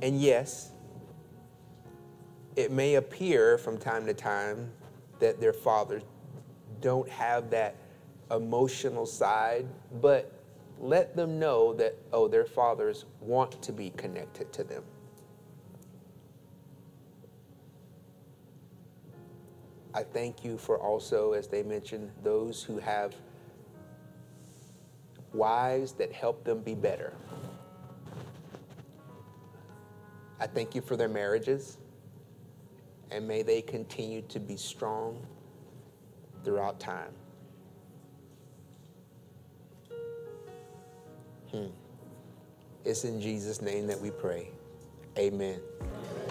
And 0.00 0.20
yes, 0.20 0.70
it 2.56 2.70
may 2.70 2.94
appear 2.94 3.58
from 3.58 3.78
time 3.78 4.06
to 4.06 4.14
time 4.14 4.70
that 5.18 5.40
their 5.40 5.52
fathers 5.52 6.02
don't 6.80 7.08
have 7.08 7.50
that 7.50 7.76
emotional 8.30 9.06
side, 9.06 9.66
but 10.00 10.32
let 10.80 11.16
them 11.16 11.38
know 11.38 11.72
that, 11.74 11.96
oh, 12.12 12.28
their 12.28 12.44
fathers 12.44 13.04
want 13.20 13.60
to 13.62 13.72
be 13.72 13.90
connected 13.90 14.52
to 14.52 14.62
them. 14.62 14.84
I 19.94 20.02
thank 20.02 20.44
you 20.44 20.58
for 20.58 20.78
also, 20.78 21.32
as 21.32 21.48
they 21.48 21.62
mentioned, 21.62 22.10
those 22.22 22.62
who 22.62 22.78
have 22.78 23.14
wives 25.32 25.92
that 25.92 26.12
help 26.12 26.44
them 26.44 26.60
be 26.60 26.74
better. 26.74 27.12
I 30.40 30.46
thank 30.46 30.74
you 30.74 30.80
for 30.80 30.96
their 30.96 31.08
marriages, 31.08 31.78
and 33.10 33.26
may 33.26 33.42
they 33.42 33.60
continue 33.60 34.22
to 34.22 34.38
be 34.38 34.56
strong 34.56 35.26
throughout 36.44 36.78
time. 36.78 37.12
Hmm. 41.50 41.66
It's 42.84 43.04
in 43.04 43.20
Jesus' 43.20 43.60
name 43.60 43.86
that 43.86 44.00
we 44.00 44.10
pray. 44.10 44.48
Amen. 45.18 45.60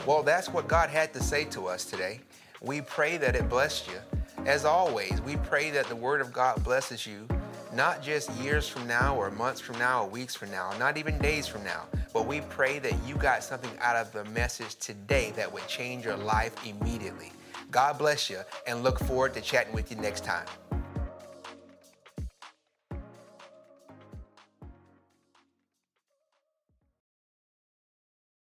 Well, 0.06 0.24
that's 0.24 0.48
what 0.48 0.68
God 0.68 0.90
had 0.90 1.14
to 1.14 1.22
say 1.22 1.44
to 1.46 1.68
us 1.68 1.84
today. 1.84 2.22
We 2.62 2.82
pray 2.82 3.18
that 3.18 3.36
it 3.36 3.50
blessed 3.50 3.88
you. 3.88 4.00
As 4.46 4.66
always, 4.66 5.22
we 5.22 5.36
pray 5.38 5.70
that 5.72 5.88
the 5.88 5.96
Word 5.96 6.22
of 6.22 6.34
God 6.34 6.64
blesses 6.64 7.06
you 7.06 7.28
not 7.74 8.02
just 8.02 8.32
years 8.34 8.68
from 8.68 8.88
now 8.88 9.16
or 9.16 9.30
months 9.30 9.62
from 9.62 9.78
now 9.78 10.04
or 10.04 10.10
weeks 10.10 10.34
from 10.34 10.50
now, 10.50 10.72
not 10.80 10.98
even 10.98 11.20
days 11.20 11.48
from 11.48 11.64
now, 11.64 11.84
but 12.14 12.26
we 12.26 12.42
pray 12.42 12.80
that 12.80 12.94
you 13.06 13.16
got 13.16 13.44
something 13.44 13.72
out 13.82 13.96
of 13.96 14.12
the 14.12 14.24
message 14.32 14.76
today 14.78 15.32
that 15.36 15.52
would 15.52 15.68
change 15.68 16.06
your 16.06 16.18
life 16.18 16.56
immediately. 16.66 17.32
God 17.70 17.98
bless 17.98 18.30
you 18.30 18.40
and 18.66 18.84
look 18.84 19.00
forward 19.00 19.34
to 19.36 19.42
chatting 19.42 19.74
with 19.74 19.92
you 19.92 19.98
next 19.98 20.24
time. 20.24 20.48